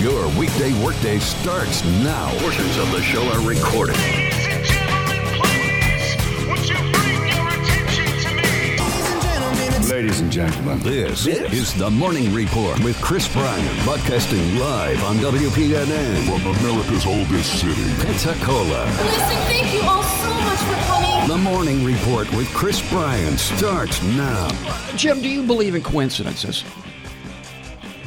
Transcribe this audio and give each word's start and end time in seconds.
Your 0.00 0.28
weekday 0.38 0.72
workday 0.82 1.18
starts 1.18 1.84
now. 1.84 2.30
Portions 2.38 2.78
of 2.78 2.90
the 2.90 3.02
show 3.02 3.22
are 3.34 3.46
recorded. 3.46 3.96
Ladies 3.98 4.46
and 4.46 4.64
gentlemen, 4.64 5.18
please, 5.36 6.16
would 6.48 6.66
you 6.66 6.76
bring 6.90 7.28
your 7.28 7.48
attention 7.48 8.06
to 8.22 8.30
me? 8.34 9.90
Ladies 9.90 10.20
and 10.20 10.32
gentlemen, 10.32 10.78
this, 10.78 11.26
is 11.26 11.74
the 11.74 11.90
Morning 11.90 12.32
Report 12.32 12.82
with 12.82 12.98
Chris 13.02 13.30
Bryan, 13.30 13.84
broadcasting 13.84 14.56
live 14.56 15.04
on 15.04 15.16
WPNN 15.16 16.24
from 16.24 16.46
America's 16.64 17.04
oldest 17.04 17.60
city, 17.60 17.92
Pensacola. 18.02 18.86
Listen, 18.86 19.36
thank 19.48 19.74
you 19.74 19.82
all 19.82 20.02
so 20.02 20.32
much 20.32 20.60
for 20.60 20.76
coming. 20.86 21.28
The 21.28 21.36
Morning 21.36 21.84
Report 21.84 22.26
with 22.32 22.48
Chris 22.54 22.80
Bryan 22.88 23.36
starts 23.36 24.02
now. 24.02 24.48
Jim, 24.96 25.20
do 25.20 25.28
you 25.28 25.42
believe 25.42 25.74
in 25.74 25.82
coincidences? 25.82 26.64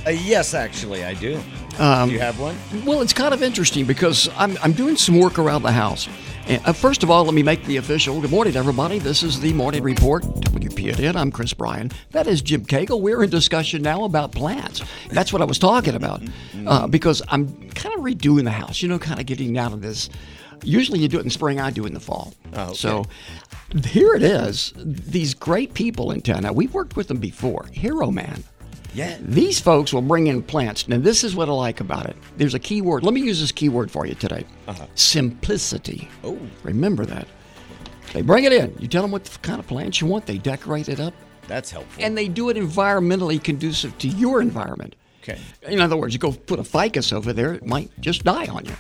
Uh, 0.07 0.10
yes, 0.10 0.55
actually, 0.55 1.05
I 1.05 1.14
do. 1.14 1.39
Um, 1.79 2.09
do 2.09 2.13
you 2.13 2.19
have 2.19 2.39
one? 2.39 2.55
Well, 2.85 3.01
it's 3.01 3.13
kind 3.13 3.33
of 3.33 3.41
interesting 3.41 3.86
because 3.86 4.29
I'm, 4.37 4.57
I'm 4.61 4.73
doing 4.73 4.95
some 4.95 5.19
work 5.19 5.39
around 5.39 5.64
the 5.64 5.71
house. 5.71 6.07
And, 6.47 6.61
uh, 6.65 6.73
first 6.73 7.04
of 7.04 7.09
all, 7.09 7.23
let 7.23 7.33
me 7.33 7.41
make 7.41 7.64
the 7.65 7.77
official. 7.77 8.19
Good 8.21 8.29
morning, 8.29 8.55
everybody. 8.55 9.00
This 9.00 9.23
is 9.23 9.39
the 9.39 9.54
Morning 9.54 9.81
Report, 9.81 10.23
WPNN. 10.23 11.15
I'm 11.15 11.31
Chris 11.31 11.54
Bryan. 11.54 11.91
That 12.11 12.28
is 12.28 12.41
Jim 12.41 12.65
Cagle. 12.65 13.01
We're 13.01 13.23
in 13.23 13.29
discussion 13.29 13.81
now 13.81 14.04
about 14.04 14.33
plants. 14.33 14.81
That's 15.09 15.33
what 15.33 15.41
I 15.41 15.45
was 15.45 15.57
talking 15.57 15.95
about 15.95 16.21
uh, 16.67 16.87
because 16.87 17.21
I'm 17.29 17.69
kind 17.71 17.95
of 17.95 18.01
redoing 18.01 18.43
the 18.43 18.51
house, 18.51 18.81
you 18.81 18.87
know, 18.89 19.00
kind 19.00 19.19
of 19.19 19.25
getting 19.25 19.57
out 19.57 19.73
of 19.73 19.81
this. 19.81 20.09
Usually 20.64 21.00
you 21.00 21.07
do 21.07 21.17
it 21.19 21.23
in 21.23 21.29
spring, 21.29 21.59
I 21.59 21.71
do 21.71 21.83
it 21.86 21.87
in 21.87 21.93
the 21.93 22.00
fall. 22.00 22.33
Oh, 22.53 22.64
okay. 22.67 22.73
So 22.75 23.05
here 23.86 24.14
it 24.14 24.23
is. 24.23 24.73
These 24.78 25.33
great 25.33 25.73
people 25.73 26.11
in 26.11 26.21
town. 26.21 26.43
Now, 26.43 26.53
we've 26.53 26.73
worked 26.73 26.95
with 26.95 27.07
them 27.07 27.17
before. 27.17 27.65
Hero 27.71 28.11
Man. 28.11 28.43
Yeah. 28.93 29.18
These 29.21 29.60
folks 29.60 29.92
will 29.93 30.02
bring 30.02 30.28
in 30.28 30.43
plants. 30.43 30.88
Now, 30.88 30.97
this 31.00 31.24
is 31.24 31.36
what 31.36 31.50
I 31.50 31.51
like 31.51 31.79
about 31.79 32.06
it. 32.06 32.16
There's 32.38 32.53
a 32.53 32.59
key 32.59 32.81
word. 32.81 33.03
Let 33.03 33.14
me 33.14 33.22
use 33.22 33.39
this 33.39 33.52
key 33.52 33.70
word 33.70 33.89
for 33.89 34.06
you 34.06 34.14
today 34.16 34.45
uh-huh. 34.67 34.86
simplicity. 34.95 36.09
Oh. 36.23 36.38
Remember 36.64 37.06
that. 37.06 37.28
They 38.14 38.22
bring 38.22 38.44
it 38.44 38.54
in. 38.54 38.76
You 38.80 38.88
tell 38.88 39.02
them 39.02 39.12
what 39.12 39.38
kind 39.42 39.59
of 39.59 39.67
plants 39.67 40.00
you 40.00 40.08
want, 40.08 40.28
they 40.28 40.38
decorate 40.38 40.88
it 40.88 41.00
up, 41.00 41.16
That's 41.48 41.72
helpful. 41.72 42.04
and 42.04 42.16
they 42.16 42.28
do 42.28 42.50
it 42.50 42.58
environmentally 42.58 43.44
conducive 43.44 43.98
to 44.00 44.08
your 44.08 44.42
environment. 44.42 44.95
Okay. 45.24 45.40
In 45.64 45.80
other 45.80 45.98
words, 45.98 46.14
you 46.14 46.20
go 46.20 46.32
put 46.32 46.60
a 46.60 46.64
ficus 46.64 47.14
over 47.14 47.34
there, 47.34 47.54
it 47.54 47.66
might 47.66 47.90
just 48.00 48.24
die 48.24 48.48
on 48.48 48.66
you. 48.66 48.76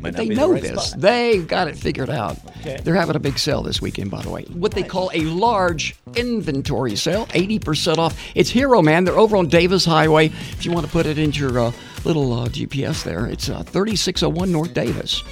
But 0.00 0.16
they 0.16 0.28
be 0.28 0.34
the 0.34 0.40
know 0.40 0.52
right 0.52 0.62
this. 0.62 0.88
spot. 0.90 1.00
They've 1.00 1.46
got 1.46 1.68
it 1.68 1.76
figured 1.76 2.10
out. 2.10 2.36
Okay. 2.58 2.78
They're 2.82 2.94
having 2.94 3.16
a 3.16 3.20
big 3.20 3.38
sale 3.38 3.62
this 3.62 3.80
weekend, 3.80 4.10
by 4.10 4.22
the 4.22 4.30
way. 4.30 4.42
What 4.44 4.72
they 4.72 4.82
call 4.82 5.10
a 5.14 5.20
large 5.22 5.96
inventory 6.14 6.94
sale, 6.96 7.26
80% 7.26 7.96
off. 7.98 8.20
It's 8.34 8.50
Hero 8.50 8.82
Man. 8.82 9.04
They're 9.04 9.18
over 9.18 9.36
on 9.36 9.48
Davis 9.48 9.84
Highway. 9.84 10.26
If 10.26 10.66
you 10.66 10.72
want 10.72 10.84
to 10.84 10.92
put 10.92 11.06
it 11.06 11.18
into 11.18 11.40
your 11.40 11.58
uh, 11.58 11.72
little 12.04 12.32
uh, 12.32 12.48
GPS 12.48 13.02
there, 13.02 13.26
it's 13.26 13.48
uh, 13.48 13.62
3601 13.62 14.52
North 14.52 14.74
Davis. 14.74 15.22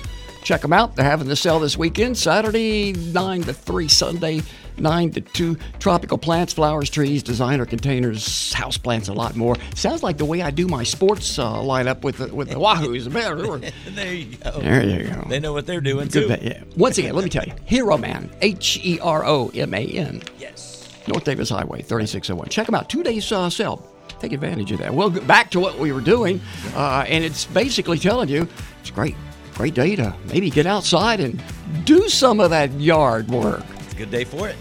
Check 0.42 0.62
them 0.62 0.72
out. 0.72 0.96
They're 0.96 1.04
having 1.04 1.28
the 1.28 1.36
sale 1.36 1.60
this 1.60 1.76
weekend. 1.76 2.16
Saturday, 2.18 2.92
9 2.92 3.42
to 3.42 3.52
3. 3.52 3.88
Sunday, 3.88 4.42
9 4.78 5.10
to 5.12 5.20
2. 5.20 5.56
Tropical 5.78 6.18
plants, 6.18 6.52
flowers, 6.52 6.90
trees, 6.90 7.22
designer 7.22 7.66
containers, 7.66 8.52
house 8.52 8.76
plants, 8.76 9.08
a 9.08 9.12
lot 9.12 9.36
more. 9.36 9.56
Sounds 9.74 10.02
like 10.02 10.18
the 10.18 10.24
way 10.24 10.42
I 10.42 10.50
do 10.50 10.66
my 10.66 10.82
sports 10.82 11.38
uh, 11.38 11.54
lineup 11.54 12.02
with 12.02 12.18
the, 12.18 12.34
with 12.34 12.48
the 12.48 12.56
Wahoos. 12.56 13.10
there 13.94 14.14
you 14.14 14.36
go. 14.36 14.60
There 14.60 14.84
you 14.84 15.04
go. 15.08 15.24
They 15.28 15.40
know 15.40 15.52
what 15.52 15.66
they're 15.66 15.80
doing 15.80 16.08
Good 16.08 16.22
too. 16.22 16.28
bet, 16.28 16.42
yeah. 16.42 16.62
Once 16.76 16.98
again, 16.98 17.14
let 17.14 17.24
me 17.24 17.30
tell 17.30 17.44
you, 17.44 17.52
Hero 17.64 17.96
Man, 17.98 18.30
H 18.40 18.80
E 18.82 18.98
R 19.00 19.24
O 19.24 19.50
M 19.54 19.74
A 19.74 19.84
N, 19.86 20.22
Yes. 20.38 20.88
North 21.08 21.24
Davis 21.24 21.50
Highway, 21.50 21.82
3601. 21.82 22.48
Check 22.48 22.66
them 22.66 22.74
out. 22.74 22.88
Two 22.88 23.02
days 23.02 23.30
uh, 23.32 23.50
sale. 23.50 23.88
Take 24.20 24.32
advantage 24.32 24.70
of 24.70 24.78
that. 24.78 24.94
Well, 24.94 25.10
back 25.10 25.50
to 25.50 25.58
what 25.60 25.78
we 25.80 25.90
were 25.90 26.00
doing, 26.00 26.40
uh, 26.76 27.04
and 27.08 27.24
it's 27.24 27.44
basically 27.46 27.98
telling 27.98 28.28
you 28.28 28.46
it's 28.80 28.90
great, 28.90 29.16
great 29.54 29.74
day 29.74 29.96
to 29.96 30.14
maybe 30.28 30.48
get 30.48 30.64
outside 30.64 31.18
and 31.18 31.42
do 31.84 32.08
some 32.08 32.38
of 32.38 32.50
that 32.50 32.70
yard 32.74 33.28
work. 33.28 33.64
Good 34.02 34.10
day 34.10 34.24
for 34.24 34.48
it. 34.48 34.56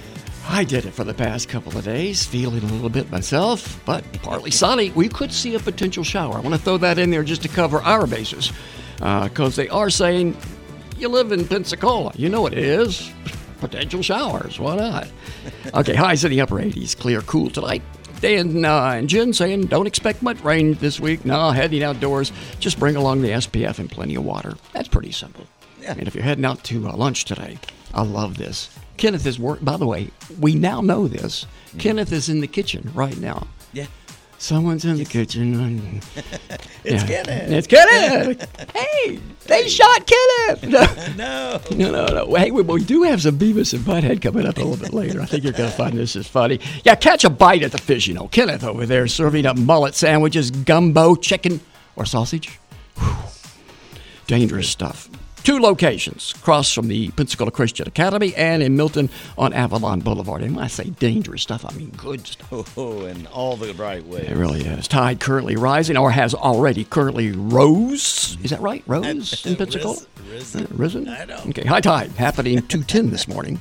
I 0.47 0.63
did 0.63 0.85
it 0.85 0.91
for 0.91 1.03
the 1.03 1.15
past 1.15 1.49
couple 1.49 1.75
of 1.75 1.83
days, 1.83 2.23
feeling 2.23 2.61
a 2.61 2.67
little 2.67 2.91
bit 2.91 3.09
myself, 3.09 3.81
but 3.87 4.03
partly 4.21 4.51
sunny. 4.51 4.91
We 4.91 5.09
could 5.09 5.33
see 5.33 5.55
a 5.55 5.59
potential 5.59 6.03
shower. 6.03 6.35
I 6.35 6.41
want 6.41 6.53
to 6.53 6.61
throw 6.61 6.77
that 6.77 6.99
in 6.99 7.09
there 7.09 7.23
just 7.23 7.41
to 7.41 7.47
cover 7.47 7.79
our 7.79 8.05
bases, 8.05 8.53
because 8.97 9.55
they 9.55 9.67
are 9.69 9.89
saying 9.89 10.37
you 10.99 11.09
live 11.09 11.31
in 11.31 11.47
Pensacola. 11.47 12.11
You 12.15 12.29
know 12.29 12.39
what 12.39 12.53
it 12.53 12.59
is. 12.59 13.11
Potential 13.59 14.03
showers. 14.03 14.59
Why 14.59 14.75
not? 14.75 15.07
Okay, 15.73 15.95
highs 15.95 16.23
in 16.23 16.29
the 16.29 16.41
upper 16.41 16.57
80s. 16.57 16.95
Clear, 16.95 17.21
cool 17.21 17.49
tonight. 17.49 17.81
Dan 18.19 18.63
uh, 18.63 18.91
and 18.91 19.09
Jen 19.09 19.33
saying 19.33 19.65
don't 19.65 19.87
expect 19.87 20.21
much 20.21 20.39
rain 20.41 20.75
this 20.75 20.99
week. 20.99 21.25
No, 21.25 21.49
heading 21.49 21.81
outdoors. 21.81 22.31
Just 22.59 22.77
bring 22.77 22.95
along 22.95 23.23
the 23.23 23.29
SPF 23.29 23.79
and 23.79 23.89
plenty 23.89 24.13
of 24.13 24.23
water. 24.23 24.53
That's 24.73 24.87
pretty 24.87 25.11
simple. 25.11 25.47
Yeah. 25.81 25.95
And 25.97 26.07
if 26.07 26.13
you're 26.13 26.23
heading 26.23 26.45
out 26.45 26.63
to 26.65 26.87
uh, 26.87 26.95
lunch 26.95 27.25
today, 27.25 27.57
I 27.91 28.03
love 28.03 28.37
this. 28.37 28.69
Kenneth 29.01 29.25
is 29.25 29.39
work. 29.39 29.63
By 29.63 29.77
the 29.77 29.87
way, 29.87 30.11
we 30.39 30.53
now 30.53 30.79
know 30.79 31.07
this. 31.07 31.47
Mm. 31.75 31.79
Kenneth 31.79 32.11
is 32.11 32.29
in 32.29 32.39
the 32.39 32.45
kitchen 32.47 32.91
right 32.93 33.17
now. 33.17 33.47
Yeah. 33.73 33.87
Someone's 34.37 34.85
in 34.85 34.97
the 34.97 35.05
kitchen. 35.05 36.01
It's 36.83 37.03
Yeah. 37.03 37.23
Kenneth. 37.23 37.51
It's 37.51 37.67
Kenneth. 37.67 38.71
hey, 38.75 39.19
they 39.47 39.67
shot 39.67 40.05
Kenneth. 40.07 40.63
No. 41.17 41.59
No, 41.71 41.91
no, 41.91 42.05
no. 42.25 42.35
Hey, 42.35 42.51
we, 42.51 42.61
we 42.61 42.83
do 42.83 43.01
have 43.03 43.21
some 43.23 43.37
Beavis 43.39 43.73
and 43.73 43.83
Butthead 43.83 44.21
coming 44.21 44.45
up 44.45 44.57
a 44.57 44.61
little 44.61 44.77
bit 44.77 44.93
later. 44.93 45.19
I 45.19 45.25
think 45.25 45.43
you're 45.43 45.53
going 45.53 45.69
to 45.71 45.75
find 45.75 45.97
this 45.97 46.15
is 46.15 46.27
funny. 46.27 46.59
Yeah, 46.83 46.93
catch 46.95 47.23
a 47.23 47.29
bite 47.31 47.63
at 47.63 47.71
the 47.71 47.77
fish. 47.79 48.05
You 48.07 48.13
know, 48.13 48.27
Kenneth 48.27 48.63
over 48.63 48.85
there 48.85 49.07
serving 49.07 49.47
up 49.47 49.57
mullet 49.57 49.95
sandwiches, 49.95 50.51
gumbo, 50.51 51.15
chicken, 51.15 51.59
or 51.95 52.05
sausage. 52.05 52.59
Whew. 52.97 53.15
Dangerous 54.27 54.69
stuff. 54.69 55.09
Two 55.43 55.59
locations 55.59 56.33
across 56.35 56.71
from 56.71 56.87
the 56.87 57.09
Pensacola 57.11 57.49
Christian 57.49 57.87
Academy 57.87 58.35
and 58.35 58.61
in 58.61 58.75
Milton 58.75 59.09
on 59.39 59.53
Avalon 59.53 59.99
Boulevard. 59.99 60.43
And 60.43 60.55
when 60.55 60.63
I 60.63 60.67
say 60.67 60.91
dangerous 60.91 61.41
stuff, 61.41 61.65
I 61.67 61.73
mean 61.75 61.89
good 61.97 62.27
stuff. 62.27 62.77
Oh, 62.77 63.05
in 63.05 63.25
all 63.27 63.55
the 63.57 63.73
right 63.73 64.05
ways. 64.05 64.29
It 64.29 64.35
really 64.35 64.61
is. 64.61 64.87
Tide 64.87 65.19
currently 65.19 65.55
rising, 65.55 65.97
or 65.97 66.11
has 66.11 66.33
already 66.33 66.83
currently 66.83 67.31
rose. 67.31 68.37
Is 68.43 68.51
that 68.51 68.61
right? 68.61 68.83
Rose 68.87 69.45
in 69.45 69.55
Pensacola? 69.55 69.95
Ris- 69.95 70.05
risen. 70.31 70.63
Uh, 70.63 70.67
Risen? 70.71 71.09
I 71.09 71.25
know. 71.25 71.41
Okay, 71.49 71.65
high 71.65 71.81
tide 71.81 72.11
happening 72.11 72.55
210 72.67 73.09
this 73.11 73.27
morning. 73.27 73.59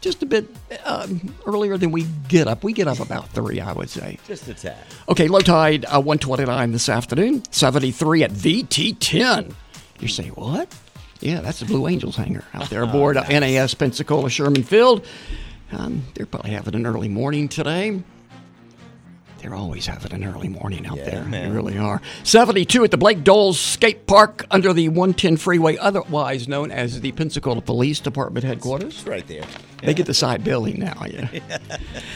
Just 0.00 0.22
a 0.22 0.26
bit 0.26 0.48
um, 0.84 1.34
earlier 1.46 1.76
than 1.76 1.92
we 1.92 2.06
get 2.28 2.48
up. 2.48 2.64
We 2.64 2.72
get 2.72 2.88
up 2.88 3.00
about 3.00 3.28
3, 3.30 3.60
I 3.60 3.72
would 3.72 3.90
say. 3.90 4.18
Just 4.26 4.48
a 4.48 4.54
tad. 4.54 4.78
Okay, 5.08 5.28
low 5.28 5.40
tide 5.40 5.84
uh, 5.84 6.00
129 6.00 6.72
this 6.72 6.88
afternoon, 6.88 7.42
73 7.52 8.22
at 8.24 8.30
VT10. 8.30 9.54
You 10.00 10.08
say, 10.08 10.28
what? 10.28 10.74
Yeah, 11.20 11.40
that's 11.40 11.60
the 11.60 11.66
Blue 11.66 11.86
Angels 11.86 12.16
hangar 12.16 12.44
out 12.54 12.70
there 12.70 12.82
aboard 12.82 13.16
uh, 13.18 13.24
NAS 13.28 13.74
Pensacola 13.74 14.30
Sherman 14.30 14.62
Field. 14.62 15.06
Um, 15.72 16.02
they're 16.14 16.26
probably 16.26 16.50
having 16.52 16.74
an 16.74 16.86
early 16.86 17.08
morning 17.08 17.48
today. 17.48 18.02
They're 19.38 19.54
always 19.54 19.86
having 19.86 20.12
an 20.12 20.24
early 20.24 20.48
morning 20.48 20.84
out 20.86 20.98
Yeah, 20.98 21.04
there. 21.10 21.24
man. 21.24 21.48
They 21.48 21.54
really 21.56 21.78
are. 21.78 22.02
72 22.24 22.84
at 22.84 22.90
the 22.90 22.98
Blake 22.98 23.24
Doyle's 23.24 23.58
Skate 23.58 24.06
Park 24.06 24.44
under 24.50 24.74
the 24.74 24.88
110 24.90 25.38
freeway, 25.38 25.78
otherwise 25.78 26.46
known 26.46 26.70
as 26.70 27.00
the 27.00 27.12
Pensacola 27.12 27.62
Police 27.62 28.00
Department 28.00 28.44
headquarters. 28.44 28.98
It's 28.98 29.06
right 29.06 29.26
there. 29.26 29.44
They 29.82 29.94
get 29.94 30.04
the 30.04 30.12
side 30.12 30.44
building 30.44 30.80
now, 30.80 31.04
yeah. 31.08 31.28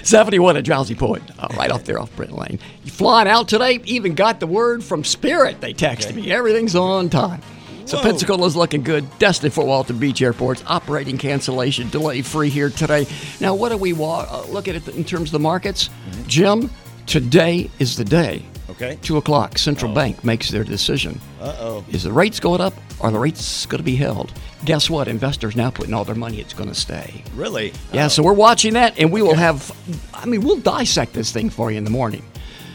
71 0.02 0.58
at 0.58 0.64
Drowsy 0.64 0.94
Poet, 0.94 1.22
uh, 1.38 1.48
right 1.56 1.70
off 1.70 1.84
there 1.84 1.98
off 1.98 2.14
Brent 2.14 2.32
Lane. 2.32 2.58
You 2.84 2.90
flying 2.90 3.26
out 3.28 3.48
today? 3.48 3.80
Even 3.84 4.14
got 4.14 4.38
the 4.40 4.46
word 4.46 4.84
from 4.84 5.02
Spirit. 5.02 5.62
They 5.62 5.72
texted 5.72 6.14
me. 6.14 6.30
Everything's 6.30 6.76
on 6.76 7.08
time. 7.08 7.40
So 7.86 7.98
Whoa. 7.98 8.04
Pensacola's 8.04 8.56
looking 8.56 8.82
good. 8.82 9.06
Destin-Fort 9.18 9.66
Walton 9.66 9.98
Beach 9.98 10.22
Airport's 10.22 10.64
operating 10.66 11.18
cancellation 11.18 11.88
delay 11.90 12.22
free 12.22 12.48
here 12.48 12.70
today. 12.70 13.06
Now, 13.40 13.54
what 13.54 13.68
do 13.70 13.76
we 13.76 13.92
wa- 13.92 14.26
uh, 14.28 14.46
look 14.48 14.68
at 14.68 14.74
it 14.74 14.88
in 14.88 15.04
terms 15.04 15.28
of 15.28 15.32
the 15.32 15.38
markets? 15.38 15.90
Jim, 16.26 16.70
today 17.06 17.70
is 17.78 17.96
the 17.96 18.04
day. 18.04 18.44
Okay. 18.70 18.98
Two 19.02 19.18
o'clock, 19.18 19.58
Central 19.58 19.92
Bank 19.92 20.24
makes 20.24 20.50
their 20.50 20.64
decision. 20.64 21.20
Uh 21.40 21.54
oh. 21.60 21.84
Is 21.90 22.04
the 22.04 22.12
rates 22.12 22.40
going 22.40 22.62
up 22.62 22.72
or 22.98 23.10
the 23.10 23.18
rates 23.18 23.66
going 23.66 23.78
to 23.78 23.84
be 23.84 23.94
held? 23.96 24.32
Guess 24.64 24.88
what? 24.88 25.06
Investors 25.06 25.54
now 25.54 25.70
putting 25.70 25.92
all 25.92 26.04
their 26.04 26.14
money, 26.14 26.40
it's 26.40 26.54
going 26.54 26.70
to 26.70 26.74
stay. 26.74 27.22
Really? 27.36 27.72
Yeah, 27.92 28.08
so 28.08 28.22
we're 28.22 28.32
watching 28.32 28.72
that, 28.72 28.98
and 28.98 29.12
we 29.12 29.20
will 29.20 29.34
have, 29.34 29.70
I 30.14 30.24
mean, 30.24 30.40
we'll 30.40 30.58
dissect 30.58 31.12
this 31.12 31.30
thing 31.30 31.50
for 31.50 31.70
you 31.70 31.76
in 31.76 31.84
the 31.84 31.90
morning. 31.90 32.24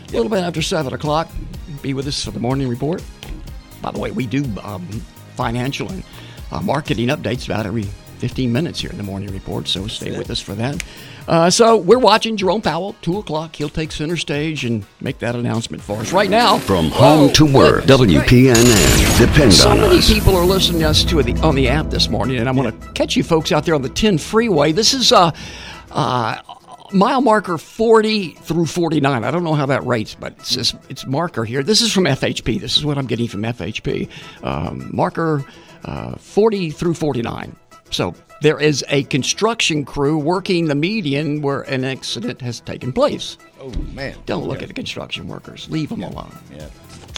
A 0.07 0.11
little 0.11 0.29
bit 0.29 0.43
after 0.43 0.61
7 0.61 0.93
o'clock, 0.93 1.27
be 1.81 1.93
with 1.95 2.07
us 2.07 2.23
for 2.23 2.31
the 2.31 2.39
morning 2.39 2.67
report. 2.69 3.03
By 3.81 3.91
the 3.91 3.99
way, 3.99 4.11
we 4.11 4.25
do 4.27 4.43
um, 4.63 4.85
financial 5.35 5.89
and 5.91 6.03
uh, 6.51 6.61
marketing 6.61 7.07
updates 7.09 7.45
about 7.45 7.65
every 7.65 7.83
15 8.19 8.51
minutes 8.51 8.81
here 8.81 8.89
in 8.91 8.97
the 8.97 9.03
morning 9.03 9.31
report, 9.31 9.67
so 9.67 9.87
stay 9.87 10.17
with 10.17 10.29
us 10.29 10.41
for 10.41 10.53
that. 10.55 10.83
Uh, 11.25 11.49
so 11.49 11.77
we're 11.77 11.99
watching 11.99 12.35
Jerome 12.35 12.61
Powell, 12.61 12.93
2 13.01 13.19
o'clock. 13.19 13.55
He'll 13.55 13.69
take 13.69 13.91
center 13.93 14.17
stage 14.17 14.65
and 14.65 14.83
make 14.99 15.19
that 15.19 15.35
announcement 15.35 15.81
for 15.81 15.97
us. 15.99 16.11
Right 16.11 16.29
now, 16.29 16.57
From 16.57 16.89
home 16.89 17.29
Oh, 17.29 17.33
to 17.33 17.45
work. 17.45 17.85
WPNN. 17.85 19.17
Depend 19.19 19.53
So 19.53 19.69
on 19.69 19.79
many 19.79 20.01
people 20.01 20.35
are 20.35 20.43
listening 20.45 20.81
to 20.81 20.89
us 20.89 21.03
to 21.05 21.21
the, 21.23 21.33
on 21.41 21.55
the 21.55 21.69
app 21.69 21.89
this 21.89 22.09
morning, 22.09 22.37
and 22.39 22.49
I'm 22.49 22.55
going 22.55 22.77
to 22.77 22.87
catch 22.93 23.15
you 23.15 23.23
folks 23.23 23.51
out 23.53 23.63
there 23.63 23.75
on 23.75 23.81
the 23.83 23.89
10 23.89 24.17
freeway. 24.17 24.71
This 24.73 24.93
is 24.93 25.11
uh, 25.13 25.31
uh, 25.91 26.41
mile 26.91 27.21
marker 27.21 27.57
40 27.57 28.31
through 28.31 28.65
49. 28.65 29.23
I 29.23 29.31
don't 29.31 29.43
know 29.43 29.53
how 29.53 29.65
that 29.67 29.85
rates, 29.85 30.15
but 30.15 30.33
it's 30.39 30.53
just, 30.53 30.75
it's 30.89 31.05
marker 31.05 31.45
here. 31.45 31.63
This 31.63 31.81
is 31.81 31.91
from 31.91 32.05
FHP. 32.05 32.59
This 32.59 32.77
is 32.77 32.85
what 32.85 32.97
I'm 32.97 33.07
getting 33.07 33.27
from 33.27 33.43
FHP. 33.43 34.09
Um, 34.43 34.89
marker 34.93 35.43
uh, 35.85 36.15
40 36.17 36.71
through 36.71 36.93
49. 36.93 37.55
So 37.91 38.13
there 38.41 38.59
is 38.59 38.85
a 38.89 39.03
construction 39.03 39.83
crew 39.83 40.17
working 40.17 40.65
the 40.65 40.75
median 40.75 41.41
where 41.41 41.61
an 41.63 41.83
accident 41.83 42.41
has 42.41 42.59
taken 42.61 42.93
place. 42.93 43.37
Oh 43.59 43.69
man. 43.93 44.15
Don't 44.25 44.47
look 44.47 44.61
at 44.61 44.67
the 44.67 44.73
construction 44.73 45.27
workers. 45.27 45.67
Leave 45.69 45.89
them 45.89 46.03
alone. 46.03 46.31
Yeah. 46.53 46.67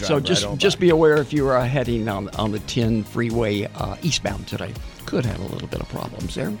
So 0.00 0.08
Drive 0.08 0.10
right 0.10 0.22
just 0.24 0.44
on 0.44 0.58
just 0.58 0.76
by. 0.78 0.80
be 0.82 0.88
aware 0.90 1.16
if 1.16 1.32
you 1.32 1.46
are 1.46 1.64
heading 1.64 2.08
on 2.08 2.28
on 2.30 2.50
the 2.50 2.58
10 2.60 3.04
freeway 3.04 3.64
uh, 3.74 3.96
eastbound 4.02 4.48
today, 4.48 4.72
could 5.06 5.24
have 5.24 5.38
a 5.40 5.46
little 5.46 5.68
bit 5.68 5.80
of 5.80 5.88
problems 5.90 6.34
there. 6.34 6.52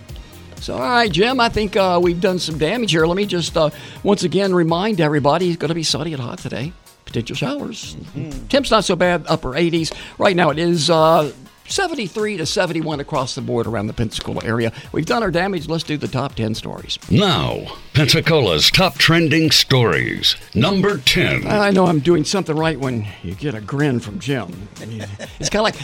So 0.62 0.74
all 0.74 0.80
right, 0.80 1.10
Jim, 1.10 1.40
I 1.40 1.48
think 1.48 1.74
uh, 1.74 1.98
we've 2.00 2.20
done 2.20 2.38
some 2.38 2.56
damage 2.56 2.92
here. 2.92 3.04
Let 3.04 3.16
me 3.16 3.26
just 3.26 3.56
uh, 3.56 3.70
once 4.04 4.22
again 4.22 4.54
remind 4.54 5.00
everybody 5.00 5.48
it's 5.48 5.56
going 5.56 5.70
to 5.70 5.74
be 5.74 5.82
sunny 5.82 6.12
and 6.12 6.22
hot 6.22 6.38
today. 6.38 6.72
Potential 7.04 7.34
showers. 7.34 7.96
Mm-hmm. 7.96 8.46
Temps 8.46 8.70
not 8.70 8.84
so 8.84 8.94
bad, 8.94 9.24
upper 9.26 9.48
80s. 9.54 9.92
Right 10.18 10.36
now 10.36 10.50
it 10.50 10.60
is. 10.60 10.88
Uh, 10.88 11.32
73 11.68 12.36
to 12.38 12.46
71 12.46 13.00
across 13.00 13.34
the 13.34 13.40
board 13.40 13.66
around 13.66 13.86
the 13.86 13.92
Pensacola 13.92 14.40
area. 14.44 14.72
We've 14.92 15.06
done 15.06 15.22
our 15.22 15.30
damage. 15.30 15.68
Let's 15.68 15.84
do 15.84 15.96
the 15.96 16.08
top 16.08 16.34
10 16.34 16.54
stories. 16.54 16.98
Now, 17.10 17.66
Pensacola's 17.94 18.70
top 18.70 18.96
trending 18.98 19.50
stories. 19.50 20.36
Number 20.54 20.98
10. 20.98 21.46
I 21.46 21.70
know 21.70 21.86
I'm 21.86 22.00
doing 22.00 22.24
something 22.24 22.56
right 22.56 22.78
when 22.78 23.06
you 23.22 23.34
get 23.34 23.54
a 23.54 23.60
grin 23.60 24.00
from 24.00 24.18
Jim. 24.18 24.68
It's 24.80 25.48
kind 25.48 25.60
of 25.60 25.62
like, 25.62 25.76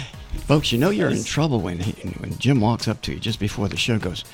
folks, 0.47 0.73
you 0.73 0.79
know 0.79 0.91
you're 0.91 1.11
in 1.11 1.25
trouble 1.25 1.61
when 1.61 1.79
he, 1.79 1.93
when 2.19 2.37
Jim 2.39 2.61
walks 2.61 2.87
up 2.89 3.01
to 3.03 3.13
you 3.15 3.19
just 3.21 3.39
before 3.41 3.69
the 3.69 3.77
show 3.77 3.99
goes, 3.99 4.25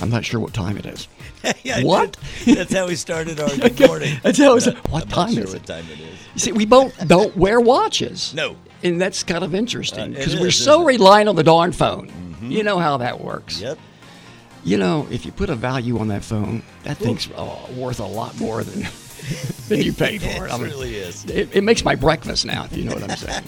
I'm 0.00 0.10
not 0.10 0.24
sure 0.24 0.40
what 0.40 0.54
time 0.54 0.76
it 0.76 0.86
is. 0.86 1.08
Yeah, 1.62 1.82
What? 1.82 2.16
That's 2.46 2.72
how 2.72 2.86
we 2.86 2.94
started 2.94 3.38
our 3.38 3.48
good 3.68 3.78
morning. 3.86 4.18
That's 4.22 4.38
how 4.38 4.56
it's- 4.56 4.66
I'm 4.66 4.90
what 4.90 5.06
not 5.10 5.14
time 5.26 5.34
sure 5.34 5.44
is 5.44 5.52
what 5.52 5.62
it? 5.62 5.66
time 5.66 5.84
it 5.92 6.00
is. 6.00 6.18
You 6.34 6.40
see, 6.40 6.52
we 6.52 6.64
both 6.64 7.06
don't 7.06 7.36
wear 7.36 7.60
watches. 7.60 8.32
No. 8.34 8.56
And 8.82 9.00
that's 9.00 9.22
kind 9.22 9.42
of 9.44 9.54
interesting 9.54 10.14
Uh, 10.14 10.18
because 10.18 10.34
is, 10.34 10.40
we're 10.40 10.50
so? 10.50 10.78
Mm-hmm. 10.80 10.88
reliant 10.88 11.28
on 11.28 11.36
the 11.36 11.42
darn 11.44 11.72
phone. 11.72 12.10
You 12.42 12.62
know 12.62 12.78
how 12.78 12.98
that 12.98 13.20
works. 13.20 13.60
Yep. 13.60 13.78
You 14.64 14.76
know, 14.76 15.06
if 15.10 15.24
you 15.24 15.32
put 15.32 15.48
a 15.50 15.54
value 15.54 15.98
on 15.98 16.08
that 16.08 16.22
phone, 16.24 16.62
that 16.82 16.98
thing's 16.98 17.28
uh, 17.34 17.56
worth 17.76 18.00
a 18.00 18.06
lot 18.06 18.38
more 18.38 18.62
than 18.64 18.86
than 19.68 19.80
you 19.80 19.92
paid 19.92 20.22
for 20.22 20.46
it. 20.46 20.52
It 20.52 20.60
really 20.60 20.94
is. 20.96 21.24
It, 21.26 21.54
it 21.56 21.64
makes 21.64 21.84
my 21.84 21.94
breakfast 21.94 22.44
now, 22.44 22.64
if 22.64 22.76
you 22.76 22.84
know 22.84 22.94
what 22.94 23.10
I'm 23.10 23.16
saying. 23.16 23.44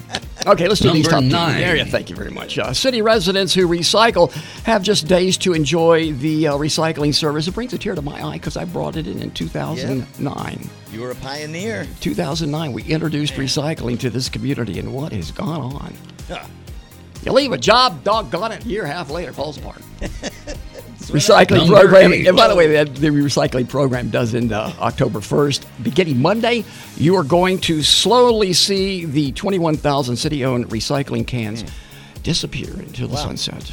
Okay, 0.47 0.69
let's 0.69 0.81
do 0.81 0.93
these 0.93 1.09
top 1.09 1.25
nine. 1.25 1.61
Yeah, 1.61 1.75
yeah, 1.75 1.85
thank 1.85 2.09
you 2.09 2.17
very 2.17 2.31
much. 2.31 2.59
Uh, 2.59 2.73
city 2.73 3.03
residents 3.03 3.53
who 3.53 3.67
recycle 3.67 4.33
have 4.65 4.83
just 4.83 5.07
days 5.09 5.37
to 5.39 5.53
enjoy 5.53 6.13
the 6.13 6.49
uh, 6.49 6.55
recycling 6.55 7.15
service. 7.15 7.49
It 7.49 7.55
brings 7.55 7.73
a 7.73 7.79
tear 7.79 7.95
to 7.95 8.03
my 8.03 8.23
eye 8.23 8.35
because 8.35 8.57
I 8.57 8.65
brought 8.65 8.97
it 8.97 9.07
in 9.07 9.21
in 9.21 9.31
2009. 9.33 10.71
You 10.93 11.01
were 11.01 11.11
a 11.11 11.15
pioneer. 11.17 11.87
2009, 12.01 12.73
we 12.73 12.83
introduced 12.85 13.35
recycling 13.35 13.99
to 14.01 14.11
this 14.11 14.29
community, 14.29 14.79
and 14.79 14.95
what 14.95 15.13
has 15.13 15.31
gone 15.31 15.61
on? 15.61 15.95
Huh. 16.29 16.47
You 17.25 17.33
leave 17.33 17.53
a 17.53 17.59
job, 17.59 18.05
doggone 18.05 18.53
it, 18.53 18.65
a 18.65 18.69
year 18.69 18.83
and 18.83 18.93
a 18.93 18.95
half 18.95 19.11
later, 19.11 19.33
falls 19.33 19.59
apart. 19.59 19.83
recycling 20.99 21.69
program. 21.69 22.13
eight. 22.13 22.27
And 22.27 22.37
by 22.37 22.49
the 22.49 22.55
way, 22.57 22.67
the, 22.85 22.91
the 22.91 23.09
recycling 23.09 23.69
program 23.69 24.11
does 24.11 24.35
end 24.35 24.53
uh, 24.53 24.73
October 24.81 25.21
1st. 25.21 25.65
Beginning 25.83 26.21
Monday, 26.21 26.65
you 26.97 27.17
are 27.17 27.25
going 27.25 27.59
to 27.63 27.83
slowly 27.83 28.53
see 28.53 29.05
the 29.05 29.33
21,000 29.33 30.17
city 30.17 30.45
owned 30.45 30.69
recycling 30.71 31.27
cans 31.27 31.65
disappear 32.23 32.71
into 32.81 33.07
the 33.07 33.15
Wow. 33.15 33.25
sunset 33.27 33.73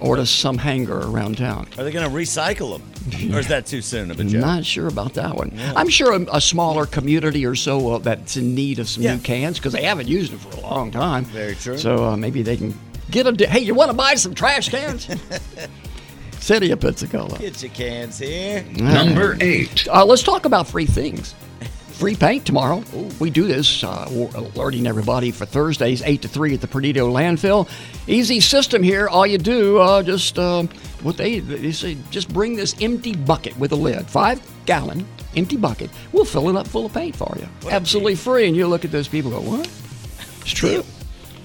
or 0.00 0.16
to 0.16 0.26
some 0.26 0.58
hangar 0.58 0.98
around 1.10 1.38
town. 1.38 1.66
Are 1.78 1.84
they 1.84 1.90
going 1.90 2.08
to 2.08 2.14
recycle 2.14 2.78
them? 2.78 3.34
Or 3.34 3.38
is 3.38 3.48
that 3.48 3.66
too 3.66 3.80
soon 3.82 4.10
of 4.10 4.18
a 4.18 4.22
I'm 4.22 4.28
joke? 4.28 4.40
not 4.40 4.64
sure 4.64 4.86
about 4.86 5.14
that 5.14 5.34
one. 5.34 5.52
I'm 5.76 5.88
sure 5.88 6.12
a, 6.14 6.36
a 6.36 6.40
smaller 6.40 6.84
community 6.86 7.44
or 7.46 7.54
so 7.54 7.94
uh, 7.94 7.98
that's 7.98 8.36
in 8.36 8.54
need 8.54 8.78
of 8.78 8.88
some 8.88 9.02
Yeah. 9.02 9.14
new 9.14 9.20
cans 9.20 9.58
because 9.58 9.72
they 9.72 9.82
haven't 9.82 10.08
used 10.08 10.32
them 10.32 10.38
for 10.38 10.56
a 10.56 10.60
long 10.60 10.90
time. 10.90 11.24
Very 11.26 11.54
true. 11.54 11.76
So 11.78 12.04
uh, 12.04 12.16
maybe 12.16 12.42
they 12.42 12.56
can 12.56 12.78
get 13.10 13.26
a. 13.26 13.32
di- 13.32 13.46
Hey, 13.46 13.60
you 13.60 13.74
want 13.74 13.90
to 13.90 13.96
buy 13.96 14.14
some 14.14 14.34
trash 14.34 14.68
cans? 14.68 15.08
City 16.44 16.72
of 16.72 16.80
Pensacola. 16.80 17.38
Get 17.38 17.62
your 17.62 17.72
cans 17.72 18.18
here. 18.18 18.62
Number 18.76 19.38
8. 19.40 19.88
Uh, 19.88 20.04
let's 20.04 20.22
talk 20.22 20.44
about 20.44 20.68
free 20.68 20.84
things. 20.84 21.34
Free 21.92 22.14
paint 22.14 22.44
tomorrow. 22.44 22.84
We 23.18 23.30
do 23.30 23.46
this, 23.46 23.82
uh, 23.82 24.06
alerting 24.34 24.86
everybody 24.86 25.30
for 25.30 25.46
Thursdays, 25.46 26.02
8 26.02 26.20
to 26.20 26.28
3 26.28 26.52
at 26.52 26.60
the 26.60 26.68
Perdido 26.68 27.10
landfill. 27.10 27.66
Easy 28.06 28.40
system 28.40 28.82
here. 28.82 29.08
All 29.08 29.26
you 29.26 29.38
do, 29.38 29.78
uh, 29.78 30.02
just 30.02 30.38
uh, 30.38 30.64
what 31.02 31.16
they, 31.16 31.38
they 31.38 31.72
say, 31.72 31.96
just 32.10 32.30
bring 32.30 32.56
this 32.56 32.74
empty 32.78 33.16
bucket 33.16 33.56
with 33.58 33.72
a 33.72 33.76
lid, 33.76 34.06
five 34.06 34.38
gallon 34.66 35.06
empty 35.36 35.56
bucket. 35.56 35.90
We'll 36.12 36.26
fill 36.26 36.50
it 36.50 36.56
up 36.56 36.68
full 36.68 36.84
of 36.84 36.92
paint 36.92 37.16
for 37.16 37.34
you. 37.38 37.46
What 37.62 37.72
Absolutely 37.72 38.16
free. 38.16 38.48
And 38.48 38.54
you 38.54 38.66
look 38.66 38.84
at 38.84 38.92
those 38.92 39.08
people 39.08 39.34
and 39.34 39.44
go, 39.44 39.50
what? 39.50 39.70
It's 40.42 40.52
true. 40.52 40.84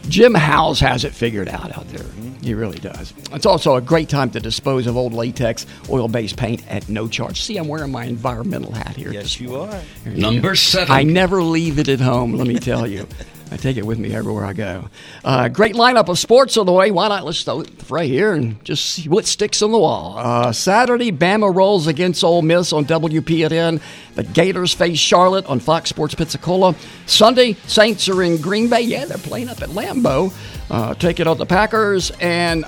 Jim 0.07 0.33
Howes 0.33 0.79
has 0.79 1.03
it 1.03 1.13
figured 1.13 1.49
out 1.49 1.75
out 1.77 1.87
there. 1.89 2.05
He 2.41 2.53
really 2.53 2.79
does. 2.79 3.13
It's 3.31 3.45
also 3.45 3.75
a 3.75 3.81
great 3.81 4.09
time 4.09 4.31
to 4.31 4.39
dispose 4.39 4.87
of 4.87 4.95
old 4.95 5.13
latex, 5.13 5.65
oil 5.89 6.07
based 6.07 6.37
paint 6.37 6.65
at 6.67 6.87
no 6.89 7.07
charge. 7.07 7.41
See, 7.41 7.57
I'm 7.57 7.67
wearing 7.67 7.91
my 7.91 8.05
environmental 8.05 8.71
hat 8.71 8.95
here. 8.95 9.11
Yes, 9.11 9.39
you 9.39 9.55
are. 9.55 9.81
Here 10.03 10.13
Number 10.13 10.49
go. 10.49 10.55
7. 10.55 10.91
I 10.91 11.03
never 11.03 11.43
leave 11.43 11.79
it 11.79 11.89
at 11.89 11.99
home, 11.99 12.33
let 12.33 12.47
me 12.47 12.59
tell 12.59 12.87
you. 12.87 13.07
I 13.51 13.57
take 13.57 13.77
it 13.77 13.85
with 13.85 13.97
me 13.97 14.13
everywhere 14.13 14.45
I 14.45 14.53
go. 14.53 14.89
Uh, 15.23 15.47
great 15.47 15.75
lineup 15.75 16.07
of 16.07 16.19
sports 16.19 16.55
on 16.57 16.65
the 16.65 16.71
way. 16.71 16.91
Why 16.91 17.07
not? 17.07 17.25
Let's 17.25 17.43
throw 17.43 17.61
it 17.61 17.69
right 17.89 18.09
here 18.09 18.33
and 18.33 18.63
just 18.63 18.85
see 18.85 19.09
what 19.09 19.25
sticks 19.25 19.61
on 19.61 19.71
the 19.71 19.79
wall. 19.79 20.15
Uh, 20.17 20.51
Saturday, 20.51 21.11
Bama 21.11 21.53
rolls 21.53 21.87
against 21.87 22.23
Ole 22.23 22.43
Miss 22.43 22.71
on 22.71 22.85
WPNN. 22.85 23.81
The 24.15 24.23
Gators 24.23 24.73
face 24.73 24.99
Charlotte 24.99 25.45
on 25.47 25.59
Fox 25.59 25.89
Sports 25.89 26.13
Pensacola. 26.13 26.75
Sunday, 27.07 27.53
Saints 27.65 28.07
are 28.07 28.21
in 28.21 28.37
Green 28.39 28.69
Bay. 28.69 28.81
Yeah, 28.81 29.05
they're 29.05 29.17
playing 29.17 29.49
up 29.49 29.61
at 29.61 29.69
Lambeau, 29.69 30.31
uh, 30.69 30.93
taking 30.95 31.27
on 31.27 31.37
the 31.37 31.45
Packers. 31.45 32.11
And 32.19 32.65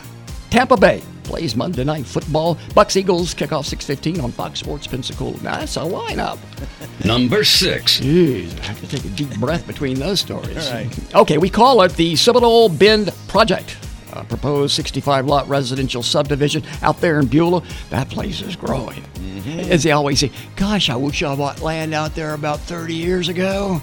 Tampa 0.49 0.77
Bay 0.77 1.03
plays 1.31 1.55
Monday 1.55 1.85
Night 1.85 2.05
Football. 2.05 2.57
Bucks 2.75 2.97
Eagles 2.97 3.33
kickoff 3.33 3.65
6:15 3.65 4.21
on 4.21 4.33
Fox 4.33 4.59
Sports 4.59 4.85
Pensacola. 4.85 5.31
Now, 5.41 5.59
that's 5.59 5.77
a 5.77 5.79
lineup. 5.79 6.37
Number 7.05 7.45
6. 7.45 8.01
Jeez, 8.01 8.59
I 8.59 8.63
have 8.65 8.81
to 8.81 8.87
take 8.87 9.05
a 9.05 9.15
deep 9.15 9.33
breath 9.39 9.65
between 9.65 9.97
those 9.97 10.19
stories. 10.19 10.67
All 10.67 10.73
right. 10.73 11.15
Okay, 11.15 11.37
we 11.37 11.49
call 11.49 11.81
it 11.83 11.93
the 11.95 12.17
Seminole 12.17 12.67
Bend 12.67 13.13
Project. 13.29 13.77
A 14.11 14.25
proposed 14.25 14.75
65 14.75 15.25
lot 15.25 15.47
residential 15.47 16.03
subdivision 16.03 16.63
out 16.81 16.99
there 16.99 17.17
in 17.21 17.27
Beulah. 17.27 17.63
That 17.91 18.09
place 18.09 18.41
is 18.41 18.57
growing. 18.57 19.01
Mm-hmm. 19.01 19.71
As 19.71 19.83
they 19.83 19.91
always 19.91 20.19
say, 20.19 20.31
gosh, 20.57 20.89
I 20.89 20.97
wish 20.97 21.23
I 21.23 21.33
bought 21.33 21.61
land 21.61 21.93
out 21.93 22.13
there 22.13 22.33
about 22.33 22.59
30 22.59 22.93
years 22.93 23.29
ago. 23.29 23.81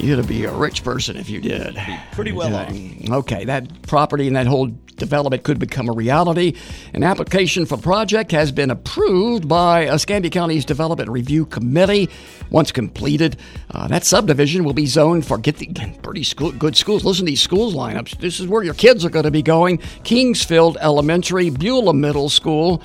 You'd 0.00 0.26
be 0.26 0.44
a 0.44 0.52
rich 0.52 0.82
person 0.82 1.16
if 1.16 1.30
you 1.30 1.40
did. 1.40 1.78
pretty 2.12 2.32
well 2.32 2.54
off. 2.56 2.72
Okay, 3.10 3.44
that 3.44 3.82
property 3.82 4.26
and 4.26 4.34
that 4.34 4.48
whole 4.48 4.72
development 4.98 5.42
could 5.44 5.58
become 5.58 5.88
a 5.88 5.92
reality. 5.92 6.54
An 6.92 7.02
application 7.02 7.66
for 7.66 7.76
the 7.76 7.82
project 7.82 8.32
has 8.32 8.52
been 8.52 8.70
approved 8.70 9.48
by 9.48 9.88
Escambia 9.88 10.30
County's 10.30 10.64
Development 10.64 11.08
Review 11.08 11.46
Committee. 11.46 12.10
Once 12.50 12.72
completed, 12.72 13.36
uh, 13.70 13.88
that 13.88 14.04
subdivision 14.04 14.64
will 14.64 14.72
be 14.72 14.86
zoned 14.86 15.26
for 15.26 15.38
get 15.38 15.56
the 15.56 15.66
pretty 16.02 16.24
school, 16.24 16.52
good 16.52 16.76
schools. 16.76 17.04
Listen 17.04 17.24
to 17.24 17.30
these 17.30 17.42
schools 17.42 17.74
lineups. 17.74 18.18
This 18.18 18.40
is 18.40 18.46
where 18.46 18.62
your 18.62 18.74
kids 18.74 19.04
are 19.04 19.10
going 19.10 19.24
to 19.24 19.30
be 19.30 19.42
going: 19.42 19.78
Kingsfield 20.04 20.76
Elementary, 20.80 21.50
Beulah 21.50 21.94
Middle 21.94 22.28
School, 22.28 22.82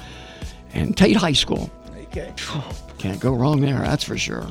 and 0.73 0.95
Tate 0.95 1.17
High 1.17 1.33
School. 1.33 1.71
Okay. 2.07 2.33
Can't 2.99 3.19
go 3.19 3.33
wrong 3.33 3.59
there, 3.59 3.79
that's 3.79 4.03
for 4.03 4.17
sure. 4.17 4.47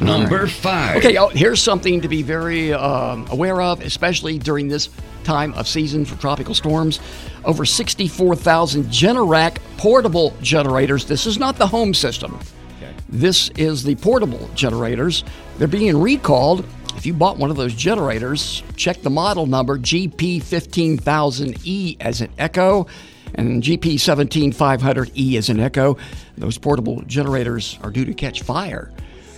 Number 0.00 0.46
5. 0.46 0.96
Okay, 0.96 1.18
oh, 1.18 1.28
here's 1.28 1.62
something 1.62 2.00
to 2.00 2.08
be 2.08 2.22
very 2.22 2.72
um, 2.72 3.26
aware 3.30 3.60
of, 3.60 3.80
especially 3.80 4.38
during 4.38 4.68
this 4.68 4.88
time 5.24 5.52
of 5.54 5.66
season 5.66 6.04
for 6.04 6.14
tropical 6.20 6.54
storms. 6.54 7.00
Over 7.44 7.64
64,000 7.64 8.84
Generac 8.84 9.58
portable 9.76 10.34
generators. 10.40 11.06
This 11.06 11.26
is 11.26 11.38
not 11.38 11.56
the 11.56 11.66
home 11.66 11.94
system. 11.94 12.38
Okay. 12.78 12.92
This 13.08 13.48
is 13.50 13.84
the 13.84 13.94
portable 13.96 14.48
generators. 14.54 15.24
They're 15.58 15.68
being 15.68 16.00
recalled. 16.00 16.64
If 16.96 17.06
you 17.06 17.12
bought 17.12 17.38
one 17.38 17.50
of 17.50 17.56
those 17.56 17.74
generators, 17.74 18.62
check 18.76 19.02
the 19.02 19.10
model 19.10 19.46
number 19.46 19.78
GP15000E 19.78 21.96
as 22.00 22.20
an 22.20 22.30
Echo 22.38 22.86
and 23.34 23.62
GP17500E 23.62 25.36
as 25.36 25.48
an 25.48 25.60
Echo. 25.60 25.96
Those 26.36 26.58
portable 26.58 27.02
generators 27.02 27.78
are 27.82 27.90
due 27.90 28.04
to 28.04 28.14
catch 28.14 28.42
fire. 28.42 28.90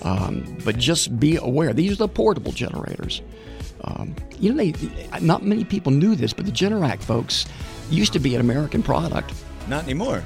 Um, 0.03 0.57
but 0.65 0.79
just 0.79 1.19
be 1.21 1.37
aware, 1.37 1.73
these 1.73 1.93
are 1.93 1.97
the 1.97 2.09
portable 2.09 2.53
generators. 2.53 3.23
Um, 3.85 4.15
you 4.39 4.53
know, 4.53 4.57
they, 4.57 4.75
not 5.21 5.43
many 5.43 5.65
people 5.65 5.93
knew 5.93 6.15
this, 6.15 6.33
but 6.33 6.47
the 6.47 6.53
Generac 6.53 7.01
folks 7.01 7.47
used 7.91 8.13
to 8.13 8.19
be 8.19 8.35
an 8.35 8.41
American 8.41 8.83
product, 8.83 9.33
Not 9.69 9.85
anymore. 9.85 10.23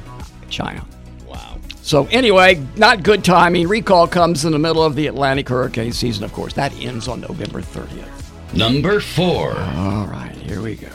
China. 0.51 0.85
Wow. 1.27 1.59
So 1.83 2.07
anyway, 2.07 2.65
not 2.77 3.03
good 3.03 3.25
timing. 3.25 3.69
Recall 3.69 4.07
comes 4.07 4.45
in 4.45 4.53
the 4.53 4.59
middle 4.59 4.83
of 4.83 4.95
the 4.95 5.07
Atlantic 5.07 5.49
hurricane 5.49 5.93
season, 5.93 6.25
of 6.25 6.33
course. 6.33 6.53
That 6.55 6.75
ends 6.81 7.09
on 7.09 7.21
November 7.21 7.61
30th. 7.61 8.57
Number 8.57 9.01
4. 9.01 9.57
All 9.57 10.07
right, 10.07 10.35
here 10.37 10.63
we 10.63 10.77
go. 10.77 10.89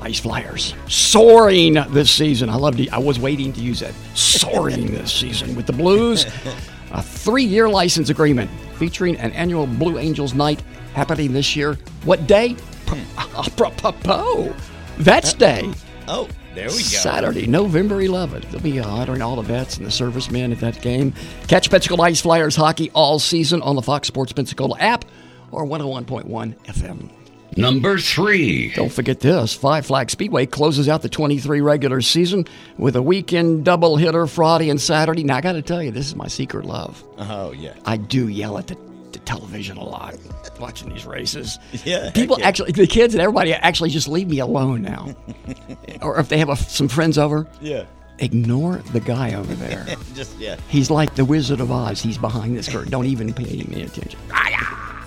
Ice 0.00 0.20
Flyers 0.20 0.74
soaring 0.86 1.74
this 1.90 2.10
season. 2.10 2.50
I 2.50 2.56
love 2.56 2.76
to, 2.76 2.88
I 2.90 2.98
was 2.98 3.18
waiting 3.18 3.52
to 3.54 3.60
use 3.60 3.80
that. 3.80 3.94
Soaring 4.14 4.92
this 4.92 5.12
season 5.12 5.54
with 5.54 5.66
the 5.66 5.72
Blues. 5.72 6.26
A 6.94 7.02
three-year 7.02 7.68
license 7.68 8.08
agreement 8.08 8.50
featuring 8.76 9.16
an 9.16 9.32
annual 9.32 9.66
Blue 9.66 9.98
Angels 9.98 10.32
night 10.32 10.62
happening 10.94 11.32
this 11.32 11.54
year. 11.56 11.76
What 12.04 12.26
day? 12.26 12.56
Hmm. 12.86 13.18
Apropos. 13.38 14.54
That's 14.98 15.34
uh, 15.34 15.38
day. 15.38 15.72
Oh, 16.06 16.28
there 16.54 16.68
we 16.68 16.76
go. 16.76 16.78
Saturday, 16.78 17.46
November 17.46 17.96
11th. 17.96 18.50
They'll 18.50 18.60
be 18.60 18.78
honoring 18.78 19.22
all 19.22 19.36
the 19.36 19.42
vets 19.42 19.76
and 19.76 19.86
the 19.86 19.90
servicemen 19.90 20.52
at 20.52 20.60
that 20.60 20.80
game. 20.82 21.12
Catch 21.48 21.70
Pensacola 21.70 22.04
Ice 22.04 22.20
Flyers 22.20 22.54
hockey 22.54 22.90
all 22.94 23.18
season 23.18 23.60
on 23.62 23.74
the 23.74 23.82
Fox 23.82 24.06
Sports 24.06 24.32
Pensacola 24.32 24.78
app 24.78 25.04
or 25.50 25.66
101.1 25.66 26.54
FM. 26.64 27.10
Number 27.56 27.98
three. 27.98 28.72
Don't 28.74 28.92
forget 28.92 29.20
this 29.20 29.54
Five 29.54 29.86
Flag 29.86 30.10
Speedway 30.10 30.46
closes 30.46 30.88
out 30.88 31.02
the 31.02 31.08
23 31.08 31.60
regular 31.60 32.00
season 32.00 32.46
with 32.78 32.96
a 32.96 33.02
weekend 33.02 33.64
double 33.64 33.96
hitter 33.96 34.26
Friday 34.26 34.70
and 34.70 34.80
Saturday. 34.80 35.24
Now, 35.24 35.36
I 35.36 35.40
got 35.40 35.52
to 35.52 35.62
tell 35.62 35.82
you, 35.82 35.90
this 35.90 36.06
is 36.06 36.16
my 36.16 36.28
secret 36.28 36.64
love. 36.64 37.02
Oh, 37.18 37.52
yeah. 37.52 37.74
I 37.84 37.96
do 37.96 38.28
yell 38.28 38.58
at 38.58 38.66
the, 38.66 38.76
the 39.12 39.18
television 39.20 39.76
a 39.76 39.84
lot 39.84 40.16
watching 40.60 40.88
these 40.92 41.06
races. 41.06 41.58
Yeah, 41.84 42.10
People 42.12 42.38
yeah. 42.40 42.46
actually, 42.48 42.72
the 42.72 42.86
kids 42.86 43.14
and 43.14 43.20
everybody 43.20 43.52
actually 43.52 43.90
just 43.90 44.08
leave 44.08 44.28
me 44.28 44.38
alone 44.38 44.82
now. 44.82 45.14
or 46.02 46.18
if 46.18 46.28
they 46.28 46.38
have 46.38 46.48
a, 46.48 46.56
some 46.56 46.88
friends 46.88 47.18
over, 47.18 47.46
Yeah. 47.60 47.84
ignore 48.18 48.76
the 48.92 49.00
guy 49.00 49.34
over 49.34 49.54
there. 49.54 49.86
Just, 50.14 50.38
yeah. 50.38 50.56
He's 50.68 50.90
like 50.90 51.14
the 51.16 51.24
Wizard 51.24 51.60
of 51.60 51.70
Oz. 51.72 52.00
He's 52.00 52.16
behind 52.18 52.56
this 52.56 52.68
curtain. 52.68 52.90
Don't 52.90 53.06
even 53.06 53.32
pay 53.34 53.62
me 53.64 53.82
attention. 53.82 54.18
Ah, 54.30 54.48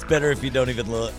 Better 0.07 0.31
if 0.31 0.43
you 0.43 0.49
don't 0.49 0.69
even 0.69 0.89
look. 0.89 1.13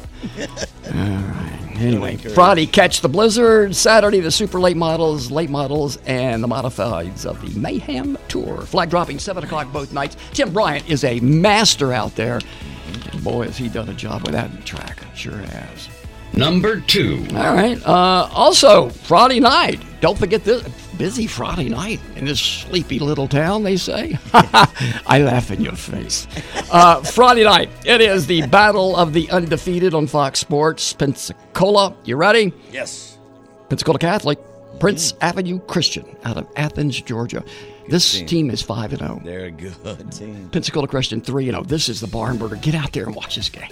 Anyway, 1.78 2.12
encourage. 2.14 2.35
Friday, 2.35 2.66
catch 2.66 3.02
the 3.02 3.09
blizzard. 3.09 3.76
Saturday, 3.76 4.18
the 4.18 4.33
super 4.33 4.59
late 4.59 4.76
models, 4.76 5.30
late 5.30 5.50
models, 5.50 5.97
and 6.07 6.42
the 6.42 6.49
modifieds 6.49 7.25
of 7.25 7.40
the 7.40 7.57
Mayhem 7.59 8.18
Tour. 8.26 8.62
Flag 8.62 8.90
dropping 8.90 9.21
7 9.21 9.45
o'clock 9.45 9.73
both 9.73 9.92
nights. 9.92 10.16
Tim 10.33 10.52
Bryant 10.52 10.88
is 10.88 11.04
a 11.04 11.21
master 11.21 11.92
out 11.92 12.16
there. 12.16 12.40
And 13.12 13.23
boy, 13.23 13.45
has 13.45 13.57
he 13.57 13.68
done 13.68 13.88
a 13.88 13.95
job 13.95 14.23
with 14.23 14.33
that 14.33 14.66
track. 14.66 14.99
Sure 15.14 15.37
has. 15.37 15.88
Number 16.35 16.80
two. 16.80 17.26
All 17.32 17.54
right. 17.54 17.80
Uh, 17.87 18.28
also, 18.32 18.88
Friday 18.90 19.40
night. 19.40 19.80
Don't 20.00 20.18
forget 20.18 20.44
this. 20.44 20.62
Busy 20.97 21.26
Friday 21.28 21.68
night 21.68 22.00
in 22.16 22.25
this 22.25 22.40
sleepy 22.40 22.99
little 22.99 23.28
town, 23.28 23.62
they 23.62 23.76
say. 23.76 24.18
I 24.35 25.23
laugh 25.25 25.50
in 25.52 25.61
your 25.61 25.76
face. 25.76 26.26
Uh, 26.73 27.02
Friday 27.02 27.44
night. 27.44 27.70
It 27.87 28.00
is 28.00 28.26
the 28.26 28.47
Battle 28.49 28.97
of 28.97 29.12
the 29.12 29.30
Undefeated 29.30 29.94
on 29.94 30.06
Fox 30.08 30.40
Sports. 30.40 30.92
Pensacola. 30.92 31.97
You 32.04 32.16
ready? 32.16 32.52
Yes. 32.73 33.16
Pensacola 33.68 33.99
Catholic. 33.99 34.38
Prince 34.80 35.14
Avenue 35.20 35.58
Christian 35.61 36.04
out 36.25 36.37
of 36.37 36.49
Athens, 36.56 37.00
Georgia. 37.00 37.44
This 37.88 38.20
team 38.23 38.50
is 38.50 38.62
5 38.62 38.92
and 38.92 39.00
0. 39.00 39.20
They're 39.25 39.47
a 39.47 39.50
good 39.50 40.12
team. 40.12 40.49
Pensacola 40.50 40.87
Christian 40.87 41.20
3 41.20 41.49
and 41.49 41.56
0. 41.56 41.64
This 41.64 41.88
is 41.88 42.00
the 42.00 42.06
barn 42.06 42.38
burner. 42.38 42.56
Get 42.56 42.75
out 42.75 42.92
there 42.92 43.04
and 43.04 43.14
watch 43.14 43.37
this 43.37 43.49
game. 43.49 43.68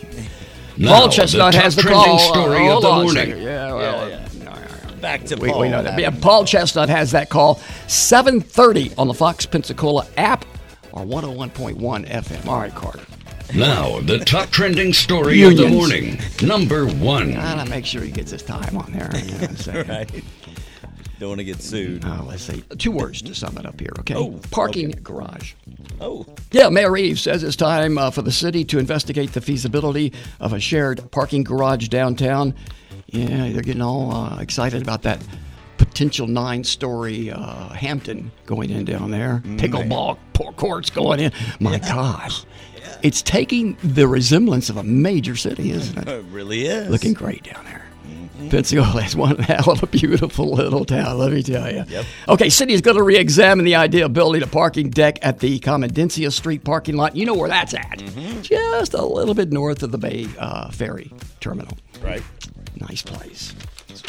Now, 0.78 0.98
Paul 1.00 1.08
Chestnut 1.08 1.52
the 1.54 1.60
has 1.60 1.76
the 1.76 1.82
trending 1.82 2.04
call. 2.04 2.18
story 2.18 2.68
Uh, 2.68 2.76
of 2.76 2.82
the 2.82 2.88
hold 2.92 2.94
on 2.94 3.00
a 3.00 3.02
morning. 3.04 3.42
Yeah, 3.42 3.72
well, 3.72 4.08
Yeah, 4.10 4.28
no, 4.44 4.50
no. 4.90 4.96
Back 5.00 5.24
to 5.24 5.36
We, 5.36 5.50
Paul. 5.50 5.60
we 5.60 5.68
know 5.68 5.82
that. 5.82 5.98
Yeah, 5.98 6.10
Paul 6.10 6.44
Chestnut 6.44 6.88
has 6.88 7.12
that 7.12 7.28
call. 7.30 7.60
7:30 7.86 8.92
on 8.98 9.08
the 9.08 9.14
Fox 9.14 9.46
Pensacola 9.46 10.06
app 10.16 10.44
or 10.92 11.04
101.1 11.04 12.04
FM. 12.06 12.46
All 12.48 12.58
right, 12.58 12.74
Carter. 12.74 13.00
Now, 13.54 14.00
the 14.00 14.18
top 14.18 14.50
trending 14.50 14.92
story 14.92 15.40
of 15.42 15.56
the 15.56 15.68
morning. 15.68 16.18
Number 16.42 16.86
one. 16.86 17.36
I 17.36 17.54
gotta 17.54 17.70
make 17.70 17.86
sure 17.86 18.02
he 18.02 18.10
gets 18.10 18.32
his 18.32 18.42
time 18.42 18.76
on 18.76 18.90
there. 18.92 19.08
You 19.14 19.30
know 19.32 19.38
what 19.38 19.50
I'm 19.50 19.56
saying? 19.56 19.86
Right. 19.88 20.24
Don't 21.18 21.30
want 21.30 21.38
to 21.38 21.44
get 21.44 21.62
sued. 21.62 22.04
Oh, 22.04 22.24
let's 22.28 22.42
see. 22.42 22.62
Two 22.78 22.90
words 22.90 23.22
to 23.22 23.34
sum 23.34 23.56
it 23.56 23.64
up 23.64 23.80
here, 23.80 23.92
okay? 24.00 24.14
Oh, 24.14 24.38
Parking 24.50 24.90
garage. 25.02 25.54
Oh, 26.00 26.26
Yeah, 26.52 26.68
Mayor 26.68 26.90
Reeves 26.90 27.22
says 27.22 27.42
it's 27.42 27.56
time 27.56 27.96
uh, 27.96 28.10
for 28.10 28.20
the 28.22 28.32
city 28.32 28.64
to 28.66 28.78
investigate 28.78 29.32
the 29.32 29.40
feasibility 29.40 30.12
of 30.40 30.52
a 30.52 30.60
shared 30.60 31.10
parking 31.10 31.42
garage 31.42 31.88
downtown. 31.88 32.54
Yeah, 33.06 33.48
they're 33.50 33.62
getting 33.62 33.82
all 33.82 34.12
uh, 34.12 34.40
excited 34.40 34.82
about 34.82 35.02
that 35.02 35.24
potential 35.78 36.26
nine-story 36.26 37.30
uh, 37.30 37.68
Hampton 37.70 38.30
going 38.44 38.68
in 38.70 38.84
down 38.84 39.10
there. 39.10 39.42
Pickleball 39.44 40.18
por- 40.34 40.52
courts 40.52 40.90
going 40.90 41.20
in. 41.20 41.32
My 41.60 41.78
gosh, 41.78 42.44
it's 43.02 43.22
taking 43.22 43.76
the 43.82 44.06
resemblance 44.08 44.68
of 44.68 44.76
a 44.76 44.82
major 44.82 45.36
city, 45.36 45.70
isn't 45.70 45.96
it? 45.96 46.08
it 46.08 46.24
really 46.30 46.66
is. 46.66 46.90
Looking 46.90 47.14
great 47.14 47.44
down 47.44 47.64
there. 47.64 47.85
Pensacola 48.50 49.04
is 49.04 49.16
one 49.16 49.36
hell 49.40 49.70
of 49.70 49.82
a 49.82 49.86
beautiful 49.86 50.52
little 50.52 50.84
town, 50.84 51.18
let 51.18 51.32
me 51.32 51.42
tell 51.42 51.70
you. 51.72 51.84
Yep. 51.88 52.04
Okay, 52.28 52.48
city 52.48 52.72
is 52.74 52.80
going 52.80 52.96
to 52.96 53.02
re-examine 53.02 53.64
the 53.64 53.74
idea 53.76 54.04
of 54.06 54.12
building 54.12 54.42
a 54.42 54.46
parking 54.46 54.90
deck 54.90 55.18
at 55.22 55.40
the 55.40 55.58
Commendencia 55.60 56.32
Street 56.32 56.64
parking 56.64 56.96
lot. 56.96 57.16
You 57.16 57.26
know 57.26 57.34
where 57.34 57.48
that's 57.48 57.74
at? 57.74 58.02
Just 58.42 58.94
a 58.94 59.04
little 59.04 59.34
bit 59.34 59.52
north 59.52 59.82
of 59.82 59.92
the 59.92 59.98
Bay 59.98 60.26
uh, 60.38 60.70
Ferry 60.70 61.12
Terminal. 61.40 61.76
Right. 62.02 62.22
Nice 62.80 63.02
place. 63.02 63.54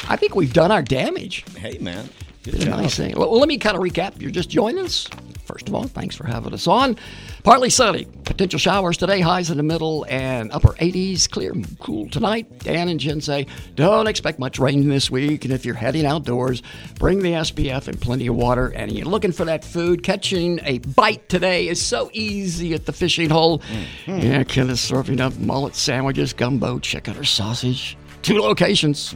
I 0.10 0.16
think 0.16 0.36
we've 0.36 0.54
done 0.54 0.72
our 0.72 0.82
damage. 0.82 1.46
Hey, 1.56 1.78
man. 1.80 2.10
Good 2.44 2.54
Been 2.54 2.62
a 2.62 2.66
job. 2.66 2.80
nice 2.82 2.96
thing. 2.98 3.16
Well, 3.18 3.38
let 3.40 3.48
me 3.48 3.58
kind 3.58 3.76
of 3.76 3.82
recap. 3.84 4.22
You're 4.22 4.32
just 4.32 4.50
joining 4.50 4.84
us. 4.84 5.08
First 5.48 5.70
of 5.70 5.74
all, 5.76 5.84
thanks 5.84 6.14
for 6.14 6.28
having 6.28 6.54
us 6.54 6.68
on. 6.68 6.98
Partly 7.44 7.70
sunny. 7.70 8.06
Potential 8.26 8.60
showers 8.60 8.98
today. 8.98 9.22
Highs 9.22 9.50
in 9.50 9.56
the 9.56 9.64
middle 9.64 10.06
and 10.10 10.52
upper 10.52 10.74
80s. 10.74 11.30
Clear 11.30 11.54
and 11.54 11.80
cool 11.80 12.10
tonight. 12.10 12.60
Dan 12.60 12.90
and 12.90 13.00
Jen 13.00 13.22
say 13.22 13.48
don't 13.76 14.08
expect 14.08 14.40
much 14.40 14.60
rain 14.60 14.90
this 14.90 15.10
week. 15.10 15.46
And 15.46 15.54
if 15.54 15.66
you're 15.66 15.74
heading 15.74 16.06
outdoors, 16.06 16.62
bring 17.00 17.20
the 17.20 17.32
SPF 17.32 17.88
and 17.88 18.00
plenty 18.00 18.28
of 18.28 18.36
water. 18.36 18.68
And 18.68 18.92
you're 18.92 19.08
looking 19.08 19.32
for 19.32 19.46
that 19.46 19.64
food. 19.64 20.04
Catching 20.04 20.60
a 20.64 20.80
bite 20.80 21.30
today 21.30 21.70
is 21.70 21.82
so 21.82 22.10
easy 22.12 22.74
at 22.74 22.86
the 22.86 22.92
fishing 22.92 23.30
hole. 23.30 23.60
Mm-hmm. 23.60 24.18
Yeah, 24.20 24.44
Ken 24.44 24.70
is 24.70 24.82
serving 24.82 25.22
up 25.22 25.38
mullet 25.38 25.76
sandwiches, 25.76 26.34
gumbo, 26.34 26.80
chicken, 26.80 27.16
or 27.16 27.24
sausage. 27.24 27.98
Two 28.28 28.42
locations 28.42 29.16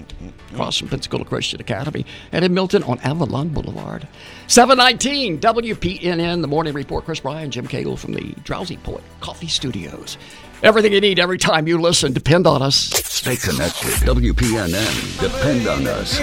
across 0.53 0.77
from 0.77 0.87
Pensacola 0.87 1.25
Christian 1.25 1.59
Academy 1.59 2.05
and 2.31 2.45
in 2.45 2.53
Milton 2.53 2.81
on 2.83 2.97
Avalon 2.99 3.49
Boulevard. 3.49 4.07
719 4.47 5.37
WPNN, 5.37 6.39
the 6.39 6.47
morning 6.47 6.73
report. 6.73 7.03
Chris 7.03 7.19
Bryan, 7.19 7.51
Jim 7.51 7.67
Cagle 7.67 7.99
from 7.99 8.13
the 8.13 8.33
Drowsy 8.45 8.77
Poet 8.77 9.03
Coffee 9.19 9.49
Studios. 9.49 10.17
Everything 10.63 10.93
you 10.93 11.01
need 11.01 11.19
every 11.19 11.37
time 11.37 11.67
you 11.67 11.77
listen. 11.77 12.13
Depend 12.13 12.47
on 12.47 12.61
us. 12.61 12.77
Stay 12.77 13.35
connected. 13.35 13.89
WPNN. 14.07 15.19
Depend 15.19 15.67
on 15.67 15.85
us. 15.87 16.17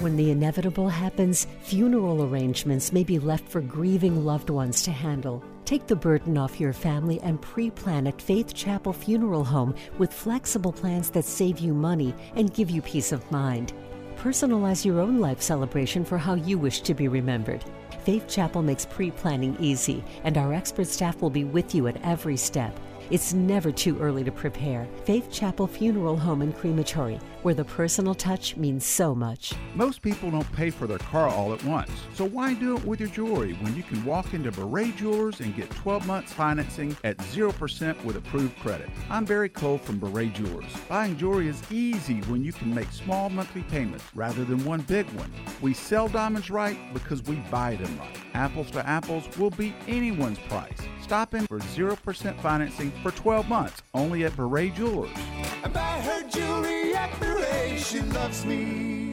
When 0.00 0.16
the 0.16 0.30
inevitable 0.30 0.88
happens, 0.88 1.46
funeral 1.60 2.24
arrangements 2.24 2.90
may 2.90 3.04
be 3.04 3.18
left 3.18 3.46
for 3.46 3.60
grieving 3.60 4.24
loved 4.24 4.48
ones 4.48 4.80
to 4.84 4.90
handle. 4.90 5.44
Take 5.66 5.86
the 5.86 5.94
burden 5.94 6.38
off 6.38 6.58
your 6.58 6.72
family 6.72 7.20
and 7.20 7.38
pre 7.38 7.70
plan 7.70 8.06
at 8.06 8.22
Faith 8.22 8.54
Chapel 8.54 8.94
Funeral 8.94 9.44
Home 9.44 9.74
with 9.98 10.10
flexible 10.10 10.72
plans 10.72 11.10
that 11.10 11.26
save 11.26 11.58
you 11.58 11.74
money 11.74 12.14
and 12.34 12.54
give 12.54 12.70
you 12.70 12.80
peace 12.80 13.12
of 13.12 13.30
mind. 13.30 13.74
Personalize 14.16 14.86
your 14.86 15.00
own 15.00 15.18
life 15.18 15.42
celebration 15.42 16.02
for 16.06 16.16
how 16.16 16.32
you 16.32 16.56
wish 16.56 16.80
to 16.80 16.94
be 16.94 17.06
remembered. 17.06 17.62
Faith 18.02 18.26
Chapel 18.26 18.62
makes 18.62 18.86
pre 18.86 19.10
planning 19.10 19.54
easy, 19.60 20.02
and 20.24 20.38
our 20.38 20.54
expert 20.54 20.86
staff 20.86 21.20
will 21.20 21.28
be 21.28 21.44
with 21.44 21.74
you 21.74 21.88
at 21.88 22.02
every 22.02 22.38
step. 22.38 22.74
It's 23.10 23.34
never 23.34 23.72
too 23.72 23.98
early 23.98 24.22
to 24.22 24.30
prepare. 24.30 24.86
Faith 25.04 25.32
Chapel 25.32 25.66
Funeral 25.66 26.16
Home 26.16 26.42
and 26.42 26.56
Crematory, 26.56 27.18
where 27.42 27.54
the 27.54 27.64
personal 27.64 28.14
touch 28.14 28.56
means 28.56 28.86
so 28.86 29.16
much. 29.16 29.52
Most 29.74 30.00
people 30.00 30.30
don't 30.30 30.52
pay 30.52 30.70
for 30.70 30.86
their 30.86 30.98
car 30.98 31.26
all 31.26 31.52
at 31.52 31.64
once, 31.64 31.90
so 32.14 32.24
why 32.24 32.54
do 32.54 32.76
it 32.76 32.84
with 32.84 33.00
your 33.00 33.08
jewelry 33.08 33.54
when 33.62 33.74
you 33.74 33.82
can 33.82 34.04
walk 34.04 34.32
into 34.32 34.52
Beret 34.52 34.96
Jewelers 34.96 35.40
and 35.40 35.56
get 35.56 35.68
12 35.70 36.06
months 36.06 36.32
financing 36.32 36.96
at 37.02 37.16
0% 37.16 38.04
with 38.04 38.14
approved 38.14 38.56
credit? 38.60 38.88
I'm 39.08 39.24
Barry 39.24 39.48
Cole 39.48 39.78
from 39.78 39.98
Beret 39.98 40.32
Jewelers. 40.34 40.72
Buying 40.88 41.18
jewelry 41.18 41.48
is 41.48 41.60
easy 41.68 42.20
when 42.28 42.44
you 42.44 42.52
can 42.52 42.72
make 42.72 42.92
small 42.92 43.28
monthly 43.28 43.62
payments 43.62 44.04
rather 44.14 44.44
than 44.44 44.64
one 44.64 44.82
big 44.82 45.06
one. 45.14 45.32
We 45.60 45.74
sell 45.74 46.06
diamonds 46.06 46.48
right 46.48 46.78
because 46.94 47.24
we 47.24 47.36
buy 47.50 47.74
them 47.74 47.98
right. 47.98 48.16
Apples 48.34 48.70
to 48.70 48.88
apples 48.88 49.24
will 49.36 49.50
beat 49.50 49.74
anyone's 49.88 50.38
price. 50.38 50.78
Stop 51.10 51.34
in 51.34 51.44
for 51.48 51.58
0% 51.58 52.40
financing 52.40 52.92
for 53.02 53.10
12 53.10 53.48
months 53.48 53.82
only 53.94 54.24
at 54.26 54.36
Beret 54.36 54.76
Jewelers. 54.76 55.10
Her 55.10 56.22
jewelry 56.28 56.94
at 56.94 57.18
Beret. 57.18 57.80
She 57.80 58.00
loves 58.00 58.44
me. 58.46 59.09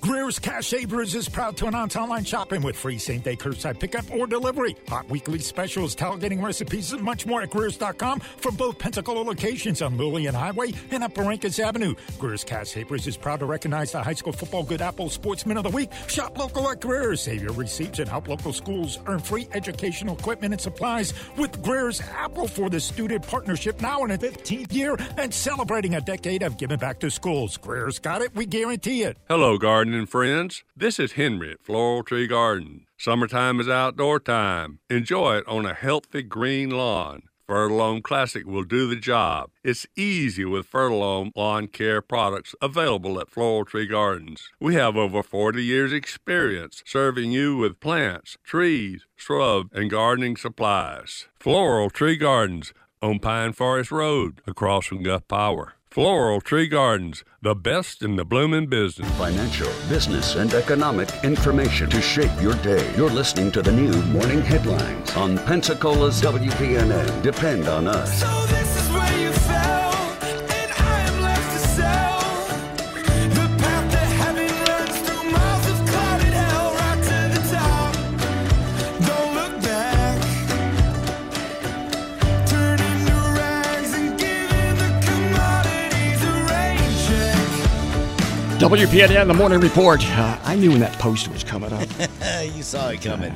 Greer's 0.00 0.38
Cash 0.38 0.68
Savers 0.68 1.14
is 1.14 1.28
proud 1.28 1.58
to 1.58 1.66
announce 1.66 1.94
online 1.94 2.24
shopping 2.24 2.62
with 2.62 2.74
free 2.74 2.96
same 2.96 3.20
day 3.20 3.36
curbside 3.36 3.78
pickup 3.78 4.10
or 4.10 4.26
delivery. 4.26 4.74
Hot 4.88 5.06
weekly 5.10 5.38
specials, 5.40 5.94
tailgating 5.94 6.42
recipes, 6.42 6.94
and 6.94 7.02
much 7.02 7.26
more 7.26 7.42
at 7.42 7.50
Greer's.com 7.50 8.20
from 8.38 8.56
both 8.56 8.78
Pensacola 8.78 9.20
locations 9.20 9.82
on 9.82 9.98
Lillian 9.98 10.34
Highway 10.34 10.72
and 10.90 11.04
up 11.04 11.12
Barrancas 11.12 11.62
Avenue. 11.62 11.94
Greer's 12.18 12.44
Cash 12.44 12.70
Savers 12.70 13.06
is 13.06 13.18
proud 13.18 13.40
to 13.40 13.46
recognize 13.46 13.92
the 13.92 14.02
High 14.02 14.14
School 14.14 14.32
Football 14.32 14.62
Good 14.62 14.80
Apple 14.80 15.10
Sportsman 15.10 15.58
of 15.58 15.64
the 15.64 15.70
Week. 15.70 15.90
Shop 16.08 16.38
local 16.38 16.70
at 16.70 16.80
Greer's. 16.80 17.20
Save 17.20 17.42
your 17.42 17.52
receipts 17.52 17.98
and 17.98 18.08
help 18.08 18.26
local 18.26 18.54
schools 18.54 18.98
earn 19.06 19.18
free 19.18 19.48
educational 19.52 20.16
equipment 20.16 20.54
and 20.54 20.60
supplies 20.60 21.12
with 21.36 21.62
Greer's 21.62 22.00
Apple 22.00 22.48
for 22.48 22.70
the 22.70 22.80
student 22.80 23.26
partnership 23.26 23.82
now 23.82 24.02
in 24.04 24.10
its 24.10 24.24
15th 24.24 24.72
year 24.72 24.96
and 25.18 25.32
celebrating 25.32 25.96
a 25.96 26.00
decade 26.00 26.42
of 26.42 26.56
giving 26.56 26.78
back 26.78 27.00
to 27.00 27.10
schools. 27.10 27.58
Greer's 27.58 27.98
got 27.98 28.22
it. 28.22 28.34
We 28.34 28.46
guarantee 28.46 29.02
it. 29.02 29.18
Hello, 29.28 29.58
gardening 29.90 30.06
friends. 30.06 30.62
This 30.76 31.00
is 31.00 31.12
Henry 31.12 31.50
at 31.50 31.64
Floral 31.64 32.04
Tree 32.04 32.28
Garden. 32.28 32.86
Summertime 32.96 33.58
is 33.58 33.68
outdoor 33.68 34.20
time. 34.20 34.78
Enjoy 34.88 35.38
it 35.38 35.48
on 35.48 35.66
a 35.66 35.74
healthy 35.74 36.22
green 36.22 36.70
lawn. 36.70 37.22
Fertilome 37.48 38.00
Classic 38.00 38.46
will 38.46 38.62
do 38.62 38.88
the 38.88 38.94
job. 38.94 39.50
It's 39.64 39.88
easy 39.96 40.44
with 40.44 40.70
Fertilome 40.70 41.32
lawn 41.34 41.66
care 41.66 42.00
products 42.00 42.54
available 42.62 43.18
at 43.18 43.30
Floral 43.30 43.64
Tree 43.64 43.88
Gardens. 43.88 44.48
We 44.60 44.76
have 44.76 44.96
over 44.96 45.24
40 45.24 45.60
years' 45.60 45.92
experience 45.92 46.84
serving 46.86 47.32
you 47.32 47.56
with 47.56 47.80
plants, 47.80 48.38
trees, 48.44 49.04
shrub, 49.16 49.70
and 49.72 49.90
gardening 49.90 50.36
supplies. 50.36 51.26
Floral 51.40 51.90
Tree 51.90 52.16
Gardens 52.16 52.72
on 53.02 53.18
Pine 53.18 53.52
Forest 53.52 53.90
Road 53.90 54.42
across 54.46 54.86
from 54.86 55.02
Gulf 55.02 55.26
Power. 55.28 55.74
Floral 55.90 56.40
Tree 56.40 56.68
Gardens, 56.68 57.24
the 57.42 57.54
best 57.54 58.02
in 58.02 58.14
the 58.14 58.24
blooming 58.24 58.68
business. 58.68 59.10
Financial, 59.18 59.68
business, 59.88 60.36
and 60.36 60.54
economic 60.54 61.08
information 61.24 61.90
to 61.90 62.00
shape 62.00 62.30
your 62.40 62.54
day. 62.56 62.94
You're 62.96 63.10
listening 63.10 63.50
to 63.52 63.62
the 63.62 63.72
new 63.72 64.00
Morning 64.04 64.40
Headlines 64.40 65.16
on 65.16 65.36
Pensacola's 65.38 66.22
WPNN. 66.22 67.22
Depend 67.22 67.66
on 67.66 67.88
us. 67.88 68.20
So 68.20 68.79
WPNN, 88.60 89.26
the 89.26 89.32
morning 89.34 89.58
report. 89.58 90.06
Uh, 90.06 90.38
I 90.44 90.54
knew 90.54 90.70
when 90.70 90.80
that 90.80 90.92
post 90.98 91.28
was 91.28 91.42
coming 91.42 91.72
up. 91.72 91.88
you 92.54 92.62
saw 92.62 92.90
it 92.90 93.00
coming. 93.00 93.32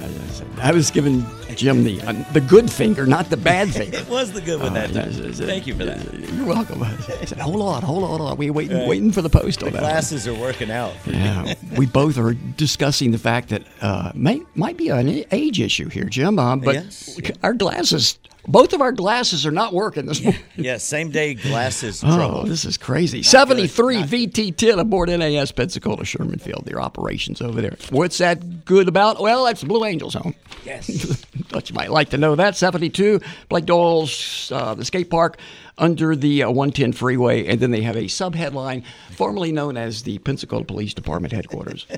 I 0.59 0.71
was 0.71 0.91
giving 0.91 1.25
Jim 1.57 1.83
the 1.83 2.01
uh, 2.03 2.13
the 2.35 2.43
good 2.43 2.71
finger, 2.71 3.07
not 3.07 3.31
the 3.31 3.39
bad 3.39 3.73
finger. 3.75 3.97
It 3.99 4.09
was 4.11 4.33
the 4.33 4.43
good 4.43 4.61
one 4.61 4.75
that 4.75 4.91
Uh, 4.95 5.05
time. 5.05 5.33
Thank 5.33 5.67
you 5.67 5.75
for 5.75 5.87
that. 5.87 6.13
You're 6.13 6.45
welcome. 6.47 6.83
I 6.83 6.95
said, 7.25 7.39
hold 7.39 7.63
on, 7.63 7.83
hold 7.83 8.05
on, 8.05 8.11
hold 8.19 8.21
on. 8.33 8.37
We 8.37 8.51
waiting, 8.51 8.87
waiting 8.87 9.13
for 9.13 9.23
the 9.23 9.31
post 9.31 9.61
The 9.61 9.67
on 9.67 9.73
that. 9.73 9.83
one. 9.83 9.91
glasses 9.91 10.29
are 10.29 10.35
working 10.35 10.71
out. 10.71 10.93
Yeah, 11.07 11.55
we 11.77 11.87
both 11.87 12.19
are 12.19 12.35
discussing 12.35 13.11
the 13.11 13.19
fact 13.19 13.49
that 13.49 13.63
uh, 13.81 14.13
may 14.15 14.43
might 14.55 14.77
be 14.77 14.91
an 14.91 15.25
age 15.33 15.59
issue 15.59 15.89
here, 15.89 16.05
Jim. 16.05 16.39
Uh, 16.39 16.57
but 16.57 16.75
Yes. 16.75 17.19
our 17.43 17.55
glasses, 17.55 18.19
both 18.47 18.73
of 18.73 18.81
our 18.81 18.93
glasses 18.93 19.47
are 19.47 19.51
not 19.51 19.73
working 19.73 20.07
this 20.07 20.23
morning. 20.23 20.41
Yeah, 20.57 20.77
same 20.79 21.11
day 21.11 21.35
glasses 21.35 22.03
Oh, 22.05 22.15
trouble. 22.17 22.45
this 22.45 22.65
is 22.65 22.77
crazy. 22.77 23.23
73 23.23 24.03
VT10 24.03 24.79
aboard 24.79 25.09
NAS 25.09 25.53
Pensacola 25.53 26.05
Sherman 26.05 26.39
Field, 26.39 26.65
their 26.67 26.81
operations 26.81 27.41
over 27.41 27.61
there. 27.61 27.77
What's 27.91 28.19
that 28.19 28.65
good 28.65 28.89
about? 28.89 29.21
Well, 29.21 29.45
that's 29.45 29.61
the 29.63 29.67
Blue 29.67 29.85
Angels 29.85 30.15
home. 30.15 30.35
Yes. 30.65 30.87
Thought 31.49 31.71
you 31.71 31.75
might 31.75 31.91
like 31.91 32.11
to 32.11 32.19
know 32.19 32.35
that. 32.37 32.57
72, 32.57 33.21
Blake 33.49 33.67
Doyle's, 33.67 34.51
uh, 34.53 34.75
the 34.75 34.85
skate 34.85 35.11
park 35.11 35.39
under 35.79 36.15
the 36.17 36.45
uh, 36.45 36.51
110 36.51 36.93
freeway. 36.93 37.47
And 37.47 37.61
then 37.61 37.71
they 37.71 37.83
have 37.83 37.97
a 37.97 38.09
sub 38.09 38.35
headline, 38.35 38.85
formerly 39.13 39.53
known 39.53 39.77
as 39.77 40.03
the 40.03 40.19
Pensacola 40.19 40.65
Police 40.65 40.95
Department 40.95 41.33
headquarters. 41.33 41.87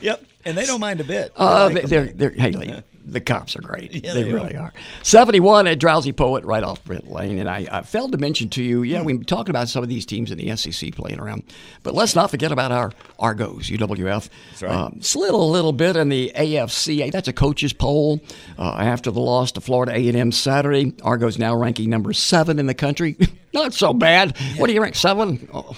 Yep. 0.00 0.24
And 0.44 0.56
they 0.56 0.66
don't 0.66 0.80
mind 0.80 1.00
a 1.00 1.04
bit. 1.04 1.32
Uh, 1.36 1.68
They 1.68 1.74
like 1.74 1.84
they're, 1.84 2.06
they're, 2.06 2.30
hey, 2.30 2.52
Lee, 2.52 2.74
the 3.04 3.20
cops 3.20 3.56
are 3.56 3.60
great. 3.60 3.92
Yeah, 3.92 4.14
they, 4.14 4.22
they 4.24 4.32
really 4.32 4.56
are. 4.56 4.72
71 5.02 5.66
at 5.66 5.78
Drowsy 5.78 6.12
Poet 6.12 6.44
right 6.44 6.62
off 6.62 6.82
Brent 6.84 7.10
Lane. 7.10 7.38
And 7.38 7.48
I, 7.48 7.66
I 7.70 7.82
failed 7.82 8.12
to 8.12 8.18
mention 8.18 8.48
to 8.50 8.62
you, 8.62 8.82
yeah, 8.82 9.02
we've 9.02 9.18
been 9.18 9.24
talking 9.24 9.50
about 9.50 9.68
some 9.68 9.82
of 9.82 9.88
these 9.88 10.06
teams 10.06 10.30
in 10.30 10.38
the 10.38 10.56
SEC 10.56 10.94
playing 10.94 11.20
around. 11.20 11.44
But 11.82 11.94
let's 11.94 12.14
not 12.14 12.30
forget 12.30 12.52
about 12.52 12.72
our 12.72 12.92
Argos, 13.18 13.68
UWF. 13.68 14.28
That's 14.50 14.62
right. 14.62 14.72
Um, 14.72 15.02
slid 15.02 15.30
a 15.30 15.36
little 15.36 15.72
bit 15.72 15.96
in 15.96 16.08
the 16.08 16.32
AFC. 16.34 17.12
That's 17.12 17.28
a 17.28 17.32
coach's 17.32 17.72
poll 17.72 18.20
uh, 18.58 18.74
after 18.78 19.10
the 19.10 19.20
loss 19.20 19.52
to 19.52 19.60
Florida 19.60 19.92
A&M 19.92 20.32
Saturday. 20.32 20.94
Argos 21.02 21.38
now 21.38 21.54
ranking 21.54 21.90
number 21.90 22.12
seven 22.12 22.58
in 22.58 22.66
the 22.66 22.74
country. 22.74 23.16
not 23.52 23.74
so 23.74 23.92
bad. 23.92 24.36
What 24.56 24.68
do 24.68 24.72
you 24.72 24.82
rank, 24.82 24.94
seven? 24.94 25.48
Oh, 25.52 25.76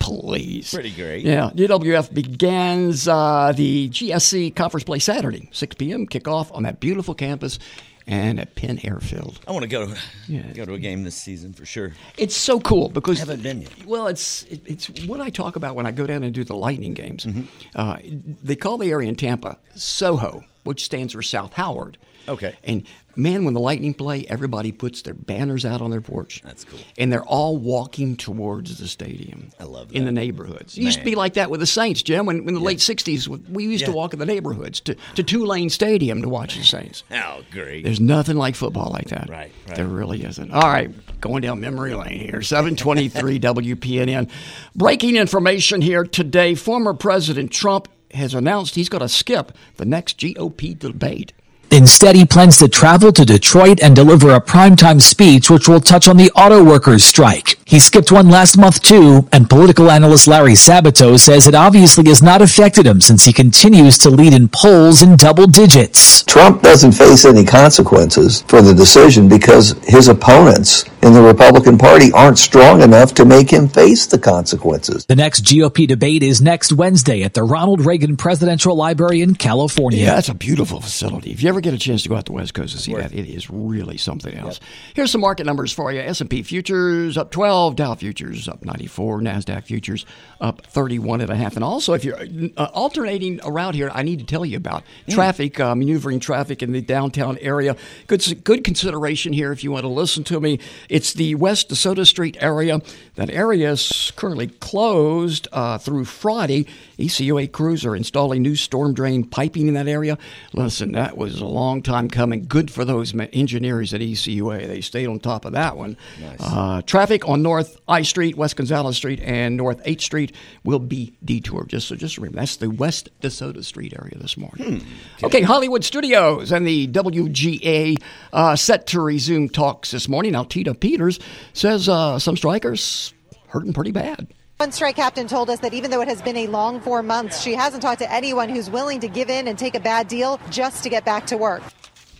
please. 0.00 0.74
Pretty 0.74 0.90
great. 0.90 1.24
Yeah, 1.24 1.50
UWF 1.54 2.12
begins 2.12 3.06
uh, 3.06 3.52
the 3.54 3.88
GSC 3.90 4.56
conference 4.56 4.82
play 4.84 4.98
Saturday, 4.98 5.48
6 5.52 5.76
p.m. 5.76 6.06
Kickoff 6.06 6.52
on 6.54 6.64
that 6.64 6.80
beautiful 6.80 7.14
campus 7.14 7.58
and 8.06 8.40
at 8.40 8.56
Pen 8.56 8.80
Air 8.82 8.98
Field. 8.98 9.38
I 9.46 9.52
want 9.52 9.62
to 9.62 9.68
go 9.68 9.92
Yeah. 10.26 10.42
go 10.52 10.64
to 10.64 10.72
a 10.74 10.78
game 10.78 11.04
this 11.04 11.14
season 11.14 11.52
for 11.52 11.64
sure. 11.64 11.92
It's 12.18 12.34
so 12.34 12.58
cool 12.58 12.88
because 12.88 13.18
I 13.18 13.20
Haven't 13.20 13.42
been 13.42 13.62
yet. 13.62 13.86
Well, 13.86 14.08
it's 14.08 14.42
it, 14.44 14.62
it's 14.66 14.88
what 15.06 15.20
I 15.20 15.30
talk 15.30 15.54
about 15.54 15.76
when 15.76 15.86
I 15.86 15.92
go 15.92 16.06
down 16.06 16.24
and 16.24 16.34
do 16.34 16.42
the 16.42 16.56
Lightning 16.56 16.94
games. 16.94 17.24
Mm-hmm. 17.24 17.42
Uh, 17.76 17.98
they 18.42 18.56
call 18.56 18.78
the 18.78 18.90
area 18.90 19.08
in 19.08 19.14
Tampa 19.14 19.58
Soho, 19.76 20.42
which 20.64 20.84
stands 20.84 21.12
for 21.12 21.22
South 21.22 21.52
Howard. 21.52 21.98
Okay. 22.28 22.56
And 22.64 22.84
man, 23.16 23.44
when 23.44 23.54
the 23.54 23.60
Lightning 23.60 23.94
play, 23.94 24.24
everybody 24.28 24.72
puts 24.72 25.02
their 25.02 25.14
banners 25.14 25.64
out 25.64 25.80
on 25.80 25.90
their 25.90 26.00
porch. 26.00 26.42
That's 26.44 26.64
cool. 26.64 26.78
And 26.98 27.12
they're 27.12 27.24
all 27.24 27.56
walking 27.56 28.16
towards 28.16 28.78
the 28.78 28.88
stadium. 28.88 29.50
I 29.58 29.64
love 29.64 29.92
In 29.92 30.04
the 30.04 30.12
neighborhoods. 30.12 30.76
It 30.76 30.82
used 30.82 30.98
to 30.98 31.04
be 31.04 31.14
like 31.14 31.34
that 31.34 31.50
with 31.50 31.60
the 31.60 31.66
Saints, 31.66 32.02
Jim. 32.02 32.26
When, 32.26 32.48
in 32.48 32.54
the 32.54 32.60
late 32.60 32.78
60s, 32.78 33.28
we 33.48 33.64
used 33.64 33.84
to 33.86 33.92
walk 33.92 34.12
in 34.12 34.18
the 34.18 34.26
neighborhoods 34.26 34.80
to, 34.80 34.96
to 35.14 35.22
Tulane 35.22 35.70
Stadium 35.70 36.22
to 36.22 36.28
watch 36.28 36.56
the 36.56 36.64
Saints. 36.64 37.04
Oh, 37.22 37.42
great. 37.50 37.84
There's 37.84 38.00
nothing 38.00 38.36
like 38.36 38.54
football 38.54 38.90
like 38.92 39.08
that. 39.08 39.28
Right, 39.28 39.52
right. 39.66 39.76
There 39.76 39.86
really 39.86 40.24
isn't. 40.24 40.50
All 40.52 40.62
right, 40.62 40.90
going 41.20 41.42
down 41.42 41.60
memory 41.60 41.94
lane 41.94 42.18
here. 42.18 42.40
723 42.42 43.38
WPNN. 43.40 44.30
Breaking 44.74 45.16
information 45.16 45.80
here 45.82 46.04
today. 46.04 46.54
Former 46.54 46.94
President 46.94 47.52
Trump 47.52 47.88
has 48.12 48.34
announced 48.34 48.74
he's 48.74 48.88
going 48.88 49.00
to 49.02 49.08
skip 49.08 49.52
the 49.76 49.84
next 49.84 50.18
GOP 50.18 50.78
debate. 50.78 51.32
Instead, 51.72 52.16
he 52.16 52.24
plans 52.24 52.58
to 52.58 52.68
travel 52.68 53.12
to 53.12 53.24
Detroit 53.24 53.80
and 53.80 53.94
deliver 53.94 54.30
a 54.30 54.40
primetime 54.40 55.00
speech 55.00 55.48
which 55.48 55.68
will 55.68 55.80
touch 55.80 56.08
on 56.08 56.16
the 56.16 56.30
auto 56.32 56.64
workers' 56.64 57.04
strike. 57.04 57.58
He 57.64 57.78
skipped 57.78 58.10
one 58.10 58.28
last 58.28 58.58
month 58.58 58.82
too, 58.82 59.28
and 59.30 59.48
political 59.48 59.88
analyst 59.88 60.26
Larry 60.26 60.54
Sabato 60.54 61.16
says 61.16 61.46
it 61.46 61.54
obviously 61.54 62.08
has 62.08 62.22
not 62.22 62.42
affected 62.42 62.86
him 62.86 63.00
since 63.00 63.24
he 63.24 63.32
continues 63.32 63.98
to 63.98 64.10
lead 64.10 64.34
in 64.34 64.48
polls 64.48 65.02
in 65.02 65.14
double 65.14 65.46
digits. 65.46 66.24
Trump 66.24 66.62
doesn't 66.62 66.92
face 66.92 67.24
any 67.24 67.44
consequences 67.44 68.42
for 68.48 68.62
the 68.62 68.74
decision 68.74 69.28
because 69.28 69.76
his 69.84 70.08
opponents 70.08 70.89
in 71.02 71.14
the 71.14 71.22
Republican 71.22 71.78
Party 71.78 72.12
aren't 72.12 72.38
strong 72.38 72.82
enough 72.82 73.14
to 73.14 73.24
make 73.24 73.50
him 73.50 73.68
face 73.68 74.06
the 74.06 74.18
consequences. 74.18 75.06
The 75.06 75.16
next 75.16 75.44
GOP 75.44 75.88
debate 75.88 76.22
is 76.22 76.42
next 76.42 76.72
Wednesday 76.72 77.22
at 77.22 77.34
the 77.34 77.42
Ronald 77.42 77.84
Reagan 77.84 78.16
Presidential 78.16 78.74
Library 78.76 79.22
in 79.22 79.34
California. 79.34 80.00
Yeah, 80.00 80.14
that's 80.14 80.28
a 80.28 80.34
beautiful 80.34 80.80
facility. 80.80 81.30
If 81.30 81.42
you 81.42 81.48
ever 81.48 81.60
get 81.60 81.72
a 81.72 81.78
chance 81.78 82.02
to 82.02 82.08
go 82.08 82.16
out 82.16 82.26
the 82.26 82.32
West 82.32 82.52
Coast 82.52 82.74
and 82.74 82.82
see 82.82 82.94
that, 82.94 83.14
it 83.14 83.26
is 83.26 83.48
really 83.48 83.96
something 83.96 84.34
else. 84.34 84.60
Here's 84.94 85.10
some 85.10 85.22
market 85.22 85.46
numbers 85.46 85.72
for 85.72 85.90
you. 85.90 86.00
S&P 86.00 86.42
futures 86.42 87.16
up 87.16 87.30
12, 87.30 87.76
Dow 87.76 87.94
futures 87.94 88.46
up 88.48 88.64
94, 88.64 89.20
Nasdaq 89.20 89.64
futures 89.64 90.04
up 90.40 90.66
31 90.66 91.22
and 91.22 91.30
a 91.30 91.36
half. 91.36 91.54
And 91.54 91.64
also, 91.64 91.94
if 91.94 92.04
you're 92.04 92.18
uh, 92.56 92.64
alternating 92.74 93.40
around 93.44 93.74
here, 93.74 93.90
I 93.94 94.02
need 94.02 94.18
to 94.18 94.26
tell 94.26 94.44
you 94.44 94.56
about 94.56 94.84
traffic, 95.08 95.58
uh, 95.58 95.74
maneuvering 95.74 96.20
traffic 96.20 96.62
in 96.62 96.72
the 96.72 96.82
downtown 96.82 97.38
area. 97.38 97.76
Good, 98.06 98.44
good 98.44 98.64
consideration 98.64 99.32
here 99.32 99.52
if 99.52 99.64
you 99.64 99.70
want 99.70 99.84
to 99.84 99.88
listen 99.88 100.24
to 100.24 100.40
me. 100.40 100.58
It's 100.90 101.12
the 101.12 101.36
West 101.36 101.68
DeSoto 101.68 102.04
Street 102.04 102.36
area. 102.40 102.82
That 103.14 103.30
area 103.30 103.70
is 103.70 104.12
currently 104.16 104.48
closed 104.48 105.46
uh, 105.52 105.78
through 105.78 106.06
Friday. 106.06 106.66
E 107.00 107.06
ECUA 107.06 107.50
crews 107.50 107.84
are 107.84 107.96
installing 107.96 108.42
new 108.42 108.54
storm 108.54 108.94
drain 108.94 109.24
piping 109.24 109.68
in 109.68 109.74
that 109.74 109.88
area. 109.88 110.18
Listen, 110.52 110.92
that 110.92 111.16
was 111.16 111.40
a 111.40 111.46
long 111.46 111.82
time 111.82 112.08
coming. 112.08 112.44
Good 112.46 112.70
for 112.70 112.84
those 112.84 113.14
engineers 113.32 113.92
at 113.94 114.00
ECUA. 114.00 114.66
They 114.66 114.80
stayed 114.80 115.06
on 115.06 115.18
top 115.18 115.44
of 115.44 115.52
that 115.52 115.76
one. 115.76 115.96
Uh, 116.38 116.82
traffic 116.82 117.28
on 117.28 117.42
North 117.42 117.80
I 117.88 118.02
Street, 118.02 118.36
West 118.36 118.56
Gonzales 118.56 118.96
Street, 118.96 119.20
and 119.20 119.56
North 119.56 119.82
8th 119.84 120.00
Street 120.02 120.34
will 120.64 120.78
be 120.78 121.14
detoured. 121.24 121.68
Just 121.68 121.88
so, 121.88 121.96
just 121.96 122.16
remember, 122.18 122.38
that's 122.38 122.56
the 122.56 122.70
West 122.70 123.08
DeSoto 123.20 123.64
Street 123.64 123.94
area 123.98 124.16
this 124.18 124.36
morning. 124.36 124.84
Okay, 125.22 125.42
Hollywood 125.42 125.84
Studios 125.84 126.52
and 126.52 126.66
the 126.66 126.86
WGA 126.88 127.96
uh, 128.32 128.56
set 128.56 128.86
to 128.88 129.00
resume 129.00 129.48
talks 129.48 129.90
this 129.90 130.08
morning. 130.08 130.32
Now, 130.32 130.44
Tita 130.44 130.74
Peters 130.74 131.18
says 131.52 131.88
uh, 131.88 132.18
some 132.18 132.36
strikers 132.36 133.12
hurting 133.48 133.72
pretty 133.72 133.90
bad. 133.92 134.28
One 134.60 134.72
strike 134.72 134.96
captain 134.96 135.26
told 135.26 135.48
us 135.48 135.60
that 135.60 135.72
even 135.72 135.90
though 135.90 136.02
it 136.02 136.08
has 136.08 136.20
been 136.20 136.36
a 136.36 136.46
long 136.46 136.82
four 136.82 137.02
months, 137.02 137.40
she 137.40 137.54
hasn't 137.54 137.80
talked 137.80 138.00
to 138.00 138.12
anyone 138.12 138.50
who's 138.50 138.68
willing 138.68 139.00
to 139.00 139.08
give 139.08 139.30
in 139.30 139.48
and 139.48 139.58
take 139.58 139.74
a 139.74 139.80
bad 139.80 140.06
deal 140.06 140.38
just 140.50 140.82
to 140.82 140.90
get 140.90 141.02
back 141.02 141.28
to 141.28 141.38
work. 141.38 141.62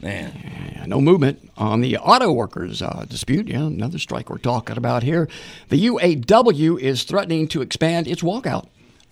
Man. 0.01 0.85
No 0.87 1.03
movement 1.03 1.51
on 1.59 1.83
the 1.83 1.99
auto 1.99 2.33
workers 2.33 2.81
uh, 2.81 3.05
dispute. 3.07 3.49
Yeah, 3.49 3.67
another 3.67 3.99
strike 3.99 4.31
we're 4.31 4.39
talking 4.39 4.79
about 4.79 5.03
here. 5.03 5.29
The 5.69 5.85
UAW 5.89 6.81
is 6.81 7.05
threatening 7.05 7.47
to 7.49 7.61
expand 7.61 8.09
its 8.09 8.23
walkout. 8.23 8.69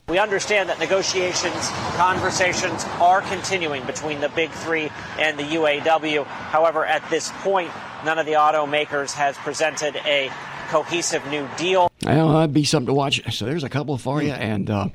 We 0.08 0.18
understand 0.18 0.70
that 0.70 0.78
negotiations, 0.78 1.68
conversations 1.96 2.86
are 2.98 3.20
continuing 3.20 3.84
between 3.84 4.22
the 4.22 4.30
big 4.30 4.50
three 4.52 4.90
and 5.18 5.38
the 5.38 5.42
UAW. 5.42 6.24
However, 6.24 6.86
at 6.86 7.08
this 7.10 7.30
point, 7.42 7.70
none 8.06 8.18
of 8.18 8.24
the 8.24 8.32
automakers 8.32 9.12
has 9.12 9.36
presented 9.36 9.96
a 9.96 10.30
cohesive 10.68 11.26
new 11.30 11.48
deal. 11.56 11.90
Well, 12.04 12.32
that'd 12.34 12.52
be 12.54 12.64
something 12.64 12.86
to 12.86 12.94
watch. 12.94 13.20
So 13.34 13.44
there's 13.44 13.64
a 13.64 13.68
couple 13.68 13.96
for 13.98 14.22
you, 14.22 14.32
and 14.32 14.70
uh, 14.70 14.88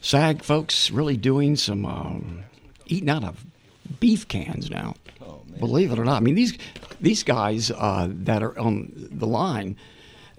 SAG 0.00 0.42
folks 0.42 0.90
really 0.90 1.16
doing 1.16 1.56
some 1.56 1.84
um, 1.86 2.44
eating 2.86 3.08
out 3.08 3.24
of 3.24 3.44
beef 4.00 4.28
cans 4.28 4.70
now. 4.70 4.94
Believe 5.58 5.92
it 5.92 5.98
or 5.98 6.04
not, 6.04 6.16
I 6.16 6.20
mean 6.20 6.34
these 6.36 6.56
these 7.00 7.22
guys 7.22 7.70
uh, 7.70 8.08
that 8.10 8.42
are 8.42 8.58
on 8.58 8.92
the 9.10 9.26
line, 9.26 9.76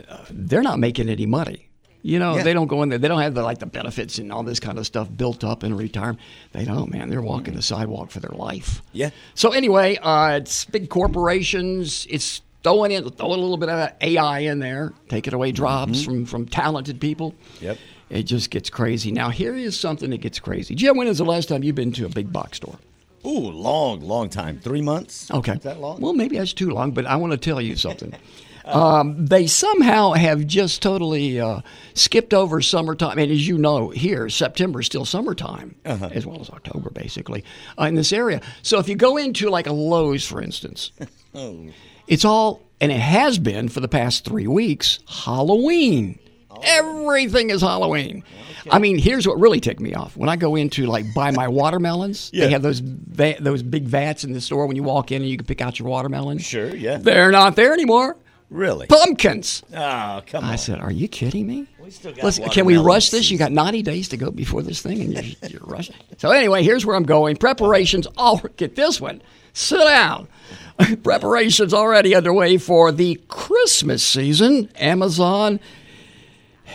uh, 0.10 0.26
they're 0.32 0.64
not 0.64 0.80
making 0.80 1.10
any 1.10 1.26
money. 1.28 1.68
You 2.02 2.18
know, 2.18 2.38
Yeah. 2.38 2.44
they 2.44 2.54
don't 2.54 2.66
go 2.66 2.82
in 2.82 2.90
there. 2.90 2.98
They 2.98 3.08
don't 3.08 3.22
have 3.22 3.36
the 3.36 3.44
like 3.44 3.60
the 3.60 3.68
benefits 3.68 4.18
and 4.18 4.32
all 4.32 4.42
this 4.42 4.60
kind 4.60 4.80
of 4.80 4.88
stuff 4.88 5.08
built 5.16 5.44
up 5.44 5.64
in 5.64 5.76
retirement. 5.76 6.20
They 6.54 6.66
don't, 6.66 6.92
man. 6.92 7.10
They're 7.10 7.22
walking 7.22 7.54
the 7.54 7.62
sidewalk 7.62 8.10
for 8.10 8.20
their 8.20 8.32
life. 8.32 8.82
Yeah. 8.94 9.12
So 9.36 9.52
anyway, 9.52 9.98
uh, 9.98 10.38
it's 10.38 10.66
big 10.66 10.90
corporations. 10.90 12.08
It's 12.10 12.42
throwing 12.64 12.92
in 12.92 13.10
throwing 13.12 13.40
a 13.40 13.42
little 13.42 13.58
bit 13.58 13.70
of 13.70 13.92
AI 14.02 14.40
in 14.40 14.60
there, 14.60 14.94
taking 15.10 15.34
away 15.34 15.52
jobs 15.52 16.04
from 16.04 16.26
from 16.26 16.46
talented 16.48 17.00
people. 17.00 17.36
Yep. 17.60 17.78
It 18.10 18.24
just 18.24 18.50
gets 18.50 18.70
crazy. 18.70 19.12
Now 19.12 19.30
here 19.30 19.56
is 19.56 19.80
something 19.80 20.10
that 20.10 20.20
gets 20.22 20.40
crazy. 20.40 20.76
Jim, 20.76 20.98
when 20.98 21.08
is 21.08 21.18
the 21.20 21.26
last 21.26 21.48
time 21.50 21.64
you've 21.64 21.76
been 21.76 21.94
to 21.94 22.06
a 22.06 22.10
big 22.10 22.32
box 22.34 22.58
store? 22.58 22.78
Ooh, 23.26 23.50
long, 23.52 24.02
long 24.02 24.30
time. 24.30 24.60
Three 24.60 24.82
months? 24.82 25.30
Okay. 25.32 25.54
Is 25.54 25.60
that 25.64 25.80
long? 25.80 26.02
Well, 26.02 26.14
maybe 26.14 26.38
that's 26.38 26.54
too 26.54 26.72
long, 26.72 26.92
but 26.92 27.06
I 27.06 27.16
want 27.18 27.32
to 27.32 27.38
tell 27.38 27.62
you 27.62 27.76
something. 27.76 28.14
um, 28.66 29.26
they 29.28 29.46
somehow 29.48 30.12
have 30.14 30.46
just 30.48 30.82
totally 30.82 31.40
uh, 31.40 31.62
skipped 31.94 32.34
over 32.34 32.62
summertime. 32.62 33.20
And 33.20 33.32
as 33.32 33.48
you 33.48 33.58
know, 33.60 33.90
here, 33.90 34.28
September 34.28 34.80
is 34.82 34.88
still 34.88 35.06
summertime, 35.06 35.76
Uh-huh. 35.86 36.10
as 36.12 36.26
well 36.26 36.42
as 36.42 36.50
October, 36.50 36.90
basically, 36.90 37.44
uh, 37.80 37.84
in 37.86 37.96
this 37.96 38.12
area. 38.12 38.42
So 38.64 38.80
if 38.80 38.90
you 38.90 38.96
go 38.96 39.18
into 39.18 39.50
like 39.50 39.68
a 39.68 39.74
Lowe's, 39.74 40.26
for 40.26 40.42
instance, 40.42 40.92
Oh. 41.36 41.68
It's 42.12 42.26
all, 42.26 42.62
and 42.80 42.92
it 42.92 43.00
has 43.00 43.40
been 43.40 43.70
for 43.70 43.80
the 43.80 43.88
past 43.88 44.26
three 44.26 44.46
weeks, 44.48 45.00
Halloween. 45.08 46.20
Oh. 46.52 46.60
Everything 46.64 47.50
is 47.50 47.62
Halloween. 47.62 48.24
I 48.70 48.78
mean, 48.78 49.00
here's 49.00 49.28
what 49.28 49.40
really 49.40 49.60
ticked 49.60 49.80
me 49.80 49.96
off. 49.96 50.16
When 50.16 50.30
I 50.30 50.36
go 50.36 50.56
into 50.56 50.86
like 50.86 51.12
buy 51.16 51.32
my 51.32 51.48
watermelons, 51.48 52.30
Yeah. 52.34 52.46
they 52.46 52.52
have 52.52 52.62
those 52.62 52.80
va- 52.80 53.38
those 53.40 53.64
big 53.64 53.86
vats 53.86 54.24
in 54.24 54.34
the 54.34 54.42
store 54.42 54.68
when 54.68 54.76
you 54.76 54.84
walk 54.84 55.12
in 55.12 55.22
and 55.24 55.32
you 55.32 55.38
can 55.38 55.46
pick 55.48 55.62
out 55.62 55.80
your 55.80 55.88
watermelon. 55.88 56.38
Sure, 56.38 56.76
yeah. 56.76 56.98
They're 56.98 57.32
not 57.32 57.56
there 57.56 57.74
anymore. 57.74 58.18
Really? 58.52 58.86
Pumpkins. 58.88 59.64
Oh, 59.74 60.22
come 60.28 60.44
on. 60.44 60.52
I 60.52 60.58
said, 60.58 60.82
"Are 60.82 60.92
you 60.92 61.08
kidding 61.08 61.48
me? 61.48 61.68
We 61.80 61.90
still 61.90 62.12
got 62.12 62.26
Listen, 62.26 62.50
can 62.50 62.66
we 62.66 62.76
rush 62.76 63.10
this? 63.10 63.32
You 63.32 63.38
got 63.38 63.54
90 63.54 63.82
days 63.82 64.10
to 64.10 64.18
go 64.18 64.30
before 64.30 64.62
this 64.62 64.82
thing, 64.82 65.00
and 65.00 65.14
you're, 65.14 65.24
you're 65.50 65.62
rushing. 65.64 65.96
So 66.18 66.32
anyway, 66.32 66.62
here's 66.62 66.86
where 66.86 66.98
I'm 66.98 67.06
going. 67.06 67.38
Preparations. 67.38 68.08
Oh, 68.18 68.42
get 68.58 68.76
this 68.76 69.00
one. 69.00 69.22
Sit 69.54 69.80
down. 69.80 70.28
Preparations 71.04 71.74
already 71.74 72.14
underway 72.14 72.58
for 72.58 72.92
the 72.92 73.22
Christmas 73.30 74.04
season. 74.04 74.70
Amazon 74.76 75.62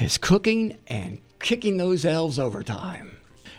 is 0.00 0.16
cooking 0.16 0.78
and 0.86 1.18
kicking 1.40 1.76
those 1.76 2.06
elves 2.06 2.38
overtime. 2.38 3.15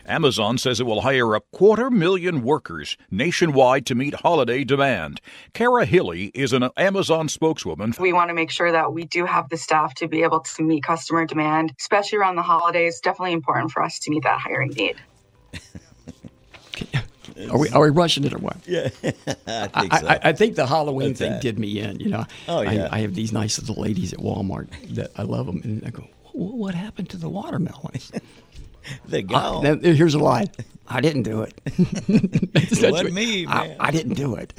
Amazon 0.08 0.58
says 0.58 0.80
it 0.80 0.86
will 0.86 1.02
hire 1.02 1.36
a 1.36 1.41
quarter 1.52 1.89
million 1.89 2.41
workers 2.43 2.98
nationwide 3.12 3.86
to 3.88 3.96
meet 3.96 4.13
holiday 4.15 4.63
demand. 4.63 5.20
Kara 5.54 5.86
Hilly 5.86 6.32
is 6.34 6.54
an 6.54 6.70
Amazon 6.78 7.28
spokeswoman. 7.30 7.93
We 8.00 8.13
want 8.13 8.30
to 8.30 8.34
make 8.34 8.50
sure 8.52 8.72
that 8.72 8.93
we 8.93 9.04
do 9.06 9.26
have 9.26 9.50
the 9.50 9.58
staff 9.58 9.93
to 9.96 10.08
be 10.08 10.24
able 10.24 10.39
to 10.41 10.63
meet 10.63 10.84
customer 10.84 11.26
demand, 11.26 11.74
especially 11.80 12.20
around 12.20 12.36
the 12.38 12.41
holidays. 12.41 13.00
Definitely 13.02 13.34
important 13.34 13.72
for 13.72 13.84
us 13.84 14.00
to 14.00 14.10
meet 14.12 14.24
that 14.24 14.39
hiring 14.39 14.70
need. 14.72 14.96
Are 17.52 17.58
we, 17.60 17.70
are 17.70 17.82
we 17.84 17.89
rushing 17.91 18.24
it 18.24 18.34
or 18.34 18.39
what? 18.39 18.58
Yeah, 18.65 18.89
I 19.04 19.67
think 19.67 19.93
so. 19.93 20.08
I, 20.08 20.20
I 20.24 20.34
think 20.34 20.56
the 20.56 20.65
Halloween 20.65 21.10
That's 21.10 21.20
thing 21.20 21.32
that. 21.34 21.41
did 21.41 21.60
me 21.60 21.80
in. 21.80 22.00
You 22.00 22.10
know, 22.10 22.26
Oh, 22.48 22.60
I- 22.62 22.72
yeah. 22.72 22.89
I, 22.91 23.00
have 23.02 23.13
these 23.13 23.32
nice 23.32 23.60
little 23.60 23.80
ladies 23.80 24.12
at 24.12 24.17
Walmart 24.17 24.70
that 24.96 25.12
I 25.17 25.22
love 25.22 25.46
them, 25.46 25.62
and 25.63 25.86
I 25.86 25.91
go, 25.91 26.08
"What 26.34 26.74
happened 26.74 27.12
to 27.12 27.17
the 27.17 27.30
watermelons?" 27.30 28.12
They 29.08 29.23
Uh, 29.23 29.62
go. 29.62 29.78
here's 29.82 30.13
a 30.15 30.19
line. 30.19 30.47
I 30.89 31.02
didn't 31.02 31.23
do 31.23 31.41
it. 31.41 31.54
That's 32.54 32.82
wasn't 32.82 33.13
me, 33.13 33.45
I, 33.47 33.67
man. 33.67 33.78
I 33.80 33.91
didn't 33.91 34.13
do 34.13 34.36
it. 34.36 34.54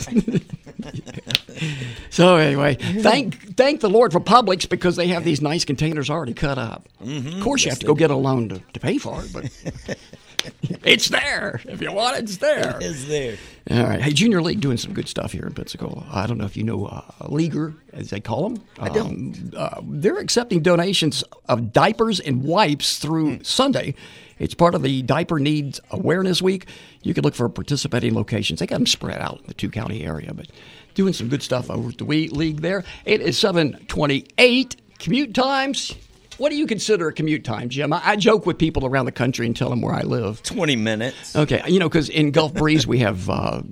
so 2.11 2.37
anyway, 2.37 2.75
thank 2.75 3.57
thank 3.57 3.81
the 3.81 3.89
Lord 3.89 4.13
for 4.13 4.21
Publix 4.21 4.69
because 4.69 4.97
they 4.97 5.09
have 5.09 5.25
these 5.25 5.41
nice 5.41 5.65
containers 5.65 6.11
already 6.11 6.35
cut 6.35 6.59
up. 6.59 6.87
Mm-hmm. 7.03 7.39
Of 7.39 7.43
course, 7.45 7.65
you 7.65 7.71
have 7.71 7.79
to 7.79 7.87
go 7.87 7.95
get 7.95 8.11
a 8.11 8.17
loan 8.17 8.49
to, 8.51 8.61
to 8.75 8.81
pay 8.81 8.99
for 8.99 9.23
it, 9.23 9.33
but 9.33 9.97
it's 10.85 11.09
there. 11.09 11.61
If 11.67 11.81
you 11.83 11.93
want 11.93 12.17
it, 12.17 12.25
it's 12.25 12.37
there. 12.39 12.77
It's 12.81 13.05
there. 13.07 13.37
All 13.71 13.83
right. 13.85 14.01
Hey, 14.01 14.13
Junior 14.13 14.41
League 14.41 14.61
doing 14.61 14.77
some 14.77 14.93
good 14.95 15.09
stuff 15.09 15.33
here 15.33 15.45
in 15.45 15.53
Pensacola. 15.53 16.07
I 16.11 16.27
don't 16.27 16.39
know 16.39 16.45
if 16.47 16.57
you 16.57 16.63
know 16.65 16.87
uh, 16.87 17.03
Leaguer, 17.29 17.75
as 17.93 18.11
they 18.11 18.21
call 18.21 18.49
them. 18.49 18.63
I 18.79 18.89
don't. 18.89 19.53
uh, 19.57 19.81
they're 19.83 20.19
accepting 20.19 20.63
donations 20.63 21.23
of 21.49 21.73
diapers 21.73 22.21
and 22.21 22.43
wipes 22.45 22.99
through 22.99 23.43
Sunday. 23.45 23.95
It's 24.39 24.55
part 24.55 24.75
of 24.75 24.83
the 24.83 25.03
Diaper 25.03 25.39
Needs 25.41 25.81
Awareness 25.91 26.41
Week. 26.41 26.67
You 27.03 27.13
can 27.13 27.25
look 27.25 27.35
for 27.35 27.49
participating 27.49 28.15
locations. 28.15 28.61
They 28.61 28.67
got 28.67 28.77
them 28.77 28.87
spread 28.87 29.21
out 29.21 29.41
in 29.41 29.47
the 29.49 29.55
two 29.55 29.71
county 29.71 30.05
area, 30.05 30.33
but 30.33 30.47
doing 30.95 31.13
some 31.13 31.29
good 31.29 31.43
stuff 31.43 31.71
over 31.71 31.89
at 31.91 31.99
the 31.99 32.05
we- 32.05 32.29
league 32.29 32.61
there. 32.61 32.85
It 33.05 33.21
is 33.21 33.37
728 33.39 34.77
commute 34.99 35.35
times. 35.35 35.95
What 36.39 36.51
do 36.51 36.57
you 36.57 36.67
consider 36.67 37.09
a 37.09 37.13
commute 37.13 37.45
time, 37.45 37.69
Jim? 37.69 37.93
I, 37.93 38.01
I 38.05 38.17
joke 38.17 38.47
with 38.47 38.59
people 38.59 38.87
around 38.87 39.07
the 39.07 39.13
country 39.13 39.47
and 39.47 39.57
tell 39.57 39.71
them 39.71 39.83
where 39.83 39.95
I 39.95 40.03
live. 40.03 40.43
20 40.43 40.77
minutes. 40.77 41.35
Okay, 41.37 41.63
you 41.67 41.79
know, 41.79 41.89
because 41.89 42.09
in 42.09 42.31
Gulf 42.31 42.55
Breeze 42.55 42.87
we 42.87 42.99
have 43.01 43.29
uh, 43.29 43.63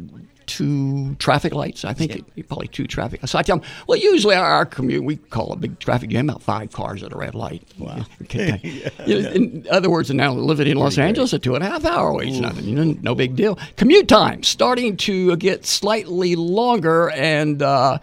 two 0.47 1.15
traffic 1.17 1.55
lights. 1.55 1.85
I 1.85 1.93
think 1.93 2.25
it, 2.37 2.49
probably 2.49 2.69
two 2.69 2.87
traffic. 2.87 3.21
So 3.27 3.39
I 3.39 3.43
tell 3.43 3.59
them, 3.59 3.69
well, 3.87 3.99
usually 3.99 4.35
our, 4.35 4.45
our 4.45 4.67
commute 4.67 5.05
we 5.05 5.17
call 5.17 5.53
a 5.53 5.57
big 5.57 5.79
traffic 5.79 6.11
jam 6.11 6.29
about 6.29 6.43
five 6.43 6.73
cars 6.73 7.03
at 7.03 7.13
a 7.13 7.17
red 7.17 7.35
light. 7.35 7.63
Wow. 7.79 8.05
Okay. 8.23 8.91
You 9.07 9.23
know, 9.23 9.31
in 9.31 9.67
other 9.71 9.89
words, 9.89 10.11
and 10.11 10.17
now 10.17 10.33
living 10.33 10.67
in 10.67 10.77
Los 10.77 10.99
Angeles, 10.99 11.33
a 11.33 11.39
two 11.39 11.55
and 11.55 11.63
a 11.63 11.69
half 11.69 11.85
hour 11.85 12.13
wait 12.13 12.33
nothing. 12.41 12.65
You 12.65 12.75
know, 12.75 12.99
no 13.03 13.15
big 13.15 13.37
deal. 13.37 13.57
Commute 13.77 14.09
time 14.09 14.43
starting 14.43 14.97
to 14.99 15.37
get 15.37 15.65
slightly 15.67 16.35
longer 16.35 17.11
and. 17.11 17.63
Uh, 17.63 17.99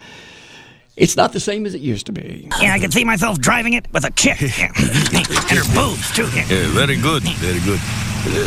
it's 0.96 1.16
not 1.16 1.32
the 1.32 1.40
same 1.40 1.66
as 1.66 1.74
it 1.74 1.80
used 1.80 2.06
to 2.06 2.12
be. 2.12 2.48
And 2.60 2.72
I 2.72 2.78
can 2.78 2.90
see 2.90 3.04
myself 3.04 3.38
driving 3.38 3.72
it 3.74 3.86
with 3.92 4.04
a 4.04 4.10
chick. 4.10 4.38
Yeah. 4.58 4.70
and 4.76 5.58
her 5.58 5.74
boobs, 5.74 6.10
too. 6.14 6.28
Yeah. 6.34 6.46
Yeah, 6.48 6.68
very 6.72 6.96
good, 6.96 7.22
very 7.22 7.60
good. 7.60 7.80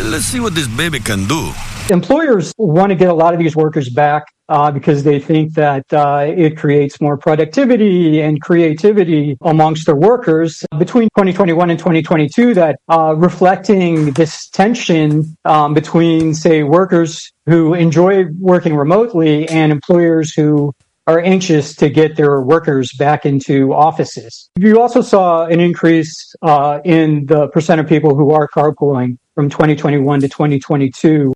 Let's 0.10 0.26
see 0.26 0.40
what 0.40 0.56
this 0.56 0.68
baby 0.68 1.00
can 1.00 1.28
do. 1.28 1.52
Employers 1.90 2.54
want 2.58 2.90
to 2.90 2.96
get 2.96 3.10
a 3.10 3.14
lot 3.14 3.34
of 3.34 3.40
these 3.40 3.56
workers 3.56 3.90
back 3.90 4.26
uh, 4.50 4.72
because 4.72 5.04
they 5.04 5.20
think 5.20 5.54
that 5.54 5.86
uh, 5.94 6.26
it 6.28 6.58
creates 6.58 7.00
more 7.00 7.18
productivity 7.18 8.22
and 8.22 8.42
creativity 8.42 9.38
amongst 9.42 9.86
their 9.86 9.96
workers. 9.96 10.66
Between 10.78 11.10
2021 11.16 11.70
and 11.70 11.80
2022, 11.80 12.54
that 12.56 12.80
uh, 12.90 13.14
reflecting 13.18 14.12
this 14.12 14.50
tension 14.50 15.38
um, 15.46 15.74
between, 15.74 16.34
say, 16.34 16.64
workers 16.64 17.32
who 17.46 17.74
enjoy 17.74 18.26
working 18.40 18.76
remotely 18.76 19.48
and 19.50 19.72
employers 19.72 20.34
who 20.34 20.74
are 21.08 21.22
anxious 21.22 21.74
to 21.78 21.90
get 21.90 22.18
their 22.18 22.42
workers 22.42 22.92
back 22.94 23.26
into 23.26 23.74
offices. 23.74 24.50
You 24.58 24.82
also 24.82 25.02
saw 25.02 25.46
an 25.46 25.62
increase 25.62 26.14
uh, 26.42 26.80
in 26.84 27.26
the 27.26 27.48
percent 27.48 27.80
of 27.80 27.88
people 27.88 28.16
who 28.16 28.32
are 28.32 28.48
carpooling 28.48 29.18
from 29.34 29.50
2021 29.50 30.22
to 30.22 30.28
2022. 30.28 31.34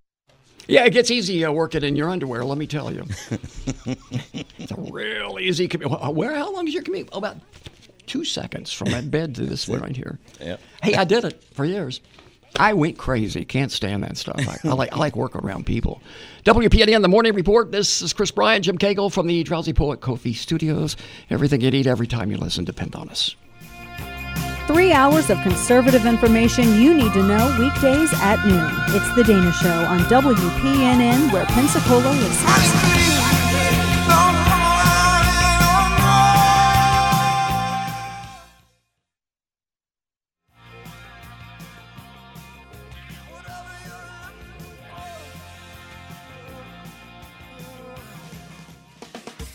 Yeah, 0.68 0.86
it 0.86 0.92
gets 0.92 1.10
easy 1.10 1.44
uh, 1.44 1.52
working 1.52 1.84
in 1.84 1.96
your 1.96 2.10
underwear. 2.10 2.44
Let 2.44 2.58
me 2.58 2.68
tell 2.68 2.94
you, 2.94 3.06
it's 3.88 4.72
a 4.72 4.92
real 4.92 5.38
easy 5.40 5.68
commute. 5.68 5.92
Where? 6.14 6.36
How 6.36 6.52
long 6.54 6.68
is 6.68 6.74
your 6.74 6.84
commute? 6.84 7.10
Oh, 7.12 7.18
about 7.18 7.38
two 8.08 8.26
seconds 8.26 8.72
from 8.72 8.92
my 8.92 9.02
bed 9.02 9.36
to 9.36 9.46
this 9.46 9.68
one 9.68 9.80
right 9.80 9.96
here. 9.96 10.20
Yeah. 10.40 10.58
Hey, 10.84 10.96
I 10.96 11.06
did 11.06 11.24
it 11.24 11.44
for 11.54 11.66
years. 11.66 12.02
I 12.58 12.74
went 12.74 12.98
crazy. 12.98 13.46
Can't 13.46 13.72
stand 13.72 14.04
that 14.04 14.18
stuff. 14.18 14.40
I, 14.40 14.68
I 14.68 14.74
like 14.74 14.94
I 14.94 14.98
like 14.98 15.16
working 15.16 15.42
around 15.42 15.66
people. 15.66 16.02
WPNN 16.46 17.02
the 17.02 17.08
morning 17.08 17.34
report. 17.34 17.72
This 17.72 18.02
is 18.02 18.14
Chris 18.14 18.32
Bryan, 18.32 18.62
Jim 18.62 18.78
Cagle 18.78 19.12
from 19.12 19.28
the 19.28 19.44
Drowsy 19.44 19.74
Poet 19.74 20.02
Coffee 20.02 20.34
Studios. 20.34 20.98
Everything 21.30 21.62
you 21.62 21.72
need 21.72 21.88
every 21.88 22.08
time 22.08 22.32
you 22.32 22.38
listen. 22.38 22.66
Depend 22.66 22.96
on 22.96 23.10
us. 23.10 23.36
Three 24.68 24.94
hours 24.94 25.30
of 25.30 25.42
conservative 25.42 26.06
information 26.06 26.80
you 26.80 26.94
need 26.94 27.12
to 27.14 27.24
know 27.24 27.56
weekdays 27.60 28.12
at 28.14 28.46
noon. 28.46 28.72
It's 28.96 29.16
The 29.16 29.24
Dana 29.24 29.52
Show 29.52 29.86
on 29.86 30.00
WPNN, 30.02 31.34
where 31.34 31.46
Pensacola 31.46 32.12
listens. 32.12 33.41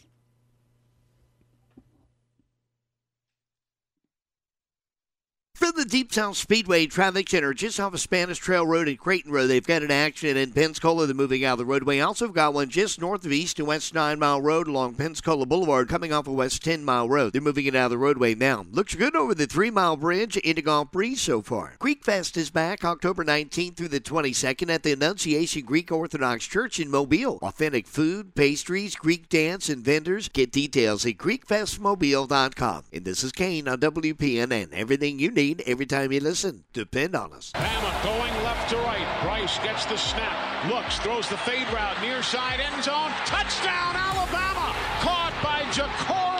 From 5.55 5.71
the 5.77 5.85
Deep 5.85 6.11
South 6.11 6.35
Speedway 6.35 6.85
Traffic 6.85 7.29
Center, 7.29 7.53
just 7.53 7.79
off 7.79 7.93
of 7.93 8.01
Spanish 8.01 8.39
Trail 8.39 8.67
Road 8.67 8.89
and 8.89 8.99
Creighton 8.99 9.31
Road, 9.31 9.47
they've 9.47 9.65
got 9.65 9.83
an 9.83 9.89
accident 9.91 10.37
in 10.37 10.51
Pensacola. 10.51 11.05
They're 11.05 11.15
moving 11.15 11.45
out 11.45 11.53
of 11.53 11.59
the 11.59 11.65
roadway. 11.65 12.01
Also 12.01 12.27
got 12.27 12.53
one 12.53 12.69
just 12.69 12.99
north 12.99 13.25
of 13.25 13.31
East 13.31 13.57
and 13.57 13.67
West 13.69 13.93
Nine 13.93 14.19
Mile 14.19 14.41
Road 14.41 14.67
along 14.67 14.95
Pensacola 14.95 15.45
Boulevard, 15.45 15.87
coming 15.87 16.11
off 16.11 16.27
of 16.27 16.33
West 16.33 16.61
Ten 16.61 16.83
Mile 16.83 17.07
Road. 17.07 17.31
They're 17.31 17.41
moving 17.41 17.67
it 17.67 17.75
out 17.75 17.85
of 17.85 17.91
the 17.91 17.97
roadway 17.97 18.35
now. 18.35 18.65
Looks 18.69 18.95
good 18.95 19.15
over 19.15 19.33
the 19.33 19.45
Three 19.45 19.71
Mile 19.71 19.95
Bridge 19.95 20.35
into 20.35 20.61
Grand 20.61 20.91
Prix 20.91 21.15
so 21.15 21.41
far. 21.41 21.75
Greek 21.79 22.03
Fest 22.03 22.35
is 22.35 22.49
back 22.49 22.83
October 22.83 23.23
19th 23.23 23.77
through 23.77 23.87
the 23.87 24.01
22nd 24.01 24.69
at 24.69 24.83
the 24.83 24.91
Annunciation 24.91 25.61
Greek 25.61 25.89
Orthodox 25.89 26.45
Church 26.47 26.81
in 26.81 26.91
Mobile. 26.91 27.39
Authentic 27.41 27.87
food, 27.87 28.35
pastries, 28.35 28.97
Greek 28.97 29.29
dance, 29.29 29.69
and 29.69 29.85
vendors. 29.85 30.27
Get 30.27 30.51
details 30.51 31.05
at 31.05 31.13
GreekFestMobile.com. 31.13 32.83
And 32.91 33.05
this 33.05 33.23
is 33.23 33.31
Kane 33.31 33.69
on 33.69 33.79
WPNN. 33.79 34.73
Everything 34.73 35.17
you 35.17 35.31
need 35.31 35.44
every 35.65 35.85
time 35.85 36.11
you 36.11 36.19
listen. 36.19 36.63
Depend 36.73 37.15
on 37.15 37.33
us. 37.33 37.51
Bama 37.55 38.03
going 38.03 38.33
left 38.43 38.69
to 38.69 38.77
right. 38.77 39.07
Bryce 39.23 39.57
gets 39.59 39.85
the 39.85 39.97
snap, 39.97 40.37
looks, 40.69 40.97
throws 40.99 41.27
the 41.29 41.37
fade 41.37 41.67
route, 41.73 42.01
near 42.01 42.23
side 42.23 42.59
end 42.59 42.83
zone. 42.83 43.11
Touchdown, 43.25 43.95
Alabama! 43.95 44.73
Caught 45.01 45.33
by 45.43 45.61
Ja'Corey 45.71 46.34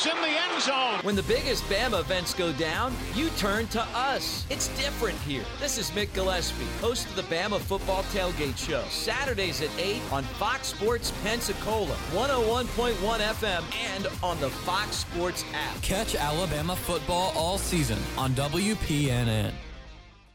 Brooks 0.00 0.16
in 0.16 0.22
the 0.22 0.28
end 0.28 0.62
zone. 0.62 0.98
When 1.02 1.16
the 1.16 1.22
biggest 1.22 1.64
Bama 1.64 2.00
events 2.00 2.34
go 2.34 2.52
down, 2.52 2.94
you 3.14 3.28
turn 3.30 3.66
to 3.68 3.82
us. 3.94 4.46
It's 4.50 4.68
different 4.76 5.18
here. 5.20 5.44
This 5.58 5.78
is 5.78 5.90
Mick 5.90 6.12
Gillespie, 6.14 6.64
host 6.80 7.08
of 7.08 7.16
the 7.16 7.22
Bama 7.22 7.58
Football 7.60 8.02
Tailgate 8.04 8.56
Show. 8.56 8.82
Saturdays 8.88 9.60
at 9.62 9.70
8 9.78 10.00
on 10.12 10.22
Fox 10.24 10.68
Sports 10.68 11.12
Pensacola, 11.22 11.94
101.1 12.12 12.94
FM, 12.94 13.62
and 13.94 14.08
on 14.22 14.40
the 14.40 14.50
Fox 14.50 14.96
Sports 14.96 15.44
app. 15.54 15.80
Catch 15.82 16.14
Alabama 16.14 16.76
football 16.76 17.32
all 17.36 17.58
season 17.58 17.98
on 18.16 18.32
WPNN. 18.32 19.52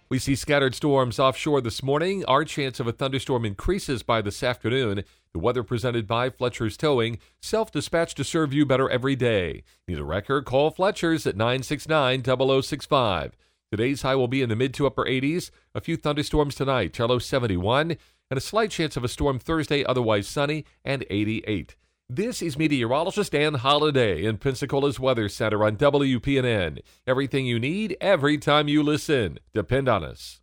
We 0.08 0.20
see 0.20 0.36
scattered 0.36 0.76
storms 0.76 1.18
offshore 1.18 1.62
this 1.62 1.82
morning. 1.82 2.24
Our 2.26 2.46
chance 2.46 2.80
of 2.80 2.86
a 2.86 2.92
thunderstorm 2.92 3.44
increases 3.44 4.04
by 4.04 4.22
this 4.22 4.44
afternoon. 4.44 5.04
The 5.34 5.40
weather 5.40 5.64
presented 5.64 6.06
by 6.06 6.30
Fletcher's 6.30 6.78
Towing, 6.78 7.18
self 7.42 7.72
dispatched 7.72 8.16
to 8.18 8.24
serve 8.24 8.54
you 8.54 8.68
better 8.68 8.88
every 8.88 9.16
day. 9.16 9.64
Need 9.88 9.98
a 9.98 10.04
record? 10.04 10.46
Call 10.46 10.70
Fletcher's 10.70 11.26
at 11.26 11.36
969 11.36 12.24
0065. 12.24 13.36
Today's 13.72 14.04
high 14.04 14.16
will 14.16 14.28
be 14.28 14.44
in 14.44 14.50
the 14.50 14.56
mid 14.56 14.76
to 14.76 14.86
upper 14.86 15.06
80s. 15.06 15.50
A 15.74 15.82
few 15.82 15.98
thunderstorms 15.98 16.54
tonight, 16.54 16.94
Charlo 16.94 17.20
71, 17.20 17.98
and 18.30 18.38
a 18.38 18.42
slight 18.42 18.70
chance 18.70 18.96
of 18.96 19.04
a 19.04 19.08
storm 19.08 19.40
Thursday, 19.40 19.84
otherwise 19.84 20.28
sunny, 20.28 20.66
and 20.84 21.04
88. 21.10 21.76
This 22.10 22.44
is 22.44 22.56
meteorologist 22.56 23.34
Ann 23.34 23.56
Holiday 23.56 24.26
in 24.26 24.38
Pensacola's 24.38 25.00
Weather 25.00 25.28
Center 25.28 25.66
on 25.66 25.76
WPNN. 25.76 26.78
Everything 27.08 27.48
you 27.48 27.60
need 27.60 27.98
every 28.00 28.38
time 28.38 28.68
you 28.68 28.84
listen. 28.84 29.40
Depend 29.56 29.90
on 29.90 30.04
us. 30.04 30.40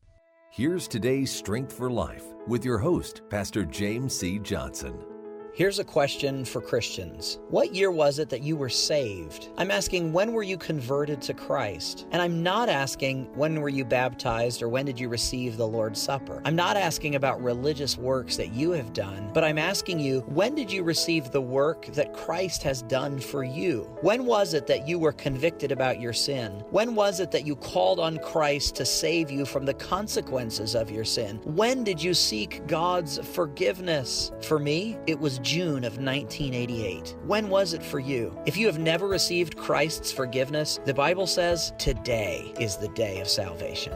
Here's 0.51 0.89
today's 0.89 1.31
Strength 1.31 1.73
for 1.73 1.89
Life 1.89 2.25
with 2.49 2.65
your 2.65 2.79
host, 2.79 3.23
Pastor 3.31 3.65
James 3.65 4.13
C. 4.13 4.41
Johnson. 4.41 5.12
Here's 5.55 5.79
a 5.79 5.85
question 5.85 6.47
for 6.47 6.63
Christians. 6.63 7.39
What 7.51 7.75
year 7.75 7.91
was 7.91 8.19
it 8.19 8.31
that 8.31 8.41
you 8.41 8.57
were 8.57 8.71
saved? 8.71 9.51
I'm 9.59 9.71
asking 9.71 10.11
when 10.11 10.33
were 10.33 10.43
you 10.43 10.57
converted 10.57 11.21
to 11.23 11.35
Christ? 11.35 12.07
And 12.11 12.23
I'm 12.23 12.43
not 12.43 12.71
asking 12.71 13.27
when 13.35 13.61
were 13.61 13.69
you 13.69 13.85
baptized 13.85 14.63
or 14.63 14.71
when 14.71 14.87
did 14.87 14.99
you 14.99 15.11
receive 15.11 15.59
the 15.59 15.69
Lord's 15.69 16.01
Supper? 16.01 16.41
I'm 16.47 16.57
not 16.57 16.79
asking 16.79 17.17
about 17.17 17.43
religious 17.43 17.99
works 17.99 18.39
that 18.39 18.55
you 18.55 18.71
have 18.71 18.95
done, 18.95 19.31
but 19.35 19.45
I'm 19.45 19.59
asking 19.59 19.99
you 19.99 20.21
when 20.21 20.55
did 20.55 20.73
you 20.73 20.85
receive 20.85 21.31
the 21.31 21.43
work 21.43 21.85
that 21.93 22.15
Christ 22.15 22.63
has 22.63 22.81
done 22.81 23.21
for 23.21 23.45
you? 23.45 23.83
When 24.01 24.25
was 24.25 24.55
it 24.55 24.67
that 24.69 24.89
you 24.89 24.99
were 24.99 25.13
convicted 25.13 25.71
about 25.71 26.01
your 26.01 26.15
sin? 26.15 26.65
When 26.71 26.95
was 26.95 27.21
it 27.21 27.31
that 27.31 27.45
you 27.45 27.57
called 27.57 28.01
on 28.01 28.17
Christ 28.21 28.75
to 28.77 28.87
save 28.87 29.31
you 29.31 29.45
from 29.45 29.67
the 29.67 29.75
consequences 29.75 30.75
of 30.75 30.91
your 30.91 31.05
sin? 31.05 31.43
When 31.45 31.85
did 31.85 32.03
you 32.03 32.15
seek 32.15 32.67
God's 32.67 33.19
forgiveness? 33.19 34.33
For 34.41 34.59
me, 34.59 34.97
it 35.07 35.21
was 35.21 35.42
June 35.43 35.85
of 35.85 35.99
1988. 35.99 37.17
When 37.25 37.49
was 37.49 37.73
it 37.75 37.83
for 37.83 37.99
you? 37.99 38.37
If 38.47 38.57
you 38.57 38.67
have 38.67 38.79
never 38.79 39.09
received 39.09 39.57
Christ's 39.57 40.13
forgiveness, 40.13 40.81
the 40.85 40.95
Bible 40.95 41.27
says 41.27 41.73
today 41.79 42.55
is 42.59 42.77
the 42.77 42.89
day 42.89 43.21
of 43.21 43.29
salvation. 43.29 43.95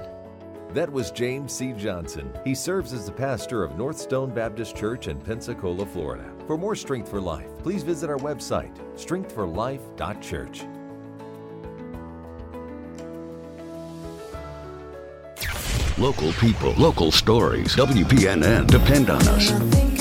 That 0.74 0.92
was 0.92 1.10
James 1.10 1.52
C. 1.52 1.72
Johnson. 1.72 2.30
He 2.44 2.54
serves 2.54 2.92
as 2.92 3.06
the 3.06 3.12
pastor 3.12 3.64
of 3.64 3.78
North 3.78 3.98
Stone 3.98 4.34
Baptist 4.34 4.76
Church 4.76 5.08
in 5.08 5.18
Pensacola, 5.20 5.86
Florida. 5.86 6.30
For 6.46 6.58
more 6.58 6.74
Strength 6.74 7.08
for 7.08 7.20
Life, 7.20 7.48
please 7.62 7.82
visit 7.82 8.10
our 8.10 8.18
website, 8.18 8.76
strengthforlife.church. 8.94 10.64
Local 15.98 16.30
people, 16.34 16.74
local 16.74 17.10
stories. 17.10 17.74
WPNN. 17.74 18.66
Depend 18.66 19.08
on 19.08 19.26
us. 19.28 19.95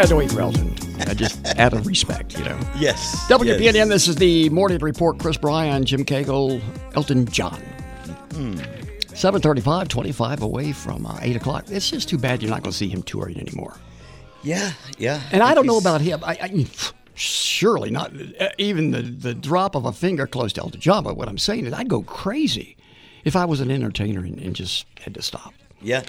Had 0.00 0.08
to 0.08 0.16
wait 0.16 0.30
for 0.30 0.40
Elton. 0.40 0.74
Uh, 1.00 1.14
just 1.14 1.44
out 1.58 1.72
of 1.72 1.86
respect, 1.86 2.38
you 2.38 2.44
know. 2.44 2.58
Yes. 2.78 3.26
WPNN, 3.28 3.74
yes. 3.74 3.88
this 3.88 4.08
is 4.08 4.16
the 4.16 4.48
morning 4.50 4.78
report. 4.78 5.18
Chris 5.18 5.36
Bryan, 5.36 5.84
Jim 5.84 6.04
Cagle, 6.04 6.60
Elton 6.94 7.26
John. 7.26 7.60
Hmm. 8.32 8.58
735, 9.14 9.88
25 9.88 10.42
away 10.42 10.72
from 10.72 11.04
uh, 11.04 11.18
8 11.20 11.36
o'clock. 11.36 11.64
It's 11.68 11.90
just 11.90 12.08
too 12.08 12.18
bad 12.18 12.42
you're 12.42 12.50
not 12.50 12.62
going 12.62 12.70
to 12.70 12.76
see 12.76 12.88
him 12.88 13.02
touring 13.02 13.40
anymore. 13.40 13.76
Yeah, 14.44 14.72
yeah. 14.98 15.20
And 15.32 15.42
I 15.42 15.54
don't 15.54 15.66
know 15.66 15.78
about 15.78 16.00
him. 16.00 16.22
I, 16.22 16.38
I, 16.40 16.66
surely 17.14 17.90
not 17.90 18.12
uh, 18.40 18.50
even 18.58 18.92
the, 18.92 19.02
the 19.02 19.34
drop 19.34 19.74
of 19.74 19.84
a 19.84 19.92
finger 19.92 20.28
close 20.28 20.52
to 20.52 20.60
El 20.60 20.70
Java. 20.70 21.12
What 21.12 21.28
I'm 21.28 21.38
saying 21.38 21.66
is, 21.66 21.72
I'd 21.72 21.88
go 21.88 22.02
crazy 22.02 22.76
if 23.24 23.34
I 23.34 23.44
was 23.44 23.60
an 23.60 23.72
entertainer 23.72 24.20
and, 24.20 24.38
and 24.38 24.54
just 24.54 24.86
had 25.00 25.14
to 25.14 25.22
stop. 25.22 25.52
Yeah. 25.82 26.04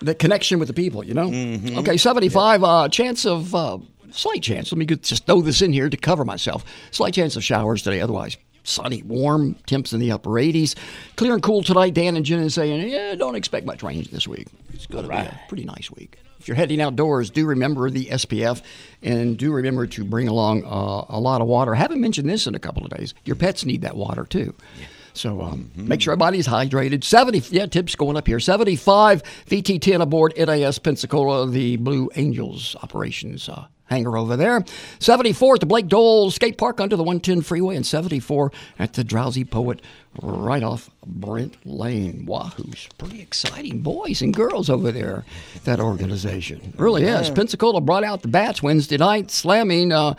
The 0.00 0.14
connection 0.14 0.58
with 0.58 0.68
the 0.68 0.74
people, 0.74 1.04
you 1.04 1.14
know? 1.14 1.28
Mhm. 1.28 1.76
Okay, 1.78 1.96
75, 1.96 2.64
uh, 2.64 2.88
chance 2.88 3.24
of, 3.26 3.54
uh, 3.54 3.78
slight 4.10 4.42
chance. 4.42 4.72
Let 4.72 4.78
me 4.78 4.86
just 4.86 5.26
throw 5.26 5.40
this 5.40 5.62
in 5.62 5.72
here 5.72 5.88
to 5.88 5.96
cover 5.96 6.24
myself. 6.24 6.64
Slight 6.90 7.14
chance 7.14 7.36
of 7.36 7.44
showers 7.44 7.82
today, 7.82 8.00
otherwise 8.00 8.36
sunny, 8.62 9.02
warm, 9.02 9.56
temps 9.66 9.92
in 9.92 10.00
the 10.00 10.12
upper 10.12 10.38
80s. 10.38 10.74
Clear 11.16 11.32
and 11.34 11.42
cool 11.42 11.62
tonight. 11.62 11.94
Dan 11.94 12.14
and 12.16 12.24
Jen 12.26 12.40
is 12.40 12.54
saying, 12.54 12.88
yeah, 12.90 13.14
don't 13.14 13.34
expect 13.34 13.64
much 13.66 13.82
rain 13.82 14.06
this 14.12 14.28
week. 14.28 14.48
It's 14.74 14.86
going 14.86 15.04
to 15.04 15.08
be 15.10 15.16
a 15.16 15.40
pretty 15.48 15.64
nice 15.64 15.90
week. 15.90 16.18
If 16.38 16.46
you're 16.48 16.56
heading 16.56 16.80
outdoors, 16.80 17.30
do 17.30 17.46
remember 17.46 17.90
the 17.90 18.06
SPF 18.06 18.62
and 19.02 19.36
do 19.36 19.50
remember 19.52 19.86
to 19.88 20.04
bring 20.04 20.28
along 20.28 20.64
uh, 20.64 21.04
a 21.08 21.18
lot 21.20 21.40
of 21.40 21.46
water. 21.48 21.74
I 21.74 21.78
haven't 21.78 22.00
mentioned 22.00 22.28
this 22.28 22.46
in 22.46 22.54
a 22.54 22.58
couple 22.58 22.84
of 22.84 22.90
days. 22.90 23.12
Your 23.24 23.36
pets 23.36 23.64
need 23.64 23.82
that 23.82 23.96
water 23.96 24.24
too. 24.24 24.54
So 25.12 25.40
um, 25.40 25.70
make 25.74 26.00
sure 26.00 26.12
everybody's 26.12 26.46
hydrated. 26.46 27.04
70, 27.04 27.54
yeah, 27.54 27.66
tips 27.66 27.94
going 27.94 28.16
up 28.16 28.26
here. 28.26 28.40
75 28.40 29.22
VT10 29.46 30.00
aboard 30.00 30.34
NAS 30.36 30.78
Pensacola, 30.78 31.48
the 31.48 31.76
Blue 31.76 32.10
Angels 32.16 32.76
operations 32.82 33.48
uh, 33.48 33.66
hangar 33.86 34.16
over 34.16 34.36
there. 34.36 34.64
74 35.00 35.54
at 35.54 35.60
the 35.60 35.66
Blake 35.66 35.88
Doyle 35.88 36.30
Skate 36.30 36.56
Park 36.56 36.80
under 36.80 36.96
the 36.96 37.02
110 37.02 37.42
freeway, 37.42 37.76
and 37.76 37.84
74 37.86 38.52
at 38.78 38.94
the 38.94 39.04
Drowsy 39.04 39.44
Poet 39.44 39.80
right 40.22 40.62
off 40.62 40.90
Brent 41.04 41.56
Lane. 41.66 42.24
Wahoo's 42.26 42.88
pretty 42.98 43.20
exciting 43.20 43.80
boys 43.80 44.22
and 44.22 44.34
girls 44.34 44.70
over 44.70 44.92
there, 44.92 45.24
that 45.64 45.80
organization. 45.80 46.72
Really 46.76 47.02
is. 47.04 47.28
Yeah. 47.28 47.34
Pensacola 47.34 47.80
brought 47.80 48.04
out 48.04 48.22
the 48.22 48.28
bats 48.28 48.62
Wednesday 48.62 48.96
night, 48.96 49.30
slamming. 49.30 49.92
Uh, 49.92 50.14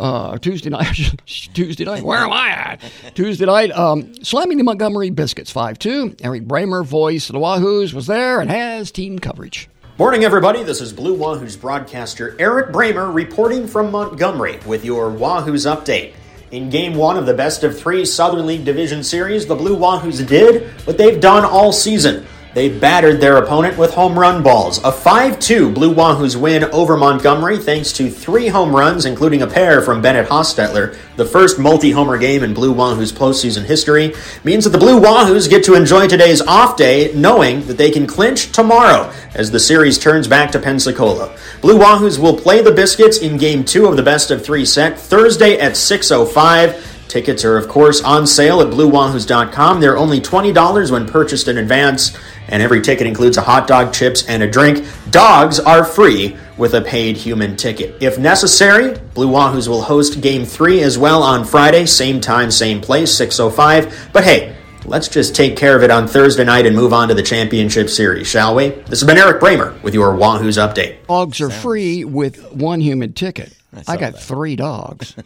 uh, 0.00 0.38
Tuesday 0.38 0.70
night, 0.70 0.94
Tuesday 1.26 1.84
night. 1.84 2.02
Where 2.02 2.18
am 2.18 2.32
I 2.32 2.48
at? 2.48 2.80
Tuesday 3.14 3.46
night, 3.46 3.70
um, 3.72 4.14
slamming 4.24 4.58
the 4.58 4.64
Montgomery 4.64 5.10
Biscuits 5.10 5.50
five 5.50 5.78
two. 5.78 6.16
Eric 6.20 6.44
Bramer, 6.44 6.84
voice 6.84 7.28
of 7.28 7.34
the 7.34 7.40
Wahoos, 7.40 7.92
was 7.92 8.06
there 8.06 8.40
and 8.40 8.50
has 8.50 8.90
team 8.90 9.18
coverage. 9.18 9.68
Morning, 9.98 10.24
everybody. 10.24 10.62
This 10.62 10.80
is 10.80 10.94
Blue 10.94 11.14
Wahoo's 11.14 11.56
broadcaster 11.56 12.34
Eric 12.38 12.68
Bramer 12.72 13.12
reporting 13.14 13.66
from 13.66 13.90
Montgomery 13.90 14.58
with 14.64 14.82
your 14.84 15.10
Wahoo's 15.10 15.66
update. 15.66 16.14
In 16.52 16.70
game 16.70 16.94
one 16.94 17.16
of 17.16 17.26
the 17.26 17.34
best 17.34 17.62
of 17.64 17.78
three 17.78 18.04
Southern 18.04 18.46
League 18.46 18.64
Division 18.64 19.04
Series, 19.04 19.46
the 19.46 19.54
Blue 19.54 19.76
Wahoos 19.76 20.26
did 20.26 20.68
what 20.86 20.96
they've 20.96 21.20
done 21.20 21.44
all 21.44 21.70
season. 21.70 22.26
They 22.52 22.68
battered 22.68 23.20
their 23.20 23.36
opponent 23.36 23.78
with 23.78 23.94
home 23.94 24.18
run 24.18 24.42
balls. 24.42 24.82
A 24.82 24.90
5 24.90 25.38
2 25.38 25.70
Blue 25.70 25.94
Wahoos 25.94 26.34
win 26.34 26.64
over 26.64 26.96
Montgomery 26.96 27.58
thanks 27.58 27.92
to 27.92 28.10
three 28.10 28.48
home 28.48 28.74
runs, 28.74 29.04
including 29.04 29.42
a 29.42 29.46
pair 29.46 29.80
from 29.82 30.02
Bennett 30.02 30.28
Hostetler. 30.28 30.96
The 31.14 31.24
first 31.24 31.60
multi 31.60 31.92
homer 31.92 32.18
game 32.18 32.42
in 32.42 32.52
Blue 32.52 32.74
Wahoos 32.74 33.12
postseason 33.12 33.64
history 33.64 34.14
means 34.42 34.64
that 34.64 34.70
the 34.70 34.78
Blue 34.78 35.00
Wahoos 35.00 35.48
get 35.48 35.62
to 35.64 35.74
enjoy 35.74 36.08
today's 36.08 36.40
off 36.40 36.76
day 36.76 37.12
knowing 37.14 37.64
that 37.68 37.78
they 37.78 37.90
can 37.90 38.06
clinch 38.06 38.50
tomorrow 38.50 39.12
as 39.34 39.52
the 39.52 39.60
series 39.60 39.96
turns 39.96 40.26
back 40.26 40.50
to 40.50 40.58
Pensacola. 40.58 41.36
Blue 41.60 41.78
Wahoos 41.78 42.18
will 42.18 42.36
play 42.36 42.62
the 42.62 42.72
Biscuits 42.72 43.18
in 43.18 43.36
game 43.36 43.64
two 43.64 43.86
of 43.86 43.96
the 43.96 44.02
best 44.02 44.32
of 44.32 44.44
three 44.44 44.64
set 44.64 44.98
Thursday 44.98 45.56
at 45.58 45.72
6.05. 45.72 46.89
Tickets 47.10 47.44
are, 47.44 47.56
of 47.56 47.66
course, 47.66 48.00
on 48.02 48.24
sale 48.24 48.60
at 48.60 48.68
BlueWahoos.com. 48.68 49.80
They're 49.80 49.98
only 49.98 50.20
$20 50.20 50.92
when 50.92 51.08
purchased 51.08 51.48
in 51.48 51.58
advance, 51.58 52.16
and 52.46 52.62
every 52.62 52.80
ticket 52.80 53.04
includes 53.04 53.36
a 53.36 53.40
hot 53.40 53.66
dog, 53.66 53.92
chips, 53.92 54.24
and 54.28 54.44
a 54.44 54.48
drink. 54.48 54.86
Dogs 55.10 55.58
are 55.58 55.82
free 55.82 56.36
with 56.56 56.72
a 56.74 56.80
paid 56.80 57.16
human 57.16 57.56
ticket. 57.56 58.00
If 58.00 58.16
necessary, 58.16 58.96
Blue 59.14 59.26
Wahoos 59.26 59.66
will 59.66 59.82
host 59.82 60.20
Game 60.20 60.44
3 60.44 60.82
as 60.82 60.98
well 60.98 61.24
on 61.24 61.44
Friday, 61.44 61.84
same 61.84 62.20
time, 62.20 62.52
same 62.52 62.80
place, 62.80 63.10
6.05. 63.20 64.12
But 64.12 64.22
hey, 64.22 64.54
let's 64.84 65.08
just 65.08 65.34
take 65.34 65.56
care 65.56 65.76
of 65.76 65.82
it 65.82 65.90
on 65.90 66.06
Thursday 66.06 66.44
night 66.44 66.64
and 66.64 66.76
move 66.76 66.92
on 66.92 67.08
to 67.08 67.14
the 67.14 67.24
championship 67.24 67.90
series, 67.90 68.28
shall 68.28 68.54
we? 68.54 68.68
This 68.68 69.00
has 69.00 69.04
been 69.04 69.18
Eric 69.18 69.42
Bramer 69.42 69.82
with 69.82 69.94
your 69.94 70.14
Wahoos 70.14 70.64
update. 70.64 71.04
Dogs 71.08 71.40
are 71.40 71.50
free 71.50 72.04
with 72.04 72.52
one 72.52 72.80
human 72.80 73.14
ticket. 73.14 73.52
I, 73.74 73.82
saw 73.82 73.96
got 73.96 74.12
that. 74.12 74.22
three 74.22 74.54
dogs. 74.54 75.16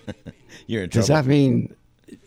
You're 0.66 0.84
in 0.84 0.90
Does 0.90 1.08
that 1.08 1.26
mean 1.26 1.74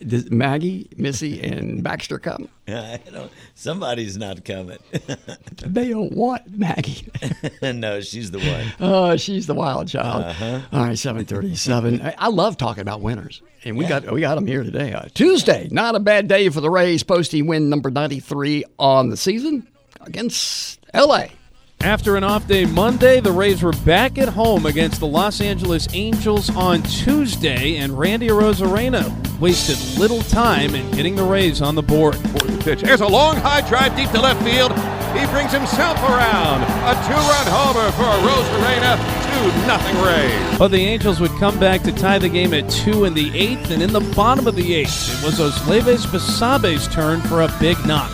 does 0.06 0.30
Maggie, 0.30 0.88
Missy, 0.96 1.40
and 1.40 1.82
Baxter 1.82 2.18
come? 2.18 2.48
I 2.68 3.00
don't, 3.10 3.30
somebody's 3.54 4.16
not 4.16 4.44
coming. 4.44 4.78
They 5.60 5.88
don't 5.88 6.12
want 6.12 6.56
Maggie. 6.56 7.08
no, 7.62 8.00
she's 8.00 8.30
the 8.30 8.38
one. 8.38 8.72
Oh, 8.80 9.16
she's 9.16 9.46
the 9.46 9.54
wild 9.54 9.88
child. 9.88 10.24
Uh-huh. 10.24 10.60
All 10.72 10.84
right, 10.84 10.96
seven 10.96 11.24
thirty-seven. 11.24 12.00
I, 12.16 12.28
love 12.28 12.56
talking 12.56 12.80
about 12.80 13.00
winners, 13.00 13.42
and 13.64 13.76
we 13.76 13.86
got 13.86 14.10
we 14.10 14.20
got 14.20 14.36
them 14.36 14.46
here 14.46 14.62
today. 14.62 14.92
Uh, 14.92 15.08
Tuesday, 15.12 15.68
not 15.70 15.94
a 15.94 16.00
bad 16.00 16.28
day 16.28 16.48
for 16.48 16.60
the 16.60 16.70
Rays, 16.70 17.02
posting 17.02 17.48
win 17.48 17.68
number 17.68 17.90
ninety-three 17.90 18.64
on 18.78 19.10
the 19.10 19.16
season 19.16 19.66
against 20.00 20.80
L.A. 20.94 21.32
After 21.82 22.16
an 22.16 22.24
off 22.24 22.46
day 22.48 22.66
Monday, 22.66 23.20
the 23.20 23.30
Rays 23.30 23.62
were 23.62 23.72
back 23.72 24.18
at 24.18 24.28
home 24.28 24.66
against 24.66 24.98
the 24.98 25.06
Los 25.06 25.40
Angeles 25.40 25.86
Angels 25.92 26.54
on 26.56 26.82
Tuesday, 26.82 27.76
and 27.76 27.96
Randy 27.96 28.28
Arozarena 28.28 29.38
wasted 29.38 29.78
little 29.98 30.20
time 30.22 30.74
in 30.74 30.90
getting 30.90 31.14
the 31.14 31.22
Rays 31.22 31.62
on 31.62 31.76
the 31.76 31.82
board. 31.82 32.16
pitch. 32.60 32.80
Here's 32.80 33.00
a 33.00 33.06
long 33.06 33.36
high 33.36 33.66
drive 33.68 33.96
deep 33.96 34.10
to 34.10 34.20
left 34.20 34.42
field. 34.42 34.72
He 35.16 35.24
brings 35.26 35.52
himself 35.52 35.96
around. 36.00 36.62
A 36.62 36.94
two-run 37.06 37.46
homer 37.46 37.92
for 37.92 38.02
Arozarena. 38.02 38.98
Two 39.24 39.66
nothing 39.66 39.96
Rays. 40.02 40.58
But 40.58 40.68
the 40.68 40.84
Angels 40.84 41.20
would 41.20 41.30
come 41.38 41.60
back 41.60 41.82
to 41.84 41.92
tie 41.92 42.18
the 42.18 42.28
game 42.28 42.52
at 42.54 42.68
two 42.68 43.04
in 43.04 43.14
the 43.14 43.30
eighth, 43.38 43.70
and 43.70 43.82
in 43.82 43.92
the 43.92 44.00
bottom 44.16 44.48
of 44.48 44.56
the 44.56 44.74
eighth, 44.74 45.22
it 45.22 45.24
was 45.24 45.38
Osleivis 45.38 46.06
Basabe's 46.06 46.88
turn 46.88 47.20
for 47.22 47.42
a 47.42 47.56
big 47.60 47.78
knock. 47.86 48.10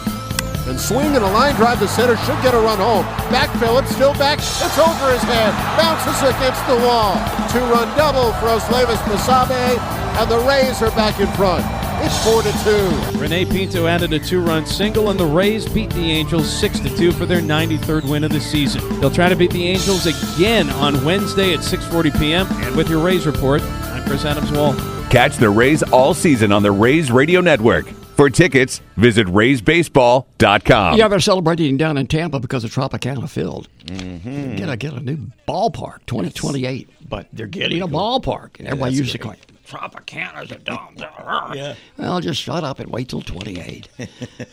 And 0.66 0.81
swing 0.81 1.14
and 1.14 1.24
a 1.24 1.31
line 1.31 1.55
drive 1.57 1.79
to 1.81 1.88
center 1.88 2.16
should 2.16 2.40
get 2.42 2.55
a 2.55 2.59
run 2.59 2.79
home. 2.79 3.05
Brett 3.29 3.50
Phillips, 3.59 3.90
still 3.90 4.14
back. 4.14 4.38
It's 4.38 4.79
over 4.79 5.12
his 5.12 5.22
head. 5.22 5.53
Bounces 5.77 6.22
against 6.22 6.66
the 6.66 6.77
wall. 6.77 7.14
Two-run 7.53 7.94
double 7.98 8.33
for 8.40 8.46
Osleivis 8.46 8.96
Basabe, 9.05 9.79
and 10.18 10.31
the 10.31 10.38
Rays 10.48 10.81
are 10.81 10.90
back 10.92 11.20
in 11.20 11.27
front. 11.33 11.64
It's 12.03 12.24
four 12.24 12.42
to 12.42 12.53
two. 12.64 13.18
Rene 13.18 13.44
Pinto 13.44 13.87
added 13.87 14.12
a 14.14 14.18
two-run 14.18 14.64
single, 14.64 15.11
and 15.11 15.20
the 15.20 15.27
Rays 15.27 15.68
beat 15.68 15.90
the 15.90 16.11
Angels 16.11 16.50
six 16.50 16.81
to 16.81 16.96
two 16.96 17.12
for 17.12 17.27
their 17.27 17.40
93rd 17.40 18.09
win 18.09 18.24
of 18.24 18.33
the 18.33 18.40
season. 18.40 19.00
They'll 19.00 19.11
try 19.11 19.29
to 19.29 19.37
beat 19.37 19.53
the 19.53 19.66
Angels 19.68 20.07
again 20.07 20.70
on 20.70 21.05
Wednesday 21.05 21.53
at 21.53 21.61
6:40 21.61 22.18
p.m. 22.18 22.46
And 22.64 22.74
with 22.74 22.88
your 22.88 23.05
Rays 23.05 23.27
report, 23.27 23.62
I'm 23.62 24.03
Chris 24.05 24.24
Adams-Wall. 24.24 24.74
Catch 25.11 25.37
the 25.37 25.50
Rays 25.50 25.83
all 25.85 26.14
season 26.14 26.53
on 26.53 26.62
the 26.62 26.72
Rays 26.72 27.12
Radio 27.12 27.40
Network. 27.40 27.87
For 28.16 28.31
tickets, 28.31 28.81
visit 28.96 29.27
RaysBaseball.com. 29.27 30.96
Yeah, 30.98 31.09
they're 31.09 31.18
celebrating 31.18 31.77
down 31.77 31.96
in 31.98 32.07
Tampa 32.07 32.38
because 32.38 32.62
the 32.62 32.68
Tropicana 32.68 33.29
Field. 33.29 33.68
Mm-hmm. 33.87 34.55
Get 34.57 34.68
a 34.68 34.77
get 34.77 34.92
a 34.92 35.00
new 35.00 35.18
ballpark, 35.48 36.07
2028. 36.07 36.88
But 37.09 37.27
they're 37.33 37.46
getting 37.48 37.83
a 37.83 37.88
ballpark, 37.88 38.59
and 38.61 38.68
everybody 38.68 38.92
that's 38.92 38.98
used 39.00 39.12
to 39.12 39.18
great. 39.18 39.40
claim 39.44 39.57
Tropicana's 39.66 40.53
a 40.53 40.57
dumb. 40.59 40.94
Yeah. 41.55 41.74
Well, 41.98 42.20
just 42.20 42.40
shut 42.40 42.62
up 42.64 42.79
and 42.79 42.90
wait 42.90 43.09
till 43.09 43.20
28. 43.20 43.88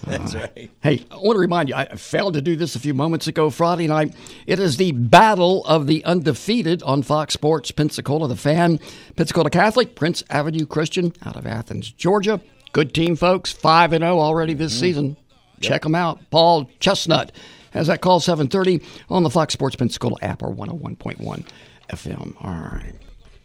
That's 0.05 0.35
Uh, 0.35 0.39
right. 0.55 0.69
Hey, 0.81 1.05
I 1.09 1.15
want 1.15 1.35
to 1.35 1.39
remind 1.39 1.69
you, 1.69 1.75
I 1.75 1.85
failed 1.95 2.33
to 2.35 2.41
do 2.41 2.55
this 2.55 2.75
a 2.75 2.79
few 2.79 2.93
moments 2.93 3.27
ago, 3.27 3.49
Friday 3.49 3.87
night. 3.87 4.13
It 4.45 4.59
is 4.59 4.77
the 4.77 4.91
Battle 4.91 5.65
of 5.65 5.87
the 5.87 6.03
Undefeated 6.05 6.83
on 6.83 7.01
Fox 7.03 7.33
Sports 7.33 7.71
Pensacola. 7.71 8.27
The 8.27 8.35
fan, 8.35 8.79
Pensacola 9.15 9.49
Catholic, 9.49 9.95
Prince 9.95 10.23
Avenue 10.29 10.65
Christian 10.65 11.13
out 11.25 11.35
of 11.37 11.45
Athens, 11.47 11.91
Georgia. 11.91 12.39
Good 12.73 12.93
team, 12.93 13.15
folks. 13.15 13.51
5 13.51 13.93
and 13.93 14.03
0 14.03 14.19
already 14.19 14.53
this 14.53 14.73
mm-hmm. 14.73 14.79
season. 14.79 15.17
Check 15.59 15.83
them 15.83 15.95
out. 15.95 16.19
Paul 16.31 16.69
Chestnut 16.79 17.31
has 17.71 17.87
that 17.87 18.01
call 18.01 18.19
730 18.19 18.81
on 19.09 19.23
the 19.23 19.29
Fox 19.29 19.53
Sports 19.53 19.75
Pensacola 19.75 20.17
app 20.21 20.41
or 20.41 20.53
101.1 20.53 21.45
FM. 21.89 22.35
All 22.43 22.51
right. 22.51 22.93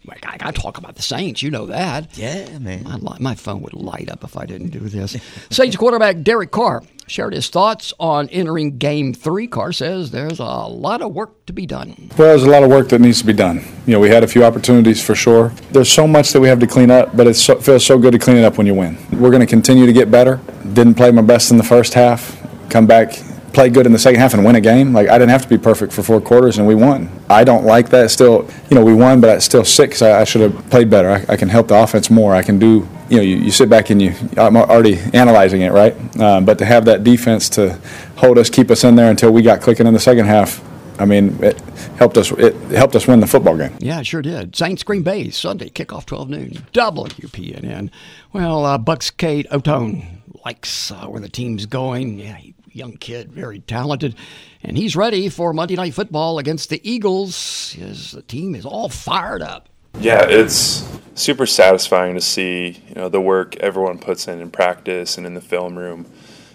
Like, 0.07 0.27
I 0.27 0.37
got 0.37 0.55
to 0.55 0.61
talk 0.61 0.79
about 0.79 0.97
the 0.97 1.03
Saints. 1.03 1.42
You 1.42 1.51
know 1.51 1.66
that. 1.66 2.16
Yeah, 2.16 2.59
man. 2.59 2.85
My, 3.03 3.16
my 3.19 3.35
phone 3.35 3.62
would 3.62 3.75
light 3.75 4.11
up 4.11 4.25
if 4.25 4.37
I 4.37 4.47
didn't 4.47 4.69
do 4.69 4.81
this. 4.81 5.16
Saints 5.51 5.77
quarterback 5.77 6.23
Derek 6.23 6.51
Carr 6.51 6.83
shared 7.07 7.33
his 7.33 7.49
thoughts 7.49 7.92
on 7.99 8.29
entering 8.31 8.79
game 8.79 9.14
three. 9.14 9.47
Carr 9.47 9.73
says 9.73 10.11
there's 10.11 10.38
a 10.38 10.45
lot 10.45 11.03
of 11.03 11.12
work 11.12 11.47
to 11.47 11.53
be 11.53 11.66
done. 11.66 11.95
Well, 12.19 12.29
there's 12.29 12.42
a 12.42 12.51
lot 12.51 12.62
of 12.62 12.71
work 12.71 12.88
that 12.88 13.01
needs 13.01 13.21
to 13.21 13.27
be 13.27 13.33
done. 13.33 13.64
You 13.87 13.92
know, 13.92 14.01
we 14.01 14.09
had 14.09 14.25
a 14.25 14.27
few 14.27 14.45
opportunities 14.45 15.05
for 15.05 15.14
sure. 15.14 15.49
There's 15.71 15.90
so 15.90 16.07
much 16.07 16.33
that 16.33 16.40
we 16.40 16.49
have 16.49 16.61
to 16.61 16.66
clean 16.66 16.90
up, 16.90 17.16
but 17.16 17.27
it 17.27 17.35
so, 17.35 17.61
feels 17.61 17.85
so 17.85 17.99
good 17.99 18.12
to 18.12 18.19
clean 18.19 18.37
it 18.37 18.45
up 18.45 18.59
when 18.59 18.66
you 18.66 18.75
win. 18.75 18.99
We're 19.12 19.31
going 19.31 19.40
to 19.40 19.47
continue 19.47 19.87
to 19.87 19.92
get 19.92 20.11
better. 20.11 20.40
Didn't 20.73 20.95
play 20.95 21.11
my 21.11 21.23
best 21.23 21.51
in 21.51 21.59
the 21.59 21.64
first 21.64 21.95
half. 21.95 22.37
Come 22.70 22.87
back, 22.87 23.12
play 23.53 23.70
good 23.70 23.86
in 23.86 23.92
the 23.92 23.99
second 23.99 24.20
half, 24.20 24.34
and 24.34 24.44
win 24.44 24.57
a 24.57 24.61
game. 24.61 24.92
Like 24.92 25.09
I 25.09 25.18
didn't 25.18 25.30
have 25.30 25.42
to 25.42 25.49
be 25.49 25.59
perfect 25.59 25.92
for 25.92 26.03
four 26.03 26.20
quarters, 26.20 26.59
and 26.59 26.66
we 26.66 26.74
won. 26.74 27.09
I 27.28 27.44
don't 27.44 27.64
like 27.64 27.90
that. 27.90 28.11
Still, 28.11 28.49
you 28.70 28.74
know, 28.74 28.84
we 28.84 28.94
won, 28.94 29.20
but 29.20 29.36
it's 29.36 29.44
still 29.44 29.64
six. 29.64 30.03
I, 30.03 30.20
I 30.20 30.24
should 30.24 30.42
have 30.42 30.70
played 30.70 30.90
better. 30.90 31.11
I, 31.11 31.34
I 31.34 31.36
can 31.36 31.49
help 31.49 31.68
the 31.68 31.82
offense 31.82 32.11
more. 32.11 32.34
I 32.34 32.42
can 32.42 32.59
do. 32.59 32.88
You 33.09 33.18
know, 33.18 33.22
you, 33.22 33.36
you 33.36 33.51
sit 33.51 33.68
back 33.68 33.90
and 33.90 34.03
you. 34.03 34.14
I'm 34.36 34.57
already 34.57 34.99
analyzing 35.14 35.62
it, 35.62 35.72
right? 35.72 35.94
Um, 36.20 36.44
but 36.44 36.59
to 36.59 36.64
have 36.64 36.84
that 36.86 37.05
defense 37.05 37.49
to 37.51 37.78
hold 38.16 38.38
us, 38.38 38.51
keep 38.51 38.70
us 38.70 38.84
in 38.84 38.97
there 38.97 39.11
until 39.11 39.30
we 39.30 39.42
got 39.42 39.61
clicking 39.61 39.86
in 39.86 39.94
the 39.94 40.01
second 40.01 40.26
half 40.26 40.62
I 40.99 41.05
mean, 41.05 41.42
it 41.42 41.59
helped 41.99 42.16
us. 42.16 42.30
It 42.32 42.55
helped 42.70 42.97
us 42.97 43.07
win 43.07 43.20
the 43.20 43.26
football 43.26 43.57
game. 43.57 43.76
Yeah, 43.80 44.03
sure 44.03 44.22
did. 44.22 44.57
Saints 44.57 44.82
Green 44.82 45.03
Bay 45.03 45.30
Sunday 45.30 45.68
kickoff 45.68 46.07
12 46.07 46.30
noon. 46.30 46.51
WPNN. 46.72 47.90
Well, 48.32 48.64
uh, 48.64 48.78
Bucks 48.78 49.11
Cade 49.11 49.47
Otton 49.51 50.20
likes 50.44 50.90
uh, 50.90 51.07
where 51.07 51.20
the 51.20 51.28
team's 51.28 51.66
going. 51.66 52.18
Yeah, 52.18 52.38
young 52.77 52.97
kid, 52.97 53.33
very 53.33 53.61
talented, 53.61 54.14
and 54.62 54.77
he's 54.77 54.95
ready 54.95 55.29
for 55.29 55.53
Monday 55.53 55.77
Night 55.77 55.95
Football 55.95 56.39
against 56.39 56.68
the 56.70 56.81
Eagles. 56.89 57.72
His 57.72 58.16
team 58.29 58.55
is 58.55 58.66
all 58.66 58.89
fired 58.89 59.43
up. 59.43 59.68
Yeah, 59.99 60.27
it's 60.29 60.87
super 61.14 61.47
satisfying 61.47 62.14
to 62.14 62.20
see 62.20 62.83
you 62.89 62.95
know 62.95 63.09
the 63.09 63.20
work 63.20 63.57
everyone 63.57 63.99
puts 63.99 64.29
in 64.29 64.41
in 64.41 64.51
practice 64.51 65.16
and 65.16 65.27
in 65.27 65.35
the 65.35 65.41
film 65.41 65.79
room 65.79 66.05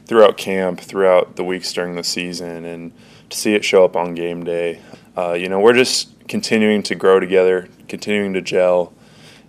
throughout 0.05 0.38
camp, 0.38 0.80
throughout 0.80 1.36
the 1.36 1.43
weeks 1.43 1.74
during 1.74 1.95
the 1.95 2.03
season, 2.03 2.65
and 2.65 2.91
to 3.30 3.38
see 3.38 3.53
it 3.53 3.65
show 3.65 3.84
up 3.84 3.95
on 3.95 4.13
game 4.13 4.43
day. 4.43 4.80
Uh, 5.17 5.34
you 5.34 5.49
know, 5.49 5.59
we're 5.59 5.74
just 5.74 6.09
continuing 6.28 6.84
to 6.84 6.95
grow 6.95 7.19
together, 7.19 7.67
continuing 7.88 8.34
to 8.34 8.41
gel, 8.41 8.93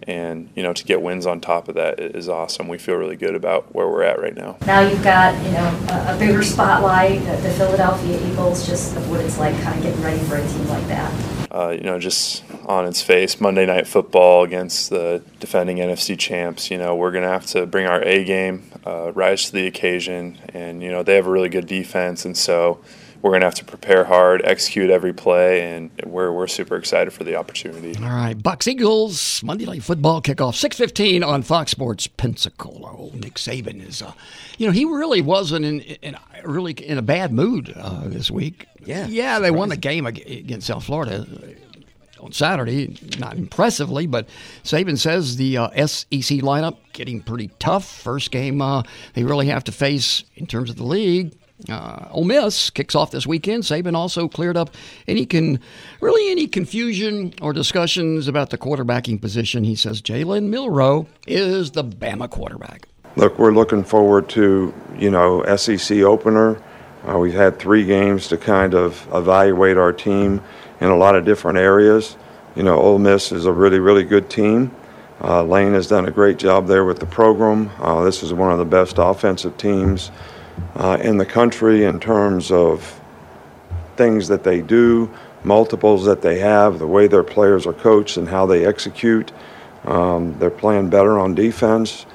and 0.05 0.49
you 0.55 0.63
know 0.63 0.73
to 0.73 0.85
get 0.85 1.03
wins 1.03 1.27
on 1.27 1.41
top 1.41 1.69
of 1.69 1.75
that 1.75 2.01
is 2.01 2.29
awesome. 2.29 2.69
We 2.69 2.79
feel 2.79 2.97
really 2.97 3.17
good 3.17 3.35
about 3.35 3.75
where 3.75 3.89
we're 3.89 4.03
at 4.03 4.21
right 4.21 4.35
now. 4.35 4.57
Now 4.67 4.81
you've 4.81 5.03
got 5.03 5.35
you 5.45 5.53
know 5.53 5.87
a, 5.91 6.15
a 6.15 6.19
bigger 6.19 6.43
spotlight, 6.43 7.21
the, 7.25 7.37
the 7.37 7.51
Philadelphia 7.51 8.21
Eagles, 8.31 8.67
just 8.67 8.97
what 9.09 9.21
it's 9.21 9.39
like, 9.39 9.55
kind 9.63 9.77
of 9.77 9.83
getting 9.83 10.03
ready 10.03 10.21
for 10.25 10.37
a 10.37 10.47
team 10.47 10.69
like 10.69 10.87
that. 10.89 11.49
Uh, 11.51 11.69
you 11.69 11.83
know, 11.83 11.99
just 11.99 12.43
on 12.67 12.87
its 12.87 13.03
face, 13.03 13.41
Monday 13.41 13.67
Night 13.67 13.87
Football 13.87 14.45
against 14.45 14.89
the 14.89 15.23
defending 15.39 15.79
NFC 15.79 16.19
champs. 16.19 16.71
You 16.71 16.79
know, 16.79 16.97
we're 16.97 17.13
going 17.13 17.25
to 17.25 17.29
have 17.31 17.47
to 17.47 17.67
bring 17.67 17.87
our 17.87 18.03
A 18.03 18.25
game, 18.25 18.71
uh, 18.87 19.13
rise 19.13 19.47
to 19.47 19.53
the 19.53 19.67
occasion, 19.67 20.39
and 20.55 20.83
you 20.83 20.91
know 20.91 21.03
they 21.03 21.17
have 21.17 21.27
a 21.27 21.31
really 21.31 21.51
good 21.51 21.67
defense, 21.67 22.25
and 22.25 22.37
so 22.37 22.81
we're 23.23 23.31
going 23.31 23.41
to 23.41 23.47
have 23.47 23.55
to 23.55 23.65
prepare 23.65 24.05
hard, 24.05 24.43
execute 24.45 24.91
every 24.91 25.13
play, 25.13 25.73
and 25.73 25.91
we're, 26.05 26.33
we're 26.33 26.49
super 26.49 26.77
excited 26.77 27.13
for 27.13 27.23
the 27.23 27.37
opportunity. 27.37 27.97
All 28.05 28.11
right, 28.11 28.35
Bucks 28.35 28.67
Eagles 28.67 29.43
Monday 29.45 29.65
Night 29.65 29.85
Football 29.85 30.21
kickoff 30.21 30.57
six 30.57 30.77
fifteen 30.77 31.23
on 31.23 31.43
Fox 31.43 31.71
Sports 31.71 32.09
Pensacola. 32.09 32.97
Old 32.97 33.15
Nick 33.15 33.35
Saban 33.35 33.87
is, 33.87 34.03
uh, 34.03 34.13
you 34.59 34.67
know, 34.67 34.73
he 34.73 34.85
really 34.85 35.23
wasn't 35.23 35.65
in, 35.65 35.81
in 35.81 36.17
really 36.45 36.73
in 36.73 36.99
a 36.99 37.03
bad 37.03 37.33
mood 37.33 37.73
uh, 37.77 38.09
this 38.09 38.31
week. 38.31 38.67
Yeah, 38.85 39.07
yeah, 39.07 39.39
they 39.39 39.53
won 39.53 39.69
the 39.69 39.77
game 39.77 40.07
against 40.07 40.67
South 40.67 40.85
Florida 40.85 41.25
on 42.19 42.33
Saturday, 42.33 42.97
not 43.19 43.37
impressively, 43.37 44.07
but 44.07 44.29
Saban 44.65 44.99
says 44.99 45.37
the 45.37 45.59
uh, 45.59 45.87
SEC 45.87 46.39
lineup 46.39 46.77
getting 46.93 47.21
pretty 47.21 47.51
tough. 47.59 47.85
First 47.85 48.33
game 48.33 48.61
uh, 48.61 48.83
they 49.15 49.23
really 49.23 49.47
have 49.47 49.65
to 49.65 49.73
face 49.73 50.25
in 50.35 50.47
terms 50.47 50.71
of 50.71 50.77
the 50.77 50.85
league 50.85 51.33
uh, 51.69 52.09
Ole 52.11 52.25
Miss 52.25 52.71
kicks 52.71 52.95
off 52.95 53.11
this 53.11 53.27
weekend. 53.27 53.63
Saban 53.63 53.95
also 53.95 54.29
cleared 54.29 54.57
up 54.57 54.71
any 55.07 55.27
can 55.27 55.61
really 56.01 56.31
any 56.31 56.47
confusion 56.47 57.35
or 57.41 57.53
discussions 57.53 58.29
about 58.29 58.51
the 58.51 58.59
quarterbacking 58.59 59.21
position. 59.21 59.65
He 59.65 59.75
says 59.75 60.03
Jalen 60.03 60.49
Milroe 60.49 61.07
is 61.27 61.73
the 61.73 61.85
Bama 61.85 62.29
quarterback. 62.29 62.89
Look, 63.17 63.39
we're 63.39 63.53
looking 63.53 63.85
forward 63.85 64.29
to 64.31 64.75
you 64.99 65.11
know 65.11 65.45
SEC 65.57 65.99
opener. 65.99 66.61
Uh, 67.09 67.19
we've 67.19 67.35
had 67.35 67.59
three 67.59 67.85
games 67.85 68.29
to 68.29 68.37
kind 68.37 68.75
of 68.75 69.07
evaluate 69.13 69.77
our 69.77 69.93
team 69.93 70.41
in 70.81 70.89
a 70.89 70.97
lot 70.97 71.15
of 71.15 71.25
different 71.25 71.59
areas. 71.59 72.17
You 72.55 72.63
know, 72.63 72.79
Ole 72.79 72.99
Miss 72.99 73.33
is 73.33 73.47
a 73.47 73.53
really 73.53 73.79
really 73.79 74.05
good 74.05 74.31
team. 74.31 74.71
Uh, 75.23 75.45
Lane 75.45 75.73
has 75.73 75.87
done 75.87 76.07
a 76.07 76.11
great 76.11 76.37
job 76.37 76.67
there 76.67 76.85
with 76.85 76.99
the 76.99 77.07
program. 77.07 77.71
Uh, 77.79 78.03
this 78.03 78.25
is 78.25 78.33
one 78.35 78.51
of 78.51 78.59
the 78.59 78.65
best 78.65 78.97
offensive 78.99 79.57
teams 79.57 80.11
uh, 80.75 80.99
in 81.01 81.19
the 81.19 81.27
country 81.27 81.85
in 81.85 82.01
terms 82.01 82.51
of 82.51 83.01
things 83.97 84.29
that 84.29 84.43
they 84.43 84.61
do, 84.61 85.11
multiples 85.45 86.05
that 86.05 86.23
they 86.23 86.39
have, 86.39 86.79
the 86.79 86.87
way 86.87 87.07
their 87.07 87.23
players 87.23 87.67
are 87.67 87.73
coached, 87.73 88.17
and 88.17 88.29
how 88.29 88.47
they 88.47 88.65
execute. 88.65 89.33
Um, 89.85 90.39
they're 90.39 90.51
playing 90.51 90.91
better 90.91 91.19
on 91.19 91.35
defense. 91.35 92.07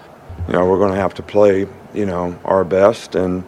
You 0.47 0.53
know, 0.53 0.65
we're 0.65 0.79
going 0.79 0.93
to 0.93 0.99
have 0.99 1.13
to 1.15 1.23
play, 1.23 1.67
you 1.93 2.05
know, 2.05 2.37
our 2.45 2.63
best, 2.63 3.15
and 3.15 3.43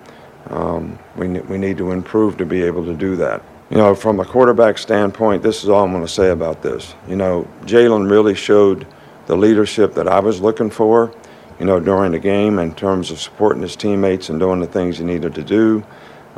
um, 0.48 1.00
we, 1.16 1.28
we 1.28 1.58
need 1.58 1.78
to 1.78 1.92
improve 1.92 2.38
to 2.38 2.46
be 2.46 2.62
able 2.64 2.86
to 2.86 2.96
do 2.96 3.16
that. 3.18 3.42
You 3.70 3.78
know, 3.78 3.94
from 3.94 4.20
a 4.20 4.26
quarterback 4.26 4.78
standpoint, 4.78 5.44
this 5.44 5.64
is 5.64 5.70
all 5.70 5.86
I'm 5.86 5.92
going 5.92 6.06
to 6.06 6.12
say 6.12 6.32
about 6.32 6.62
this. 6.62 6.96
You 7.08 7.16
know, 7.16 7.48
Jalen 7.62 8.10
really 8.10 8.36
showed 8.36 8.88
the 9.28 9.38
leadership 9.38 9.94
that 9.94 10.08
I 10.08 10.20
was 10.20 10.42
looking 10.42 10.72
for 10.72 11.14
you 11.60 11.66
know, 11.66 11.80
during 11.80 12.14
the 12.14 12.20
game 12.20 12.58
in 12.58 12.74
terms 12.74 13.12
of 13.12 13.20
supporting 13.20 13.62
his 13.62 13.76
teammates 13.76 14.30
and 14.30 14.40
doing 14.40 14.60
the 14.60 14.68
things 14.68 14.98
he 14.98 15.04
needed 15.04 15.36
to 15.36 15.44
do. 15.44 15.84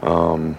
Um, 0.02 0.58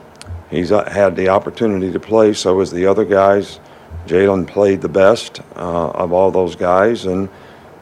he's 0.50 0.70
uh, 0.70 0.88
had 0.88 1.16
the 1.16 1.28
opportunity 1.28 1.90
to 1.92 2.00
play, 2.00 2.32
so 2.32 2.60
as 2.60 2.70
the 2.70 2.86
other 2.86 3.04
guys. 3.04 3.60
Jalen 4.06 4.48
played 4.48 4.80
the 4.80 4.88
best 4.88 5.40
uh, 5.54 5.90
of 5.90 6.12
all 6.12 6.30
those 6.30 6.56
guys, 6.56 7.04
and 7.04 7.28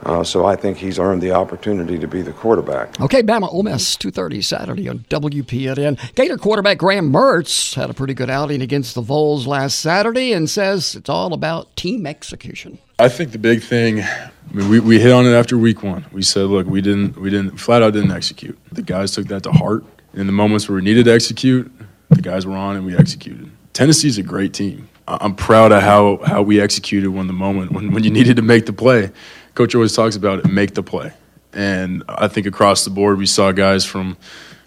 uh, 0.05 0.25
so 0.25 0.47
I 0.47 0.57
think 0.57 0.79
he's 0.79 0.99
earned 0.99 1.23
the 1.23 1.33
opportunity 1.33 1.99
to 1.99 2.09
be 2.09 2.23
the 2.23 2.33
quarterback. 2.33 3.01
Okay, 3.01 3.23
Bama 3.23 3.53
Ole 3.53 3.63
Miss, 3.63 3.97
2.30 3.97 4.43
Saturday 4.43 4.89
on 4.89 5.01
WPNN. 5.11 6.15
Gator 6.15 6.39
quarterback 6.39 6.79
Graham 6.79 7.13
Mertz 7.13 7.75
had 7.75 7.91
a 7.91 7.95
pretty 7.95 8.15
good 8.15 8.31
outing 8.31 8.63
against 8.63 8.95
the 8.95 9.03
Vols 9.03 9.47
last 9.47 9.81
Saturday 9.81 10.33
and 10.33 10.49
says 10.49 10.95
it's 10.95 11.09
all 11.09 11.33
about 11.33 11.75
team 11.77 12.07
execution. 12.07 12.79
I 12.99 13.09
think 13.09 13.33
the 13.33 13.39
big 13.39 13.63
thing, 13.63 14.03
I 14.03 14.31
mean, 14.53 14.69
we, 14.69 14.81
we 14.81 15.01
hit 15.01 15.13
on 15.13 15.27
it 15.27 15.33
after 15.33 15.57
week 15.57 15.83
one. 15.83 16.05
We 16.13 16.23
said, 16.23 16.45
look, 16.45 16.67
we 16.67 16.81
didn't, 16.81 17.17
we 17.19 17.31
didn't, 17.31 17.59
flat 17.59 17.83
out 17.83 17.93
didn't 17.93 18.13
execute. 18.13 18.59
The 18.73 18.83
guys 18.83 19.13
took 19.13 19.27
that 19.29 19.43
to 19.45 19.53
heart. 19.53 19.85
In 20.15 20.27
the 20.27 20.33
moments 20.33 20.69
where 20.69 20.77
we 20.77 20.83
needed 20.83 21.05
to 21.05 21.13
execute, 21.13 21.71
the 22.09 22.21
guys 22.21 22.45
were 22.45 22.57
on 22.57 22.77
and 22.77 22.85
we 22.85 22.97
executed. 22.97 23.51
Tennessee's 23.73 24.19
a 24.19 24.23
great 24.23 24.53
team. 24.53 24.89
I'm 25.07 25.35
proud 25.35 25.73
of 25.73 25.83
how, 25.83 26.21
how 26.25 26.43
we 26.43 26.61
executed 26.61 27.11
when 27.11 27.27
the 27.27 27.33
moment, 27.33 27.73
when, 27.73 27.93
when 27.93 28.05
you 28.05 28.11
needed 28.11 28.37
to 28.37 28.43
make 28.43 28.67
the 28.67 28.73
play. 28.73 29.11
Coach 29.55 29.75
always 29.75 29.95
talks 29.95 30.17
about 30.17 30.41
it, 30.41 30.51
make 30.51 30.75
the 30.75 30.83
play. 30.83 31.13
And 31.53 32.05
I 32.09 32.29
think 32.29 32.47
across 32.47 32.85
the 32.85 32.91
board, 32.91 33.19
we 33.19 33.27
saw 33.27 33.53
guys 33.53 33.85
from 33.85 34.17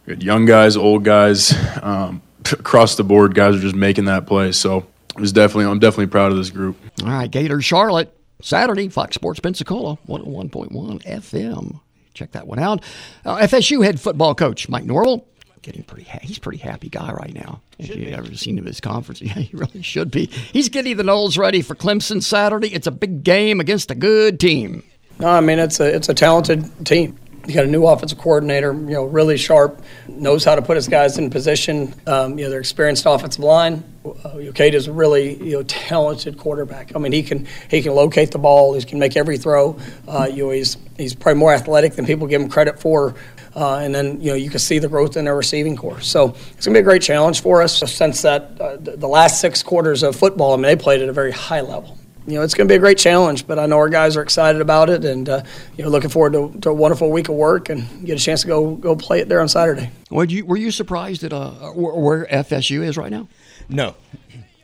young 0.05 0.45
guys, 0.45 0.75
old 0.75 1.03
guys, 1.03 1.53
um, 1.81 2.21
across 2.51 2.95
the 2.95 3.03
board, 3.03 3.35
guys 3.35 3.55
are 3.55 3.59
just 3.59 3.75
making 3.75 4.05
that 4.05 4.27
play. 4.27 4.51
So 4.51 4.85
it 5.15 5.21
was 5.21 5.31
definitely, 5.31 5.65
I'm 5.65 5.79
definitely 5.79 6.07
proud 6.07 6.31
of 6.31 6.37
this 6.37 6.49
group. 6.49 6.77
All 7.01 7.09
right, 7.09 7.29
Gators 7.29 7.65
Charlotte. 7.65 8.15
Saturday, 8.41 8.89
Fox 8.89 9.15
Sports 9.15 9.39
Pensacola, 9.39 9.97
101.1 10.07 11.01
FM. 11.03 11.79
Check 12.13 12.33
that 12.33 12.45
one 12.45 12.59
out. 12.59 12.83
Uh, 13.25 13.37
FSU 13.37 13.83
head 13.83 14.01
football 14.01 14.35
coach 14.35 14.67
Mike 14.67 14.83
Norvell 14.83 15.25
getting 15.63 15.83
pretty. 15.83 16.03
Ha- 16.03 16.19
he's 16.21 16.37
a 16.37 16.41
pretty 16.41 16.59
happy 16.59 16.89
guy 16.89 17.11
right 17.11 17.33
now. 17.33 17.61
Should 17.79 17.91
if 17.91 17.97
you've 17.97 18.13
ever 18.13 18.35
seen 18.35 18.57
him 18.57 18.65
at 18.65 18.67
his 18.67 18.81
conference, 18.81 19.21
yeah, 19.23 19.33
he 19.33 19.55
really 19.55 19.81
should 19.81 20.11
be. 20.11 20.27
He's 20.27 20.69
getting 20.69 20.95
the 20.97 21.03
Noles 21.03 21.37
ready 21.37 21.61
for 21.63 21.73
Clemson 21.73 22.21
Saturday. 22.21 22.71
It's 22.73 22.85
a 22.85 22.91
big 22.91 23.23
game 23.23 23.59
against 23.59 23.89
a 23.89 23.95
good 23.95 24.39
team. 24.39 24.83
No, 25.19 25.29
I 25.29 25.41
mean 25.41 25.59
it's 25.59 25.79
a 25.79 25.95
it's 25.95 26.09
a 26.09 26.13
talented 26.13 26.85
team. 26.85 27.17
You 27.45 27.53
got 27.53 27.65
a 27.65 27.67
new 27.67 27.85
offensive 27.85 28.17
coordinator, 28.19 28.71
you 28.71 28.91
know, 28.91 29.03
really 29.03 29.35
sharp, 29.37 29.81
knows 30.07 30.45
how 30.45 30.55
to 30.55 30.61
put 30.61 30.77
his 30.77 30.87
guys 30.87 31.17
in 31.17 31.29
position. 31.29 31.93
Um, 32.07 32.37
you 32.39 32.45
know, 32.45 32.49
they're 32.49 32.61
experienced 32.61 33.05
offensive 33.05 33.43
line. 33.43 33.83
Uh, 34.05 34.39
Cade 34.55 34.75
is 34.75 34.87
a 34.87 34.93
really 34.93 35.43
you 35.43 35.57
know 35.57 35.63
talented 35.63 36.37
quarterback. 36.37 36.95
I 36.95 36.99
mean, 36.99 37.11
he 37.11 37.21
can 37.21 37.47
he 37.69 37.81
can 37.81 37.93
locate 37.93 38.31
the 38.31 38.39
ball. 38.39 38.73
He 38.73 38.83
can 38.83 38.97
make 38.97 39.17
every 39.17 39.37
throw. 39.37 39.77
Uh, 40.07 40.27
you 40.31 40.45
know, 40.45 40.51
he's 40.51 40.77
he's 40.97 41.13
probably 41.13 41.39
more 41.39 41.53
athletic 41.53 41.93
than 41.93 42.05
people 42.05 42.27
give 42.27 42.41
him 42.41 42.49
credit 42.49 42.79
for. 42.79 43.13
Uh, 43.55 43.77
and 43.77 43.93
then 43.93 44.19
you 44.19 44.31
know 44.31 44.35
you 44.35 44.49
can 44.49 44.59
see 44.59 44.79
the 44.79 44.87
growth 44.87 45.15
in 45.15 45.25
their 45.25 45.35
receiving 45.35 45.75
corps. 45.75 46.01
So 46.01 46.35
it's 46.51 46.65
gonna 46.65 46.75
be 46.75 46.79
a 46.79 46.83
great 46.83 47.01
challenge 47.01 47.41
for 47.41 47.61
us. 47.61 47.79
Since 47.79 48.21
that 48.23 48.59
uh, 48.59 48.77
the 48.77 49.07
last 49.07 49.39
six 49.39 49.61
quarters 49.61 50.01
of 50.03 50.15
football, 50.15 50.53
I 50.53 50.55
mean, 50.55 50.63
they 50.63 50.75
played 50.75 51.01
at 51.01 51.09
a 51.09 51.13
very 51.13 51.31
high 51.31 51.61
level 51.61 51.97
you 52.25 52.35
know, 52.35 52.41
it's 52.41 52.53
going 52.53 52.67
to 52.67 52.71
be 52.71 52.75
a 52.75 52.79
great 52.79 52.97
challenge, 52.97 53.45
but 53.45 53.59
I 53.59 53.65
know 53.65 53.77
our 53.77 53.89
guys 53.89 54.15
are 54.15 54.21
excited 54.21 54.61
about 54.61 54.89
it, 54.89 55.03
and 55.03 55.27
uh, 55.27 55.43
you 55.77 55.83
know, 55.83 55.89
looking 55.89 56.09
forward 56.09 56.33
to, 56.33 56.59
to, 56.61 56.69
a 56.69 56.73
wonderful 56.73 57.11
week 57.11 57.27
of 57.27 57.35
work 57.35 57.69
and 57.69 58.05
get 58.05 58.19
a 58.19 58.21
chance 58.21 58.41
to 58.41 58.47
go 58.47 58.75
go 58.75 58.95
play 58.95 59.19
it 59.19 59.27
there 59.27 59.41
on 59.41 59.49
Saturday. 59.49 59.91
Were 60.09 60.23
you 60.23 60.45
were 60.45 60.57
you 60.57 60.71
surprised 60.71 61.23
at 61.23 61.33
uh, 61.33 61.51
where 61.73 62.25
FSU 62.25 62.81
is 62.81 62.97
right 62.97 63.11
now? 63.11 63.27
No. 63.67 63.95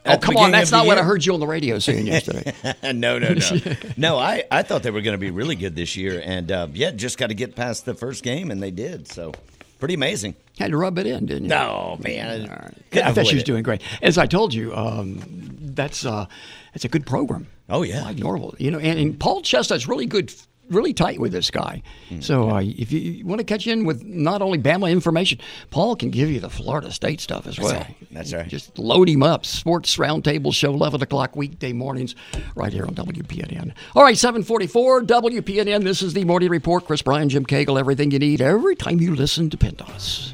Oh, 0.06 0.18
come 0.18 0.38
on, 0.38 0.52
that's 0.52 0.72
not 0.72 0.86
what 0.86 0.98
I 0.98 1.04
heard 1.04 1.26
you 1.26 1.34
on 1.34 1.40
the 1.40 1.48
radio 1.48 1.78
saying 1.80 2.08
yesterday. 2.08 2.54
no, 2.84 3.20
no, 3.20 3.34
no. 3.34 3.76
no, 3.98 4.18
I, 4.18 4.44
I 4.50 4.64
thought 4.64 4.84
they 4.84 4.92
were 4.92 5.02
going 5.02 5.14
to 5.14 5.20
be 5.20 5.32
really 5.32 5.56
good 5.56 5.76
this 5.76 5.96
year, 5.98 6.22
and 6.24 6.52
uh, 6.52 6.68
yeah, 6.74 6.92
just 6.92 7.18
got 7.18 7.28
to 7.28 7.36
get 7.36 7.56
past 7.56 7.86
the 7.86 7.94
first 7.94 8.24
game, 8.24 8.50
and 8.50 8.64
they 8.64 8.72
did. 8.72 9.08
So 9.08 9.34
pretty 9.78 9.94
amazing. 9.94 10.36
Had 10.58 10.72
to 10.72 10.78
rub 10.78 10.98
it 10.98 11.08
in, 11.08 11.26
didn't 11.26 11.44
you? 11.44 11.50
No, 11.50 11.98
man. 12.04 12.50
All 12.50 12.56
right. 12.56 12.76
FSU's 12.92 13.44
doing 13.44 13.64
great. 13.64 13.82
As 14.02 14.18
I 14.18 14.26
told 14.26 14.54
you, 14.54 14.76
um, 14.76 15.22
that's 15.62 16.06
uh, 16.06 16.26
it's 16.74 16.86
a 16.86 16.90
good 16.90 17.06
program. 17.06 17.48
Oh 17.70 17.84
yeah, 17.84 18.04
like 18.04 18.18
Norvell. 18.18 18.56
You 18.58 18.72
know, 18.72 18.80
and, 18.80 19.00
and 19.00 19.20
Paul 19.20 19.42
Chestnut's 19.42 19.88
really 19.88 20.06
good, 20.06 20.34
really 20.70 20.94
tight 20.94 21.20
with 21.20 21.32
this 21.32 21.52
guy. 21.52 21.82
Mm-hmm. 22.10 22.22
So 22.22 22.50
uh, 22.50 22.62
if 22.62 22.92
you 22.92 23.26
want 23.26 23.40
to 23.40 23.46
catch 23.46 23.68
in 23.68 23.86
with 23.86 24.04
not 24.04 24.42
only 24.42 24.58
Bama 24.58 24.92
information, 24.92 25.40
Paul 25.70 25.96
can 25.96 26.10
give 26.10 26.30
you 26.30 26.40
the 26.40 26.50
Florida 26.50 26.92
State 26.92 27.22
stuff 27.22 27.48
as 27.48 27.60
well. 27.60 27.70
That's 27.70 27.86
right. 27.86 28.12
That's 28.12 28.34
right. 28.34 28.48
Just 28.48 28.78
load 28.78 29.10
him 29.10 29.24
up. 29.24 29.46
Sports 29.46 29.98
Roundtable 29.98 30.54
Show, 30.54 30.74
eleven 30.74 31.02
o'clock 31.02 31.36
weekday 31.36 31.74
mornings, 31.74 32.16
right 32.56 32.74
here 32.74 32.86
on 32.86 32.96
WPNN. 32.96 33.74
All 33.96 34.04
right, 34.04 34.18
seven 34.18 34.44
forty-four 34.44 35.04
WPNN. 35.04 35.84
This 35.84 36.02
is 36.02 36.14
the 36.14 36.24
Morning 36.26 36.50
Report. 36.50 36.86
Chris 36.86 37.02
Bryan, 37.02 37.30
Jim 37.30 37.46
Cagle, 37.46 37.80
everything 37.80 38.12
you 38.12 38.20
need 38.20 38.42
every 38.42 38.76
time 38.76 39.00
you 39.00 39.16
listen. 39.16 39.50
Depend 39.50 39.82
on 39.82 39.92
us. 39.92 40.34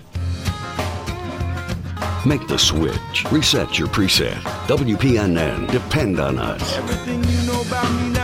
Make 2.25 2.47
the 2.47 2.57
switch. 2.57 3.25
Reset 3.31 3.77
your 3.77 3.87
preset. 3.87 4.33
WPNN. 4.67 5.71
Depend 5.71 6.19
on 6.19 6.39
us. 6.39 8.14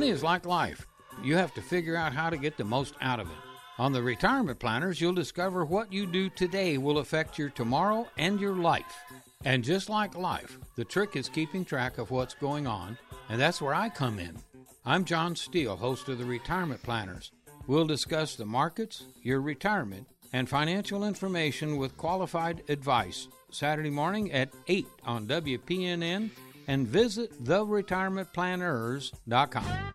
Money 0.00 0.12
is 0.12 0.22
like 0.22 0.46
life. 0.46 0.86
You 1.22 1.36
have 1.36 1.52
to 1.52 1.60
figure 1.60 1.94
out 1.94 2.14
how 2.14 2.30
to 2.30 2.38
get 2.38 2.56
the 2.56 2.64
most 2.64 2.94
out 3.02 3.20
of 3.20 3.26
it. 3.26 3.36
On 3.78 3.92
the 3.92 4.02
Retirement 4.02 4.58
Planners, 4.58 4.98
you'll 4.98 5.12
discover 5.12 5.62
what 5.62 5.92
you 5.92 6.06
do 6.06 6.30
today 6.30 6.78
will 6.78 7.00
affect 7.00 7.36
your 7.36 7.50
tomorrow 7.50 8.08
and 8.16 8.40
your 8.40 8.54
life. 8.54 8.96
And 9.44 9.62
just 9.62 9.90
like 9.90 10.16
life, 10.16 10.58
the 10.74 10.86
trick 10.86 11.16
is 11.16 11.28
keeping 11.28 11.66
track 11.66 11.98
of 11.98 12.10
what's 12.10 12.32
going 12.32 12.66
on, 12.66 12.96
and 13.28 13.38
that's 13.38 13.60
where 13.60 13.74
I 13.74 13.90
come 13.90 14.18
in. 14.18 14.38
I'm 14.86 15.04
John 15.04 15.36
Steele, 15.36 15.76
host 15.76 16.08
of 16.08 16.16
the 16.16 16.24
Retirement 16.24 16.82
Planners. 16.82 17.30
We'll 17.66 17.84
discuss 17.84 18.36
the 18.36 18.46
markets, 18.46 19.04
your 19.22 19.42
retirement, 19.42 20.06
and 20.32 20.48
financial 20.48 21.04
information 21.04 21.76
with 21.76 21.98
qualified 21.98 22.62
advice 22.70 23.28
Saturday 23.50 23.90
morning 23.90 24.32
at 24.32 24.48
8 24.66 24.86
on 25.04 25.26
WPNN 25.26 26.30
and 26.70 26.86
visit 26.86 27.42
theretirementplanners.com. 27.44 29.94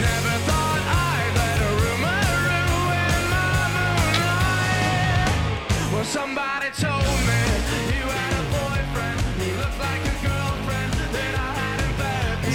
Well, 5.93 6.05
somebody 6.05 6.71
told 6.71 7.03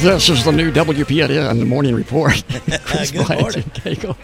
This 0.03 0.27
is 0.27 0.43
the 0.43 0.51
new 0.51 0.69
WPNN 0.69 1.65
Morning 1.65 1.95
Report. 1.95 2.33
Chris 2.83 3.09
Good 3.09 3.29
morning. 3.39 3.63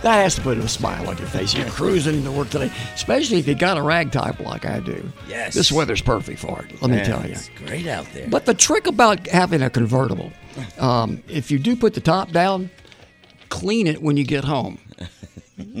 That 0.00 0.22
has 0.22 0.36
to 0.36 0.40
put 0.40 0.56
a 0.56 0.66
smile 0.66 1.10
on 1.10 1.18
your 1.18 1.26
face. 1.26 1.52
You're 1.52 1.68
cruising 1.68 2.14
into 2.16 2.32
work 2.32 2.48
today, 2.48 2.72
especially 2.94 3.38
if 3.38 3.46
you 3.46 3.54
got 3.54 3.76
a 3.76 3.82
rag 3.82 4.12
type 4.12 4.40
like 4.40 4.64
I 4.64 4.80
do. 4.80 5.12
Yes. 5.28 5.52
This 5.52 5.70
weather's 5.70 6.00
perfect 6.00 6.38
for 6.40 6.62
it, 6.62 6.72
let 6.80 6.90
me 6.90 6.96
Man, 6.96 7.04
tell 7.04 7.22
you. 7.26 7.32
It's 7.32 7.50
great 7.50 7.86
out 7.86 8.06
there. 8.14 8.26
But 8.28 8.46
the 8.46 8.54
trick 8.54 8.86
about 8.86 9.26
having 9.26 9.60
a 9.60 9.68
convertible, 9.68 10.32
um, 10.78 11.22
if 11.28 11.50
you 11.50 11.58
do 11.58 11.76
put 11.76 11.92
the 11.92 12.00
top 12.00 12.32
down, 12.32 12.70
clean 13.50 13.86
it 13.86 14.00
when 14.00 14.16
you 14.16 14.24
get 14.24 14.44
home. 14.44 14.78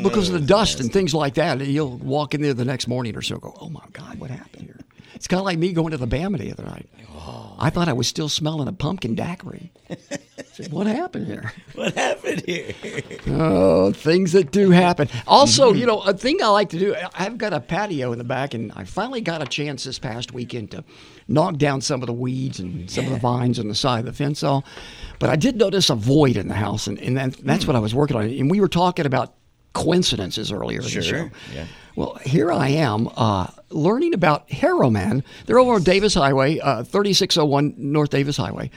Because 0.02 0.28
of 0.28 0.38
the 0.38 0.46
dust 0.46 0.80
and 0.80 0.92
things 0.92 1.14
like 1.14 1.34
that, 1.34 1.60
you'll 1.66 1.96
walk 1.96 2.34
in 2.34 2.42
there 2.42 2.52
the 2.52 2.66
next 2.66 2.88
morning 2.88 3.16
or 3.16 3.22
so. 3.22 3.36
and 3.36 3.42
Go, 3.42 3.54
oh 3.58 3.70
my 3.70 3.84
God, 3.94 4.18
what 4.18 4.30
happened 4.30 4.64
here? 4.64 4.80
It's 5.14 5.26
kind 5.26 5.40
of 5.40 5.46
like 5.46 5.58
me 5.58 5.72
going 5.72 5.92
to 5.92 5.96
the 5.96 6.06
Bama 6.06 6.38
the 6.38 6.52
other 6.52 6.64
night. 6.64 6.88
I 7.58 7.70
thought 7.70 7.88
I 7.88 7.92
was 7.92 8.06
still 8.08 8.28
smelling 8.28 8.68
a 8.68 8.72
pumpkin 8.72 9.14
daiquiri. 9.14 9.72
Said, 10.52 10.70
what 10.70 10.86
happened 10.86 11.26
here? 11.26 11.52
What 11.74 11.94
happened 11.94 12.42
here? 12.46 12.74
Oh, 13.26 13.92
things 13.92 14.32
that 14.32 14.52
do 14.52 14.70
happen. 14.70 15.08
Also, 15.26 15.70
mm-hmm. 15.70 15.78
you 15.78 15.86
know, 15.86 16.00
a 16.02 16.14
thing 16.14 16.40
I 16.42 16.46
like 16.48 16.68
to 16.70 16.78
do, 16.78 16.94
I've 17.14 17.38
got 17.38 17.52
a 17.52 17.60
patio 17.60 18.12
in 18.12 18.18
the 18.18 18.24
back, 18.24 18.54
and 18.54 18.70
I 18.76 18.84
finally 18.84 19.20
got 19.20 19.42
a 19.42 19.46
chance 19.46 19.82
this 19.82 19.98
past 19.98 20.32
weekend 20.32 20.70
to 20.70 20.84
knock 21.26 21.56
down 21.56 21.80
some 21.80 22.02
of 22.02 22.06
the 22.06 22.12
weeds 22.12 22.60
and 22.60 22.88
some 22.88 23.06
of 23.06 23.10
the 23.10 23.18
vines 23.18 23.58
on 23.58 23.66
the 23.66 23.74
side 23.74 24.00
of 24.00 24.06
the 24.06 24.12
fence 24.12 24.44
all. 24.44 24.64
But 25.18 25.30
I 25.30 25.36
did 25.36 25.56
notice 25.56 25.90
a 25.90 25.96
void 25.96 26.36
in 26.36 26.46
the 26.48 26.54
house, 26.54 26.86
and, 26.86 27.00
and 27.00 27.16
that, 27.16 27.36
that's 27.38 27.64
hmm. 27.64 27.68
what 27.68 27.76
I 27.76 27.80
was 27.80 27.94
working 27.94 28.16
on. 28.16 28.24
And 28.24 28.50
we 28.50 28.60
were 28.60 28.68
talking 28.68 29.06
about 29.06 29.34
coincidences 29.72 30.52
earlier 30.52 30.78
in 30.78 30.84
the 30.84 31.02
show. 31.02 31.30
Yeah. 31.52 31.66
Well, 31.96 32.18
here 32.24 32.50
I 32.50 32.68
am 32.70 33.08
uh, 33.16 33.46
learning 33.70 34.14
about 34.14 34.48
Heroman. 34.48 35.22
They're 35.46 35.60
over 35.60 35.74
on 35.74 35.82
Davis 35.84 36.14
Highway, 36.14 36.58
uh, 36.58 36.82
3601 36.82 37.74
North 37.76 38.10
Davis 38.10 38.36
Highway. 38.36 38.70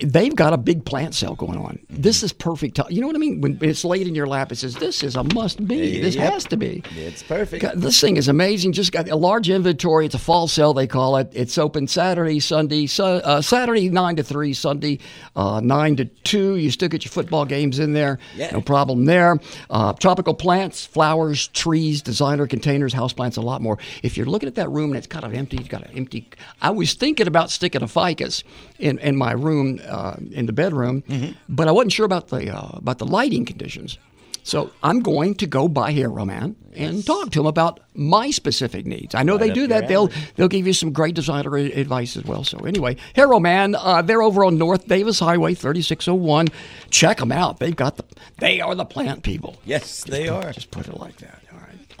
They've 0.00 0.34
got 0.34 0.52
a 0.52 0.56
big 0.56 0.84
plant 0.84 1.14
sale 1.14 1.34
going 1.34 1.58
on. 1.58 1.80
This 1.90 2.22
is 2.22 2.32
perfect. 2.32 2.78
You 2.88 3.00
know 3.00 3.08
what 3.08 3.16
I 3.16 3.18
mean? 3.18 3.40
When 3.40 3.58
it's 3.62 3.84
laid 3.84 4.06
in 4.06 4.14
your 4.14 4.26
lap, 4.26 4.52
it 4.52 4.56
says, 4.56 4.76
This 4.76 5.02
is 5.02 5.16
a 5.16 5.24
must 5.34 5.66
be. 5.66 6.00
This 6.00 6.14
yep. 6.14 6.32
has 6.32 6.44
to 6.44 6.56
be. 6.56 6.82
It's 6.96 7.22
perfect. 7.22 7.62
God, 7.62 7.80
this 7.80 8.00
thing 8.00 8.16
is 8.16 8.28
amazing. 8.28 8.72
Just 8.72 8.92
got 8.92 9.08
a 9.08 9.16
large 9.16 9.50
inventory. 9.50 10.06
It's 10.06 10.14
a 10.14 10.18
fall 10.18 10.46
sale, 10.46 10.72
they 10.72 10.86
call 10.86 11.16
it. 11.16 11.30
It's 11.32 11.58
open 11.58 11.88
Saturday, 11.88 12.38
Sunday, 12.38 12.86
su- 12.86 13.02
uh, 13.02 13.42
Saturday 13.42 13.88
9 13.88 14.16
to 14.16 14.22
3, 14.22 14.52
Sunday 14.52 14.98
uh, 15.34 15.60
9 15.60 15.96
to 15.96 16.04
2. 16.04 16.56
You 16.56 16.70
still 16.70 16.88
get 16.88 17.04
your 17.04 17.10
football 17.10 17.44
games 17.44 17.80
in 17.80 17.92
there. 17.92 18.18
Yeah. 18.36 18.50
No 18.52 18.60
problem 18.60 19.04
there. 19.04 19.38
Uh, 19.68 19.92
tropical 19.94 20.34
plants, 20.34 20.86
flowers, 20.86 21.48
trees, 21.48 22.02
designer 22.02 22.46
containers, 22.52 22.94
houseplants, 22.94 23.36
a 23.36 23.40
lot 23.40 23.60
more. 23.60 23.78
If 24.04 24.16
you're 24.16 24.26
looking 24.26 24.46
at 24.48 24.54
that 24.54 24.68
room 24.70 24.90
and 24.90 24.96
it's 24.98 25.08
kind 25.08 25.24
of 25.24 25.34
empty, 25.34 25.56
you've 25.56 25.68
got 25.68 25.82
an 25.84 25.90
empty. 25.96 26.28
I 26.60 26.70
was 26.70 26.94
thinking 26.94 27.26
about 27.26 27.50
sticking 27.50 27.82
a 27.82 27.88
ficus 27.88 28.44
in, 28.78 28.98
in 29.00 29.16
my 29.16 29.32
room, 29.32 29.80
uh, 29.86 30.16
in 30.30 30.46
the 30.46 30.52
bedroom, 30.52 31.02
but 31.48 31.66
I 31.66 31.72
wasn't 31.72 31.92
sure 31.92 32.06
about 32.06 32.28
the, 32.28 32.54
uh, 32.56 32.76
about 32.76 32.98
the 32.98 33.06
lighting 33.06 33.44
conditions. 33.44 33.98
So 34.44 34.72
I'm 34.82 35.00
going 35.00 35.36
to 35.36 35.46
go 35.46 35.68
by 35.68 35.92
Heroman 35.92 36.56
and 36.74 37.06
talk 37.06 37.30
to 37.30 37.40
him 37.40 37.46
about 37.46 37.78
my 37.94 38.32
specific 38.32 38.86
needs. 38.86 39.14
I 39.14 39.22
know 39.22 39.34
Right 39.36 39.46
they 39.48 39.52
do 39.52 39.68
that. 39.68 39.86
They'll 39.86 40.10
they'll 40.34 40.48
give 40.48 40.66
you 40.66 40.72
some 40.72 40.90
great 40.92 41.14
designer 41.14 41.54
advice 41.56 42.16
as 42.16 42.24
well. 42.24 42.42
So 42.42 42.58
anyway, 42.66 42.96
Heroman, 43.14 43.76
uh, 43.78 44.02
they're 44.02 44.22
over 44.22 44.44
on 44.44 44.58
North 44.58 44.88
Davis 44.88 45.20
Highway, 45.20 45.54
3601. 45.54 46.48
Check 46.90 47.18
them 47.18 47.30
out. 47.30 47.60
They've 47.60 47.76
got 47.76 47.98
the 47.98 48.04
they 48.38 48.60
are 48.60 48.74
the 48.74 48.84
plant 48.84 49.22
people. 49.22 49.54
Yes, 49.64 50.02
they 50.02 50.26
put- 50.26 50.44
are. 50.46 50.52
Just 50.52 50.72
put 50.72 50.88
it 50.88 50.96
like 50.98 51.18
that. 51.18 51.40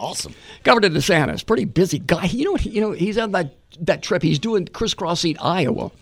Awesome. 0.02 0.34
Governor 0.64 0.88
DeSantis, 0.90 1.46
pretty 1.46 1.64
busy 1.64 2.00
guy. 2.00 2.24
You 2.24 2.46
know 2.46 2.52
what? 2.52 2.66
You 2.66 2.80
know 2.80 2.90
he's 2.90 3.16
on 3.16 3.30
that 3.32 3.54
that 3.80 4.02
trip. 4.02 4.20
He's 4.20 4.40
doing 4.40 4.66
crisscrossing 4.66 5.38
Iowa, 5.38 5.92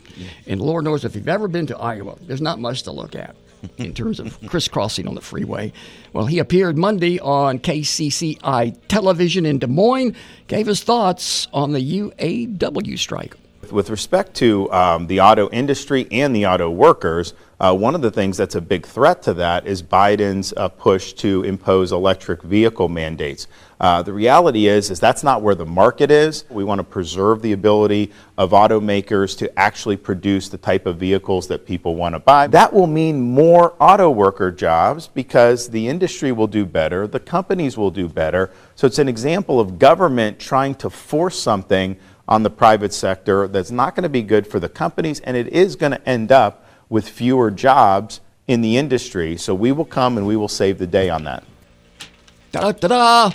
and 0.47 0.61
Lord 0.61 0.85
knows 0.85 1.05
if 1.05 1.15
you've 1.15 1.29
ever 1.29 1.49
been 1.49 1.67
to 1.67 1.77
Iowa, 1.77 2.17
there's 2.23 2.41
not 2.41 2.59
much 2.59 2.85
to 2.85 2.93
look 2.93 3.15
at 3.15 3.37
in 3.77 3.93
terms 3.93 4.19
of 4.19 4.39
crisscrossing 4.47 5.07
on 5.07 5.15
the 5.15 5.21
freeway. 5.21 5.73
Well, 6.15 6.25
he 6.25 6.39
appeared 6.39 6.79
Monday 6.79 7.19
on 7.21 7.59
KCCI 7.59 8.79
television 8.89 9.45
in 9.45 9.59
Des 9.59 9.67
Moines, 9.67 10.17
gave 10.47 10.67
his 10.67 10.83
thoughts 10.83 11.47
on 11.53 11.73
the 11.73 12.01
UAW 12.01 12.99
strike. 12.99 13.37
With 13.69 13.91
respect 13.91 14.35
to 14.37 14.73
um, 14.73 15.07
the 15.07 15.21
auto 15.21 15.51
industry 15.51 16.09
and 16.11 16.35
the 16.35 16.47
auto 16.47 16.71
workers, 16.71 17.35
uh, 17.61 17.75
one 17.75 17.95
of 17.95 18.01
the 18.01 18.11
things 18.11 18.39
that's 18.39 18.55
a 18.55 18.61
big 18.61 18.87
threat 18.87 19.23
to 19.25 19.35
that 19.35 19.67
is 19.67 19.83
Biden's 19.83 20.55
uh, 20.57 20.71
push 20.71 21.13
to 21.15 21.45
impose 21.45 21.93
electric 21.93 22.43
vehicle 22.43 22.89
mandates. 22.89 23.47
Uh, 23.79 24.03
the 24.03 24.15
reality 24.15 24.67
is, 24.67 24.91
is 24.91 24.99
that's 24.99 25.23
not 25.23 25.43
where 25.43 25.55
the 25.55 25.67
market 25.67 26.11
is. 26.11 26.45
We 26.49 26.65
want 26.65 26.79
to 26.79 26.85
preserve 26.85 27.43
the 27.43 27.53
ability 27.53 28.13
of 28.39 28.53
automakers 28.53 29.37
to 29.39 29.59
actually 29.59 29.99
produce 29.99 30.49
the 30.49 30.59
type 30.59 30.87
of 30.87 30.97
vehicles 30.97 31.49
that 31.49 31.67
people 31.67 31.97
want 31.97 32.15
to 32.15 32.19
buy. 32.19 32.47
That 32.47 32.73
will 32.73 32.87
mean 32.87 33.21
more 33.21 33.75
auto 33.79 34.11
worker 34.11 34.51
jobs 34.51 35.07
because 35.07 35.69
the 35.69 35.87
industry 35.87 36.33
will 36.33 36.47
do 36.47 36.65
better, 36.65 37.07
the 37.07 37.21
companies 37.21 37.77
will 37.77 37.91
do 37.91 38.09
better. 38.09 38.51
So 38.75 38.87
it's 38.87 38.99
an 38.99 39.09
example 39.09 39.61
of 39.61 39.79
government 39.79 40.39
trying 40.39 40.75
to 40.77 40.89
force 40.89 41.39
something 41.39 41.99
on 42.31 42.45
the 42.45 42.51
private 42.51 42.95
sector 42.95 43.49
that's 43.49 43.73
not 43.73 43.97
going 43.97 44.05
to 44.05 44.09
be 44.09 44.23
good 44.23 44.47
for 44.47 44.61
the 44.61 44.69
companies, 44.69 45.21
and 45.21 45.37
it 45.37 45.49
is 45.49 45.75
going 45.77 45.93
to 45.93 46.09
end 46.09 46.31
up 46.31 46.65
with 46.89 47.09
fewer 47.09 47.51
jobs 47.51 48.21
in 48.47 48.61
the 48.61 48.77
industry. 48.77 49.37
So 49.37 49.55
we 49.55 49.73
will 49.73 49.85
come 49.85 50.17
and 50.17 50.27
we 50.27 50.37
will 50.37 50.49
save 50.49 50.79
the 50.79 50.87
day 50.87 51.11
on 51.11 51.25
that. 51.25 51.45
Da 52.53 52.73
da 52.73 52.89
da! 52.89 53.31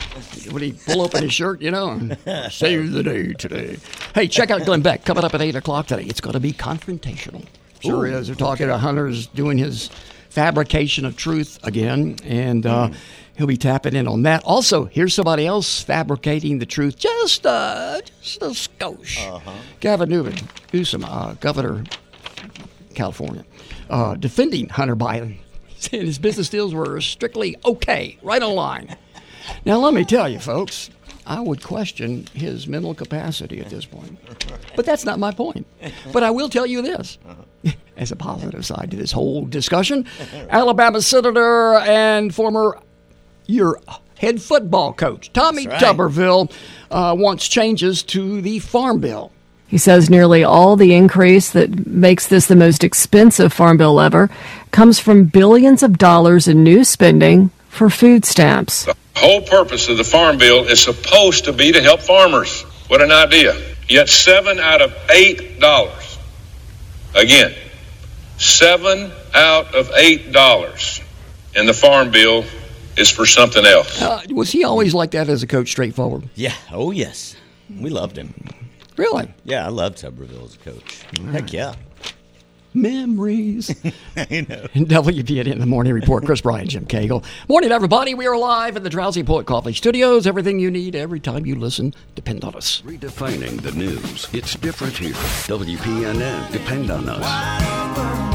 When 0.51 0.61
he 0.61 0.73
pull 0.73 1.01
open 1.01 1.23
his 1.23 1.33
shirt, 1.33 1.61
you 1.61 1.71
know, 1.71 1.99
save 2.49 2.91
the 2.91 3.03
day 3.03 3.33
today. 3.33 3.77
Hey, 4.13 4.27
check 4.27 4.51
out 4.51 4.65
Glenn 4.65 4.81
Beck 4.81 5.05
coming 5.05 5.23
up 5.23 5.33
at 5.33 5.41
eight 5.41 5.55
o'clock 5.55 5.87
today. 5.87 6.03
It's 6.03 6.19
going 6.19 6.33
to 6.33 6.39
be 6.41 6.51
confrontational. 6.51 7.45
Sure 7.79 8.05
Ooh, 8.05 8.13
is. 8.13 8.27
They're 8.27 8.35
talking 8.35 8.67
to 8.67 8.77
Hunter's 8.77 9.27
doing 9.27 9.57
his 9.57 9.89
fabrication 10.29 11.05
of 11.05 11.15
truth 11.15 11.59
again, 11.63 12.17
and 12.25 12.65
uh, 12.65 12.89
he'll 13.37 13.47
be 13.47 13.57
tapping 13.57 13.95
in 13.95 14.07
on 14.07 14.23
that. 14.23 14.43
Also, 14.43 14.85
here's 14.85 15.13
somebody 15.13 15.45
else 15.45 15.81
fabricating 15.81 16.59
the 16.59 16.65
truth, 16.65 16.97
just 16.97 17.45
uh, 17.45 18.01
just 18.21 18.41
a 18.41 18.47
skosh. 18.47 19.25
Uh-huh. 19.27 19.51
Gavin 19.79 20.09
Newman, 20.09 20.35
Newsom, 20.73 21.03
uh, 21.05 21.33
Governor, 21.35 21.83
California, 22.93 23.45
uh, 23.89 24.15
defending 24.15 24.69
Hunter 24.69 24.95
Biden, 24.95 25.37
saying 25.77 26.05
his 26.05 26.19
business 26.19 26.49
deals 26.49 26.73
were 26.73 26.99
strictly 27.01 27.55
okay, 27.65 28.17
right 28.21 28.41
on 28.41 28.55
line. 28.55 28.95
Now, 29.65 29.77
let 29.77 29.93
me 29.93 30.03
tell 30.03 30.27
you, 30.27 30.39
folks, 30.39 30.89
I 31.27 31.39
would 31.39 31.63
question 31.63 32.27
his 32.33 32.67
mental 32.67 32.93
capacity 32.93 33.59
at 33.59 33.69
this 33.69 33.85
point. 33.85 34.17
But 34.75 34.85
that's 34.85 35.05
not 35.05 35.19
my 35.19 35.31
point. 35.31 35.65
But 36.11 36.23
I 36.23 36.31
will 36.31 36.49
tell 36.49 36.65
you 36.65 36.81
this 36.81 37.17
as 37.97 38.11
a 38.11 38.15
positive 38.15 38.65
side 38.65 38.91
to 38.91 38.97
this 38.97 39.11
whole 39.11 39.45
discussion 39.45 40.05
Alabama 40.49 41.01
Senator 41.01 41.75
and 41.75 42.33
former 42.33 42.79
your 43.47 43.81
head 44.17 44.41
football 44.41 44.93
coach, 44.93 45.31
Tommy 45.33 45.67
right. 45.67 45.79
Tuberville, 45.79 46.51
uh, 46.91 47.15
wants 47.17 47.47
changes 47.47 48.03
to 48.03 48.41
the 48.41 48.59
Farm 48.59 48.99
Bill. 48.99 49.31
He 49.67 49.77
says 49.77 50.09
nearly 50.09 50.43
all 50.43 50.75
the 50.75 50.93
increase 50.93 51.51
that 51.51 51.87
makes 51.87 52.27
this 52.27 52.45
the 52.45 52.55
most 52.55 52.83
expensive 52.83 53.51
farm 53.51 53.77
bill 53.77 53.99
ever 53.99 54.29
comes 54.71 54.99
from 54.99 55.25
billions 55.25 55.81
of 55.81 55.97
dollars 55.97 56.47
in 56.47 56.63
new 56.63 56.83
spending 56.83 57.49
for 57.67 57.89
food 57.89 58.25
stamps. 58.25 58.85
The 58.85 58.95
whole 59.15 59.41
purpose 59.41 59.89
of 59.89 59.97
the 59.97 60.03
Farm 60.03 60.37
Bill 60.37 60.65
is 60.65 60.79
supposed 60.79 61.45
to 61.45 61.53
be 61.53 61.71
to 61.71 61.81
help 61.81 62.01
farmers. 62.01 62.61
What 62.87 63.01
an 63.01 63.11
idea. 63.11 63.59
Yet 63.89 64.07
seven 64.07 64.59
out 64.59 64.81
of 64.81 64.95
eight 65.09 65.59
dollars, 65.59 66.17
again, 67.13 67.53
seven 68.37 69.11
out 69.33 69.75
of 69.75 69.91
eight 69.95 70.31
dollars 70.31 71.01
in 71.55 71.65
the 71.65 71.73
Farm 71.73 72.11
Bill 72.11 72.45
is 72.97 73.09
for 73.09 73.25
something 73.25 73.65
else. 73.65 74.01
Uh, 74.01 74.21
was 74.31 74.51
he 74.51 74.63
always 74.63 74.93
like 74.93 75.11
that 75.11 75.29
as 75.29 75.43
a 75.43 75.47
coach, 75.47 75.69
straightforward? 75.69 76.29
Yeah. 76.35 76.53
Oh, 76.71 76.91
yes. 76.91 77.35
We 77.79 77.89
loved 77.89 78.17
him. 78.17 78.33
Really? 78.97 79.31
Yeah, 79.43 79.65
I 79.65 79.69
loved 79.69 79.97
Tuberville 79.97 80.45
as 80.45 80.55
a 80.55 80.59
coach. 80.59 81.03
Heck 81.31 81.51
yeah. 81.51 81.75
Memories. 82.73 83.69
I 84.17 84.45
know. 84.49 84.67
WPN 84.75 85.47
in 85.47 85.59
the 85.59 85.65
Morning 85.65 85.93
Report. 85.93 86.25
Chris 86.25 86.41
Bryan, 86.41 86.67
Jim 86.67 86.85
Cagle. 86.85 87.23
Morning, 87.47 87.71
everybody. 87.71 88.13
We 88.13 88.27
are 88.27 88.37
live 88.37 88.75
in 88.75 88.83
the 88.83 88.89
Drowsy 88.89 89.23
Poet 89.23 89.45
Coffee 89.45 89.73
Studios. 89.73 90.27
Everything 90.27 90.59
you 90.59 90.69
need 90.69 90.95
every 90.95 91.21
time 91.21 91.45
you 91.45 91.55
listen. 91.55 91.93
Depend 92.15 92.43
on 92.43 92.53
us. 92.55 92.81
Redefining 92.81 93.61
the 93.61 93.71
news. 93.71 94.27
It's 94.33 94.55
different 94.55 94.97
here. 94.97 95.13
WPNN. 95.13 96.51
Depend 96.51 96.91
on 96.91 97.07
us. 97.07 98.34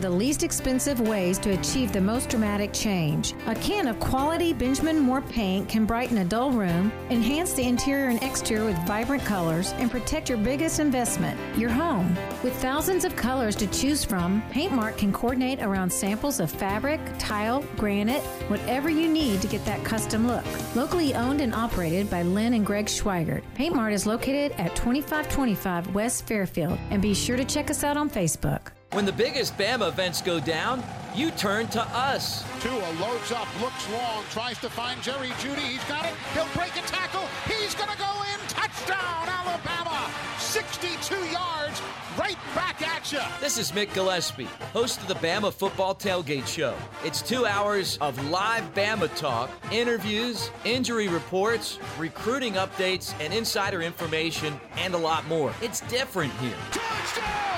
Of 0.00 0.04
the 0.04 0.16
least 0.16 0.42
expensive 0.42 0.98
ways 0.98 1.36
to 1.40 1.50
achieve 1.50 1.92
the 1.92 2.00
most 2.00 2.30
dramatic 2.30 2.72
change. 2.72 3.34
A 3.46 3.54
can 3.56 3.86
of 3.86 4.00
quality 4.00 4.54
Benjamin 4.54 4.98
Moore 4.98 5.20
paint 5.20 5.68
can 5.68 5.84
brighten 5.84 6.16
a 6.16 6.24
dull 6.24 6.52
room, 6.52 6.90
enhance 7.10 7.52
the 7.52 7.64
interior 7.64 8.08
and 8.08 8.22
exterior 8.22 8.64
with 8.64 8.78
vibrant 8.86 9.22
colors, 9.26 9.72
and 9.72 9.90
protect 9.90 10.30
your 10.30 10.38
biggest 10.38 10.80
investment, 10.80 11.38
your 11.54 11.68
home. 11.68 12.16
With 12.42 12.54
thousands 12.62 13.04
of 13.04 13.14
colors 13.14 13.54
to 13.56 13.66
choose 13.66 14.02
from, 14.02 14.42
Paintmart 14.50 14.96
can 14.96 15.12
coordinate 15.12 15.60
around 15.60 15.92
samples 15.92 16.40
of 16.40 16.50
fabric, 16.50 16.98
tile, 17.18 17.62
granite, 17.76 18.22
whatever 18.48 18.88
you 18.88 19.06
need 19.06 19.42
to 19.42 19.48
get 19.48 19.62
that 19.66 19.84
custom 19.84 20.26
look. 20.26 20.46
Locally 20.74 21.14
owned 21.14 21.42
and 21.42 21.54
operated 21.54 22.08
by 22.08 22.22
Lynn 22.22 22.54
and 22.54 22.64
Greg 22.64 22.86
Schweigert, 22.86 23.42
Paintmart 23.54 23.92
is 23.92 24.06
located 24.06 24.52
at 24.52 24.74
2525 24.76 25.94
West 25.94 26.26
Fairfield, 26.26 26.78
and 26.88 27.02
be 27.02 27.12
sure 27.12 27.36
to 27.36 27.44
check 27.44 27.68
us 27.68 27.84
out 27.84 27.98
on 27.98 28.08
Facebook. 28.08 28.70
When 28.92 29.04
the 29.04 29.12
biggest 29.12 29.56
Bama 29.56 29.86
events 29.86 30.20
go 30.20 30.40
down, 30.40 30.82
you 31.14 31.30
turn 31.30 31.68
to 31.68 31.80
us. 31.80 32.42
Tua 32.60 32.90
loads 33.00 33.30
up, 33.30 33.46
looks 33.60 33.88
long, 33.92 34.24
tries 34.30 34.58
to 34.58 34.68
find 34.68 35.00
Jerry 35.00 35.28
Jeudy. 35.38 35.60
He's 35.60 35.84
got 35.84 36.06
it. 36.06 36.14
He'll 36.34 36.48
break 36.56 36.76
a 36.76 36.84
tackle. 36.88 37.22
He's 37.46 37.72
going 37.76 37.90
to 37.90 37.96
go 37.96 38.10
in. 38.34 38.48
Touchdown, 38.48 39.28
Alabama. 39.28 40.10
62 40.40 41.14
yards. 41.30 41.80
Right 42.18 42.36
back 42.56 42.82
at 42.82 43.12
you. 43.12 43.20
This 43.40 43.58
is 43.58 43.70
Mick 43.70 43.94
Gillespie, 43.94 44.48
host 44.72 45.00
of 45.00 45.06
the 45.06 45.14
Bama 45.14 45.52
Football 45.52 45.94
Tailgate 45.94 46.48
Show. 46.48 46.74
It's 47.04 47.22
two 47.22 47.46
hours 47.46 47.96
of 48.00 48.28
live 48.28 48.74
Bama 48.74 49.14
talk, 49.14 49.50
interviews, 49.70 50.50
injury 50.64 51.06
reports, 51.06 51.78
recruiting 51.96 52.54
updates, 52.54 53.14
and 53.20 53.32
insider 53.32 53.82
information, 53.82 54.60
and 54.76 54.94
a 54.94 54.98
lot 54.98 55.24
more. 55.28 55.54
It's 55.62 55.80
different 55.82 56.32
here. 56.34 57.49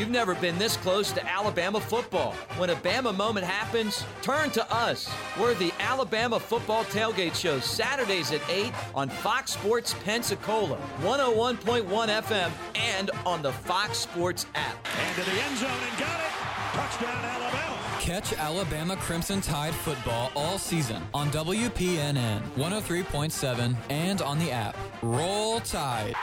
You've 0.00 0.08
never 0.08 0.34
been 0.34 0.56
this 0.56 0.78
close 0.78 1.12
to 1.12 1.30
Alabama 1.30 1.78
football. 1.78 2.32
When 2.56 2.70
a 2.70 2.74
Bama 2.74 3.14
moment 3.14 3.44
happens, 3.44 4.02
turn 4.22 4.48
to 4.52 4.74
us. 4.74 5.12
We're 5.38 5.52
the 5.52 5.74
Alabama 5.78 6.40
Football 6.40 6.84
Tailgate 6.84 7.34
Show, 7.34 7.60
Saturdays 7.60 8.32
at 8.32 8.40
8 8.48 8.72
on 8.94 9.10
Fox 9.10 9.52
Sports 9.52 9.94
Pensacola, 10.02 10.78
101.1 11.02 11.84
FM, 11.84 12.50
and 12.76 13.10
on 13.26 13.42
the 13.42 13.52
Fox 13.52 13.98
Sports 13.98 14.46
app. 14.54 14.74
And 15.06 15.16
to 15.16 15.30
the 15.30 15.42
end 15.42 15.58
zone 15.58 15.68
and 15.68 15.98
got 15.98 16.18
it. 16.18 16.30
Touchdown, 16.72 17.22
Alabama. 17.22 17.78
Catch 18.00 18.32
Alabama 18.32 18.96
Crimson 18.96 19.42
Tide 19.42 19.74
football 19.74 20.32
all 20.34 20.56
season 20.56 21.02
on 21.12 21.28
WPNN 21.30 22.40
103.7 22.56 23.76
and 23.90 24.22
on 24.22 24.38
the 24.38 24.50
app. 24.50 24.78
Roll 25.02 25.60
Tide. 25.60 26.14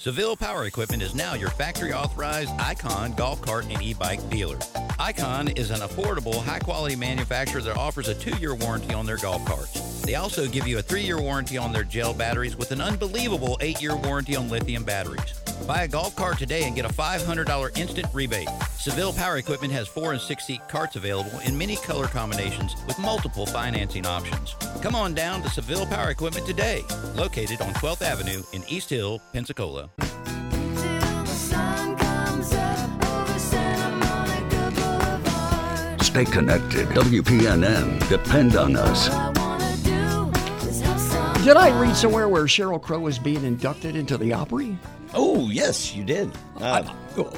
Seville 0.00 0.36
Power 0.36 0.66
Equipment 0.66 1.02
is 1.02 1.12
now 1.16 1.34
your 1.34 1.50
factory 1.50 1.92
authorized 1.92 2.52
Icon 2.60 3.14
golf 3.14 3.42
cart 3.42 3.64
and 3.68 3.82
e 3.82 3.94
bike 3.94 4.20
dealer. 4.30 4.56
Icon 4.96 5.48
is 5.48 5.72
an 5.72 5.80
affordable, 5.80 6.40
high 6.40 6.60
quality 6.60 6.94
manufacturer 6.94 7.60
that 7.62 7.76
offers 7.76 8.06
a 8.06 8.14
two 8.14 8.36
year 8.38 8.54
warranty 8.54 8.94
on 8.94 9.06
their 9.06 9.16
golf 9.16 9.44
carts. 9.44 10.00
They 10.02 10.14
also 10.14 10.46
give 10.46 10.68
you 10.68 10.78
a 10.78 10.82
three 10.82 11.02
year 11.02 11.20
warranty 11.20 11.58
on 11.58 11.72
their 11.72 11.82
gel 11.82 12.14
batteries 12.14 12.56
with 12.56 12.70
an 12.70 12.80
unbelievable 12.80 13.58
eight 13.60 13.82
year 13.82 13.96
warranty 13.96 14.36
on 14.36 14.48
lithium 14.48 14.84
batteries. 14.84 15.34
Buy 15.66 15.82
a 15.82 15.88
golf 15.88 16.16
cart 16.16 16.38
today 16.38 16.64
and 16.64 16.74
get 16.74 16.84
a 16.84 16.92
$500 16.92 17.78
instant 17.78 18.06
rebate. 18.12 18.48
Seville 18.76 19.12
Power 19.12 19.38
Equipment 19.38 19.72
has 19.72 19.88
four 19.88 20.12
and 20.12 20.20
six 20.20 20.46
seat 20.46 20.60
carts 20.68 20.96
available 20.96 21.38
in 21.40 21.56
many 21.56 21.76
color 21.76 22.06
combinations 22.06 22.76
with 22.86 22.98
multiple 22.98 23.46
financing 23.46 24.06
options. 24.06 24.54
Come 24.82 24.94
on 24.94 25.14
down 25.14 25.42
to 25.42 25.50
Seville 25.50 25.86
Power 25.86 26.10
Equipment 26.10 26.46
today, 26.46 26.82
located 27.14 27.60
on 27.60 27.72
12th 27.74 28.02
Avenue 28.02 28.42
in 28.52 28.62
East 28.68 28.90
Hill, 28.90 29.20
Pensacola. 29.32 29.90
Stay 36.00 36.24
connected. 36.24 36.88
WPNN. 36.88 38.08
Depend 38.08 38.56
on 38.56 38.74
us. 38.74 39.27
Did 41.48 41.56
I 41.56 41.80
read 41.80 41.96
somewhere 41.96 42.28
where 42.28 42.44
Sheryl 42.44 42.78
Crow 42.78 43.06
is 43.06 43.18
being 43.18 43.42
inducted 43.42 43.96
into 43.96 44.18
the 44.18 44.34
Opry? 44.34 44.76
Oh, 45.14 45.48
yes, 45.48 45.94
you 45.94 46.04
did. 46.04 46.30
Uh, 46.58 46.82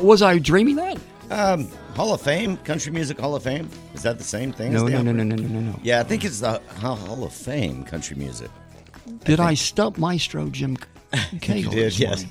was 0.01 0.21
I 0.21 0.41
dreaming 0.41 0.75
that? 0.75 0.99
Um, 1.31 1.69
Hall 1.95 2.13
of 2.13 2.21
Fame, 2.21 2.57
Country 2.57 2.91
Music 2.91 3.21
Hall 3.21 3.37
of 3.37 3.45
Fame. 3.45 3.71
Is 3.95 4.03
that 4.03 4.19
the 4.19 4.25
same 4.25 4.51
thing? 4.51 4.73
No, 4.73 4.79
as 4.79 4.85
the 4.87 4.91
no, 5.01 5.03
no, 5.03 5.13
no, 5.13 5.23
no, 5.23 5.37
no, 5.37 5.47
no, 5.47 5.61
no. 5.61 5.81
Yeah, 5.85 6.01
I 6.01 6.03
think 6.03 6.25
it's 6.25 6.41
the 6.41 6.61
Hall 6.81 7.23
of 7.23 7.33
Fame, 7.33 7.85
Country 7.85 8.17
Music. 8.17 8.51
Did 9.25 9.39
I 9.39 9.55
stump 9.55 9.97
Maestro 9.97 10.49
Jim 10.49 10.77
Cagle 11.13 11.71
did, 11.73 11.99
yes. 11.99 12.25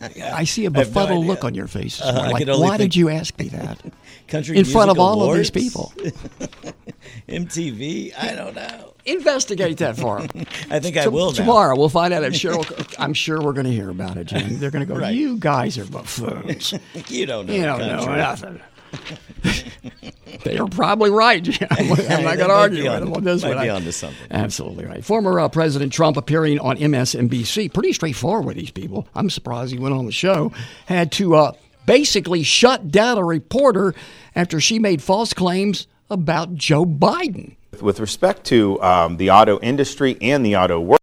I 0.00 0.44
see 0.44 0.64
a 0.64 0.66
have 0.66 0.72
no 0.72 0.84
befuddled 0.84 1.26
look 1.26 1.44
on 1.44 1.54
your 1.54 1.66
face. 1.66 2.00
Uh, 2.00 2.30
like, 2.32 2.46
why 2.46 2.76
think- 2.76 2.78
did 2.78 2.96
you 2.96 3.08
ask 3.08 3.38
me 3.38 3.48
that? 3.48 3.78
Country 4.28 4.58
in 4.58 4.64
front 4.66 4.90
of 4.90 4.96
Music 4.98 5.08
all 5.08 5.30
of 5.30 5.36
these 5.36 5.50
people. 5.50 5.92
MTV? 7.28 8.12
I 8.18 8.34
don't 8.34 8.54
know. 8.54 8.92
Investigate 9.06 9.78
that 9.78 9.96
for 9.96 10.20
them. 10.20 10.44
I 10.70 10.80
think 10.80 10.98
I 10.98 11.08
will 11.08 11.30
now. 11.30 11.36
Tomorrow 11.36 11.76
we'll 11.76 11.88
find 11.88 12.12
out 12.12 12.24
if 12.24 12.34
Sheryl. 12.34 12.94
I'm 12.98 13.14
sure 13.14 13.40
we're 13.40 13.54
going 13.54 13.64
to 13.66 13.72
hear 13.72 13.88
about 13.88 14.18
it, 14.18 14.24
Jim. 14.24 14.58
They're 14.58 14.70
going 14.70 14.86
to 14.86 14.92
go. 14.92 15.00
Right. 15.00 15.14
You 15.14 15.38
guys 15.38 15.78
are 15.78 15.86
buffoons. 15.86 16.74
You 17.08 17.24
don't 17.24 17.46
know 17.46 17.54
You 17.54 17.62
don't 17.62 17.78
know 17.78 18.04
nothing. 18.04 18.60
they 20.44 20.58
are 20.58 20.68
probably 20.68 21.10
right. 21.10 21.46
I'm 21.72 21.88
not 22.24 22.36
going 22.36 22.48
to 22.48 22.54
argue 22.54 22.76
be 22.78 22.88
with 22.88 22.92
on- 22.92 23.00
them 23.00 23.12
on 23.14 23.24
this 23.24 23.42
might 23.42 23.54
one. 23.56 23.64
be 23.64 23.70
I- 23.70 23.74
onto 23.74 23.92
something. 23.92 24.26
Absolutely 24.30 24.84
right. 24.86 25.04
Former 25.04 25.40
uh, 25.40 25.48
President 25.48 25.92
Trump 25.92 26.16
appearing 26.16 26.58
on 26.60 26.76
MSNBC. 26.76 27.72
Pretty 27.72 27.92
straightforward 27.92 28.46
with 28.46 28.56
these 28.56 28.70
people. 28.70 29.08
I'm 29.14 29.30
surprised 29.30 29.72
he 29.72 29.78
went 29.78 29.94
on 29.94 30.06
the 30.06 30.12
show. 30.12 30.52
Had 30.86 31.12
to 31.12 31.34
uh, 31.34 31.52
basically 31.86 32.42
shut 32.42 32.88
down 32.90 33.18
a 33.18 33.24
reporter 33.24 33.94
after 34.34 34.60
she 34.60 34.78
made 34.78 35.02
false 35.02 35.32
claims 35.34 35.86
about 36.10 36.54
Joe 36.54 36.84
Biden. 36.84 37.56
With 37.80 38.00
respect 38.00 38.44
to 38.46 38.80
um, 38.82 39.16
the 39.18 39.30
auto 39.30 39.58
industry 39.60 40.16
and 40.20 40.44
the 40.44 40.56
auto 40.56 40.80
world. 40.80 40.97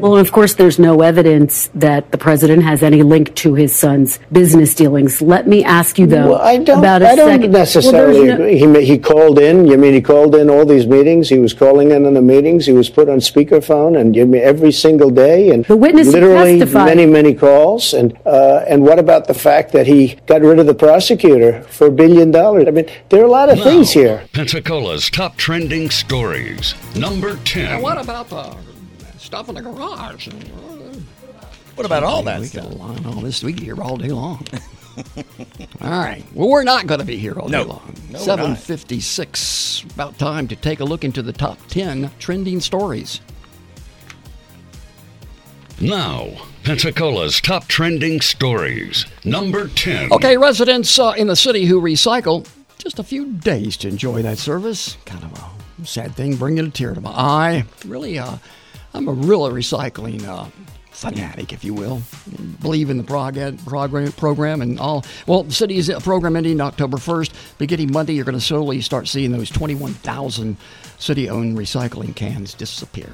Well, 0.00 0.16
of 0.16 0.30
course, 0.30 0.54
there's 0.54 0.78
no 0.78 1.00
evidence 1.00 1.70
that 1.74 2.12
the 2.12 2.18
president 2.18 2.62
has 2.62 2.84
any 2.84 3.02
link 3.02 3.34
to 3.34 3.54
his 3.54 3.74
son's 3.74 4.20
business 4.30 4.72
dealings. 4.72 5.20
Let 5.20 5.48
me 5.48 5.64
ask 5.64 5.98
you, 5.98 6.06
though, 6.06 6.28
Well, 6.28 6.40
I 6.40 6.58
don't. 6.58 6.78
about 6.78 7.02
a 7.02 7.08
I 7.08 7.16
don't 7.16 7.30
second. 7.32 7.50
necessarily 7.50 8.12
Well, 8.20 8.38
there's 8.38 8.38
no- 8.62 8.68
agree. 8.68 8.80
He 8.84 8.92
he 8.92 8.98
called 8.98 9.40
in. 9.40 9.66
You 9.66 9.76
mean 9.76 9.94
he 9.94 10.00
called 10.00 10.36
in 10.36 10.50
all 10.50 10.64
these 10.64 10.86
meetings? 10.86 11.28
He 11.28 11.40
was 11.40 11.52
calling 11.52 11.90
in 11.90 12.06
on 12.06 12.14
the 12.14 12.22
meetings. 12.22 12.64
He 12.66 12.72
was 12.72 12.88
put 12.88 13.08
on 13.08 13.18
speakerphone 13.18 13.98
and 13.98 14.14
you 14.14 14.24
mean 14.24 14.40
every 14.40 14.70
single 14.70 15.10
day 15.10 15.50
and 15.50 15.64
The 15.64 15.76
witness 15.76 16.06
literally 16.12 16.60
testified. 16.60 16.84
many 16.94 17.04
many 17.06 17.34
calls. 17.34 17.92
And 17.92 18.16
uh, 18.24 18.62
and 18.68 18.84
what 18.84 19.00
about 19.00 19.26
the 19.26 19.34
fact 19.34 19.72
that 19.72 19.88
he 19.88 20.14
got 20.26 20.42
rid 20.42 20.60
of 20.60 20.66
the 20.66 20.74
prosecutor 20.74 21.62
for 21.70 21.88
a 21.88 21.90
billion 21.90 22.30
dollars? 22.30 22.66
I 22.68 22.70
mean, 22.70 22.86
there 23.08 23.20
are 23.20 23.24
a 23.26 23.28
lot 23.40 23.48
of 23.48 23.60
things 23.64 23.90
here. 23.90 24.22
Pensacola's 24.32 25.10
top 25.10 25.36
trending 25.36 25.90
stories. 25.90 26.76
Number 26.94 27.34
10. 27.42 27.66
And 27.66 27.82
what 27.82 27.98
about 28.00 28.28
the 28.30 28.54
stuff 29.28 29.50
in 29.50 29.54
the 29.56 29.60
garage? 29.60 30.26
What 31.74 31.84
about 31.84 32.02
all 32.02 32.22
that 32.22 32.40
we 32.40 32.46
stuff? 32.46 32.66
could 32.66 32.78
line 32.78 33.04
all 33.04 33.20
this. 33.20 33.42
We 33.44 33.52
could 33.52 33.62
hear 33.62 33.78
all 33.80 33.98
day 33.98 34.08
long. 34.08 34.42
all 35.82 35.90
right. 35.90 36.24
Well, 36.32 36.48
we're 36.48 36.64
not 36.64 36.86
going 36.86 37.00
to 37.00 37.06
be 37.06 37.18
here 37.18 37.38
all 37.38 37.46
No. 37.50 37.62
day 37.62 37.68
long. 37.68 37.94
No. 38.10 38.18
Seven 38.20 38.56
fifty-six. 38.56 39.84
About 39.94 40.18
time 40.18 40.48
to 40.48 40.56
take 40.56 40.80
a 40.80 40.84
look 40.84 41.04
into 41.04 41.20
the 41.20 41.34
top 41.34 41.58
ten 41.68 42.10
trending 42.18 42.60
stories. 42.60 43.20
Now, 45.78 46.28
Pensacola's 46.64 47.38
top 47.42 47.68
trending 47.68 48.20
stories. 48.22 49.04
Number 49.24 49.68
10. 49.68 50.10
Okay, 50.12 50.36
residents 50.38 50.98
uh, 50.98 51.14
in 51.16 51.26
the 51.28 51.36
city 51.36 51.66
who 51.66 51.80
recycle 51.80 52.48
just 52.78 52.98
a 52.98 53.04
few 53.04 53.26
days 53.34 53.76
to 53.78 53.88
enjoy 53.88 54.22
that 54.22 54.38
service. 54.38 54.96
Kind 55.04 55.22
of 55.22 55.32
a 55.38 55.86
sad 55.86 56.16
thing, 56.16 56.34
bringing 56.34 56.66
a 56.66 56.70
tear 56.70 56.94
to 56.94 57.00
my 57.00 57.10
eye. 57.12 57.64
Really, 57.86 58.18
uh, 58.18 58.38
I'm 58.98 59.06
a 59.06 59.12
real 59.12 59.42
recycling 59.50 60.24
uh, 60.26 60.46
fanatic, 60.90 61.52
if 61.52 61.62
you 61.62 61.72
will. 61.72 62.02
Believe 62.60 62.90
in 62.90 62.98
the 62.98 63.04
prog- 63.04 63.64
program, 63.64 64.10
program 64.12 64.60
and 64.60 64.80
all. 64.80 65.04
Well, 65.28 65.44
the 65.44 65.52
city's 65.52 65.88
program 66.00 66.34
ending 66.34 66.60
October 66.60 66.96
1st. 66.96 67.30
Beginning 67.58 67.92
Monday, 67.92 68.14
you're 68.14 68.24
going 68.24 68.34
to 68.36 68.44
slowly 68.44 68.80
start 68.80 69.06
seeing 69.06 69.30
those 69.30 69.50
21,000 69.50 70.56
city-owned 70.98 71.56
recycling 71.56 72.16
cans 72.16 72.54
disappear. 72.54 73.12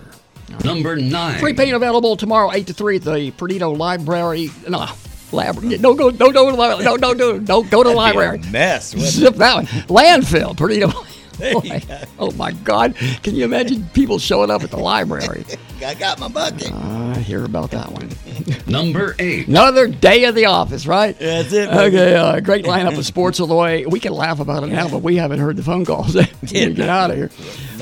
Number 0.64 0.96
9. 0.96 1.38
Free 1.38 1.52
paint 1.52 1.74
available 1.74 2.16
tomorrow, 2.16 2.50
eight 2.52 2.66
to 2.68 2.72
three 2.72 2.96
at 2.96 3.02
the 3.02 3.30
Perdido 3.32 3.70
Library. 3.72 4.48
No, 4.68 4.86
library. 5.32 5.76
Don't 5.78 5.96
go. 5.96 6.10
Don't 6.10 6.32
go 6.32 6.46
to 6.46 6.52
the 6.52 6.58
library. 6.58 6.84
Don't 6.84 7.00
don't 7.00 7.16
do. 7.18 7.40
Don't 7.40 7.70
go 7.70 7.82
to 7.82 7.88
the 7.90 7.94
library. 7.94 8.40
mess, 8.50 8.90
Zip 8.96 9.34
that 9.36 9.54
one. 9.54 9.66
Landfill. 9.66 10.54
Perdido. 10.56 10.92
There 11.38 11.52
you 11.64 11.80
go. 11.80 11.98
Oh 12.18 12.30
my 12.32 12.52
God! 12.52 12.94
Can 13.22 13.34
you 13.34 13.44
imagine 13.44 13.88
people 13.92 14.18
showing 14.18 14.50
up 14.50 14.62
at 14.62 14.70
the 14.70 14.76
library? 14.78 15.44
I 15.84 15.94
got 15.94 16.18
my 16.18 16.28
bucket. 16.28 16.72
I 16.72 17.18
hear 17.18 17.44
about 17.44 17.70
that 17.72 17.90
one. 17.92 18.08
Number 18.66 19.14
8. 19.18 19.48
Another 19.48 19.86
day 19.86 20.24
of 20.24 20.34
the 20.34 20.46
office, 20.46 20.86
right? 20.86 21.18
That's 21.18 21.52
it, 21.52 21.68
baby. 21.70 21.96
Okay, 21.96 22.14
uh, 22.16 22.40
great 22.40 22.64
lineup 22.64 22.96
of 22.96 23.04
sports 23.04 23.38
all 23.40 23.46
the 23.46 23.54
way. 23.54 23.84
We 23.84 24.00
can 24.00 24.12
laugh 24.14 24.40
about 24.40 24.62
it 24.62 24.68
now, 24.68 24.88
but 24.88 25.02
we 25.02 25.16
haven't 25.16 25.40
heard 25.40 25.56
the 25.56 25.62
phone 25.62 25.84
calls. 25.84 26.14
we 26.14 26.22
get 26.72 26.80
out 26.88 27.10
of 27.10 27.16
here. 27.16 27.30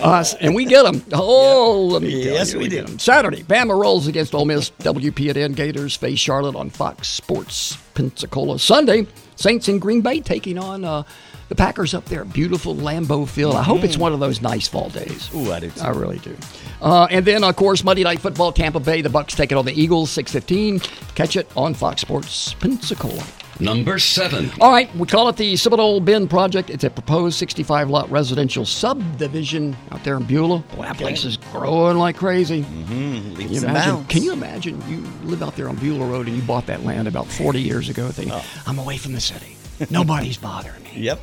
Uh, 0.00 0.24
and 0.40 0.54
we 0.54 0.64
get 0.64 0.82
them. 0.82 1.04
Oh, 1.12 1.86
let 1.92 2.02
me 2.02 2.24
tell 2.24 2.32
Yes, 2.34 2.52
you, 2.52 2.58
we 2.58 2.68
do. 2.68 2.76
get 2.80 2.90
'em. 2.90 2.98
Saturday, 2.98 3.42
Bama 3.44 3.78
rolls 3.80 4.08
against 4.08 4.34
Ole 4.34 4.46
Miss. 4.46 4.70
WPN 4.80 5.54
Gators 5.54 5.94
face 5.94 6.18
Charlotte 6.18 6.56
on 6.56 6.70
Fox 6.70 7.06
Sports 7.08 7.76
Pensacola. 7.94 8.58
Sunday, 8.58 9.06
Saints 9.36 9.68
in 9.68 9.78
Green 9.78 10.00
Bay 10.00 10.20
taking 10.20 10.58
on 10.58 10.84
uh, 10.84 11.04
the 11.52 11.56
Packers 11.62 11.92
up 11.92 12.06
there. 12.06 12.24
Beautiful 12.24 12.74
Lambeau 12.74 13.28
Field. 13.28 13.54
I 13.56 13.62
hope 13.62 13.84
it's 13.84 13.98
one 13.98 14.14
of 14.14 14.20
those 14.20 14.40
nice 14.40 14.66
fall 14.68 14.88
days. 14.88 15.28
Ooh, 15.34 15.52
I 15.52 15.60
do 15.60 15.68
too. 15.70 15.82
I 15.82 15.90
really 15.90 16.18
do. 16.20 16.34
Uh, 16.80 17.06
and 17.10 17.26
then, 17.26 17.44
of 17.44 17.54
course, 17.56 17.84
Monday 17.84 18.04
Night 18.04 18.20
Football, 18.20 18.52
Tampa 18.52 18.80
Bay. 18.80 19.02
The 19.02 19.10
Bucks 19.10 19.34
taking 19.34 19.58
on 19.58 19.66
the 19.66 19.78
Eagles, 19.78 20.08
6:15. 20.10 20.80
Catch 21.14 21.36
it 21.36 21.50
on 21.54 21.74
Fox 21.74 22.00
Sports 22.00 22.54
Pensacola. 22.54 23.22
Number 23.60 23.98
7. 23.98 24.50
All 24.62 24.72
right, 24.72 24.92
we 24.96 25.06
call 25.06 25.28
it 25.28 25.36
the 25.36 25.54
Seminole 25.56 26.00
Bend 26.00 26.30
Project. 26.30 26.70
It's 26.70 26.84
a 26.84 26.90
proposed 26.90 27.36
65 27.38 27.90
lot 27.90 28.10
residential 28.10 28.64
subdivision 28.64 29.76
out 29.92 30.02
there 30.04 30.16
in 30.16 30.24
Beulah. 30.24 30.64
Boy, 30.74 30.84
that 30.84 30.96
place 30.96 31.24
is 31.24 31.36
growing 31.36 31.98
like 31.98 32.16
crazy. 32.16 32.62
Mm-hmm. 32.62 33.36
Can 33.36 33.52
you, 33.52 33.60
imagine, 33.60 34.04
can 34.06 34.22
you 34.22 34.32
imagine 34.32 34.82
you 34.88 35.02
live 35.28 35.42
out 35.42 35.54
there 35.54 35.68
on 35.68 35.76
Beulah 35.76 36.06
Road 36.06 36.28
and 36.28 36.34
you 36.36 36.42
bought 36.42 36.66
that 36.66 36.82
land 36.82 37.06
about 37.06 37.26
40 37.26 37.60
years 37.60 37.90
ago 37.90 38.08
thinking, 38.08 38.32
Oh. 38.34 38.44
I'm 38.66 38.78
away 38.78 38.96
from 38.96 39.12
the 39.12 39.20
city. 39.20 39.56
Nobody's 39.90 40.38
bothering 40.38 40.82
me. 40.84 40.90
Yep. 40.94 41.20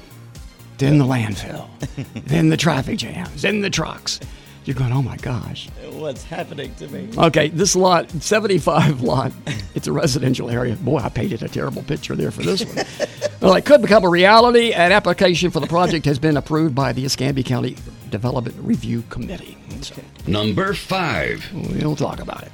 Then 0.80 0.98
the 0.98 1.06
landfill. 1.06 1.68
then 2.26 2.50
the 2.50 2.58
traffic 2.58 2.98
jams. 2.98 3.42
Then 3.42 3.60
the 3.60 3.70
trucks. 3.70 4.20
You're 4.64 4.76
going, 4.76 4.94
oh 4.94 5.02
my 5.02 5.18
gosh. 5.18 5.68
What's 5.92 6.24
happening 6.24 6.74
to 6.76 6.88
me? 6.88 7.10
Okay, 7.18 7.50
this 7.50 7.76
lot, 7.76 8.10
75 8.10 9.02
lot, 9.04 9.34
it's 9.76 9.88
a 9.88 9.92
residential 9.92 10.50
area. 10.50 10.76
Boy, 10.78 11.00
I 11.00 11.10
painted 11.10 11.44
a 11.44 11.50
terrible 11.50 11.84
picture 11.84 12.16
there 12.16 12.32
for 12.32 12.44
this 12.44 12.64
one. 12.64 12.86
well, 13.42 13.56
it 13.56 13.66
could 13.66 13.82
become 13.82 14.06
a 14.06 14.10
reality. 14.10 14.72
An 14.72 14.94
application 14.94 15.52
for 15.52 15.60
the 15.60 15.68
project 15.68 16.06
has 16.06 16.18
been 16.18 16.38
approved 16.38 16.76
by 16.76 16.94
the 16.94 17.04
Escambia 17.04 17.44
County 17.44 17.76
Development 18.10 18.56
Review 18.62 19.04
Committee. 19.10 19.59
So 19.82 19.96
Number 20.28 20.74
5. 20.74 21.50
we'll 21.82 21.96
talk 21.96 22.20
about 22.20 22.44
it. 22.44 22.52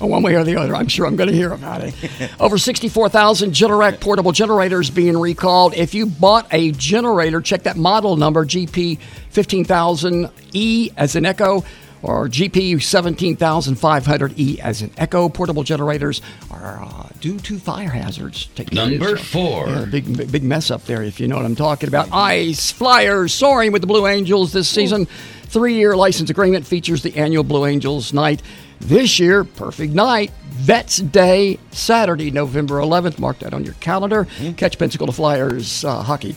One 0.00 0.22
way 0.22 0.34
or 0.36 0.44
the 0.44 0.56
other, 0.56 0.74
I'm 0.74 0.88
sure 0.88 1.06
I'm 1.06 1.16
going 1.16 1.28
to 1.28 1.34
hear 1.34 1.52
about 1.52 1.82
it. 1.82 1.94
Over 2.40 2.56
64,000 2.58 3.50
Generac 3.52 4.00
portable 4.00 4.32
generators 4.32 4.90
being 4.90 5.18
recalled. 5.18 5.74
If 5.74 5.94
you 5.94 6.06
bought 6.06 6.46
a 6.50 6.72
generator, 6.72 7.40
check 7.40 7.64
that 7.64 7.76
model 7.76 8.16
number, 8.16 8.44
GP 8.46 8.98
15000E 9.32 10.92
as 10.96 11.16
an 11.16 11.26
Echo, 11.26 11.64
or 12.02 12.28
GP 12.28 12.74
17500E 12.76 14.38
E 14.38 14.60
as 14.60 14.82
an 14.82 14.90
Echo. 14.96 15.28
Portable 15.28 15.62
generators 15.64 16.22
are 16.50 16.80
uh, 16.82 17.08
due 17.20 17.38
to 17.40 17.58
fire 17.58 17.88
hazards. 17.90 18.46
Take 18.54 18.68
of 18.68 18.74
Number 18.74 19.10
yourself. 19.10 19.26
4. 19.28 19.68
Yeah, 19.68 19.84
big, 19.84 20.16
big 20.16 20.32
big 20.32 20.42
mess 20.44 20.70
up 20.70 20.84
there, 20.84 21.02
if 21.02 21.18
you 21.20 21.28
know 21.28 21.36
what 21.36 21.44
I'm 21.44 21.56
talking 21.56 21.88
about. 21.88 22.08
Ice 22.12 22.70
Flyers 22.70 23.34
soaring 23.34 23.72
with 23.72 23.82
the 23.82 23.88
Blue 23.88 24.06
Angels 24.06 24.52
this 24.52 24.68
season. 24.68 25.08
Three 25.48 25.74
year 25.74 25.96
license 25.96 26.28
agreement 26.30 26.66
features 26.66 27.02
the 27.02 27.16
annual 27.16 27.42
Blue 27.42 27.64
Angels 27.64 28.12
night. 28.12 28.42
This 28.80 29.18
year, 29.18 29.44
perfect 29.44 29.94
night, 29.94 30.30
Vets 30.50 30.98
Day, 30.98 31.58
Saturday, 31.70 32.30
November 32.30 32.76
11th. 32.76 33.18
Mark 33.18 33.38
that 33.40 33.54
on 33.54 33.64
your 33.64 33.74
calendar. 33.74 34.26
Catch 34.56 34.78
Pensacola 34.78 35.10
Flyers 35.12 35.84
uh, 35.84 36.02
hockey 36.02 36.36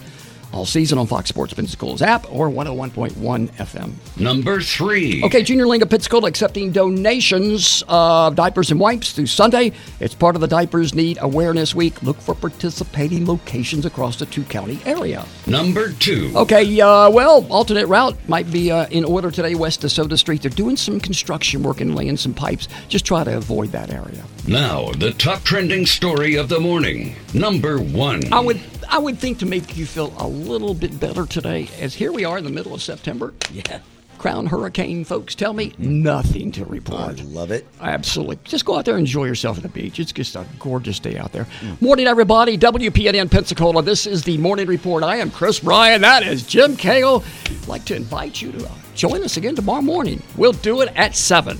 all 0.52 0.66
season 0.66 0.98
on 0.98 1.08
Fox 1.08 1.30
Sports 1.30 1.54
Pensacola's 1.54 2.02
app 2.02 2.32
or 2.32 2.50
101.1 2.50 3.12
FM. 3.52 3.94
Number 4.20 4.62
3. 4.62 5.24
Okay, 5.24 5.44
Junior 5.44 5.68
League 5.68 5.82
of 5.82 5.90
Pensacola 5.90 6.28
accepting 6.28 6.72
donations 6.72 7.84
of 7.88 8.36
diapers 8.36 8.72
and 8.72 8.80
wipes 8.80 9.12
through 9.14 9.28
Sunday. 9.28 9.72
It's 10.00 10.14
part 10.16 10.36
of 10.36 10.42
the 10.42 10.48
Diapers 10.48 10.94
Need 10.94 11.18
Awareness 11.22 11.74
Week. 11.74 12.02
Look 12.04 12.18
for 12.18 12.36
participating 12.36 13.26
locations 13.26 13.86
across 13.86 14.18
the 14.18 14.26
two 14.26 14.44
county 14.44 14.80
area. 14.86 15.26
Number 15.48 15.92
2. 15.94 16.34
Okay, 16.36 16.80
uh, 16.82 17.10
well, 17.10 17.46
alternate 17.50 17.88
route 17.88 18.18
might 18.28 18.52
be 18.52 18.72
uh, 18.72 18.88
in 18.88 19.06
order 19.06 19.32
today 19.32 19.56
west 19.56 19.84
of 19.84 19.92
Soda 19.92 20.18
Street. 20.18 20.42
They're 20.42 20.52
doing 20.52 20.78
some 20.78 21.00
construction 21.00 21.64
work 21.64 21.82
and 21.82 21.96
laying 21.96 22.18
some 22.18 22.34
pipes. 22.34 22.68
Just 22.90 23.06
try 23.06 23.24
to 23.24 23.38
avoid 23.38 23.72
that 23.72 23.92
area. 23.92 24.24
Now, 24.48 24.92
the 24.92 25.12
top 25.12 25.44
trending 25.44 25.86
story 25.86 26.36
of 26.36 26.50
the 26.50 26.60
morning. 26.60 27.16
Number 27.34 27.80
1. 27.80 28.34
I 28.34 28.40
would 28.40 28.60
I 28.90 28.98
would 28.98 29.20
think 29.20 29.40
to 29.40 29.46
make 29.46 29.78
you 29.78 29.86
feel 29.86 30.14
a 30.18 30.28
little 30.28 30.74
bit 30.74 31.00
better 31.00 31.26
today, 31.26 31.70
as 31.80 31.94
here 31.94 32.12
we 32.12 32.26
are 32.26 32.38
in 32.38 32.44
the 32.44 32.50
middle 32.50 32.74
of 32.74 32.82
September. 32.82 33.34
Yeah. 33.52 33.80
Crown 34.18 34.46
Hurricane 34.48 35.04
folks 35.04 35.34
tell 35.34 35.54
me 35.54 35.74
nothing 35.78 36.52
to 36.52 36.66
report. 36.66 37.20
I 37.20 37.24
love 37.24 37.50
it. 37.52 37.66
Absolutely. 37.80 38.38
Just 38.44 38.66
go 38.66 38.78
out 38.78 38.86
there 38.86 38.96
and 38.96 39.08
enjoy 39.08 39.26
yourself 39.26 39.58
at 39.58 39.64
the 39.64 39.70
beach. 39.70 40.00
It's 40.00 40.12
just 40.12 40.36
a 40.36 40.46
gorgeous 40.60 41.00
day 41.00 41.18
out 41.18 41.32
there. 41.32 41.48
Morning, 41.80 42.06
everybody. 42.06 42.56
WPNN 42.58 43.32
Pensacola. 43.32 43.82
This 43.82 44.06
is 44.06 44.24
the 44.24 44.38
Morning 44.38 44.68
Report. 44.68 45.04
I 45.04 45.16
am 45.18 45.32
Chris 45.32 45.60
Bryan. 45.60 46.02
That 46.02 46.22
is 46.24 46.44
Jim 46.46 46.76
Cagle. 46.78 47.24
I'd 47.50 47.68
like 47.68 47.86
to 47.86 47.96
invite 47.96 48.42
you 48.42 48.52
to 48.52 48.66
uh, 48.66 48.72
join 48.94 49.24
us 49.24 49.38
again 49.38 49.56
tomorrow 49.56 49.82
morning. 49.82 50.22
We'll 50.36 50.52
do 50.52 50.82
it 50.82 50.92
at 50.96 51.16
7. 51.16 51.58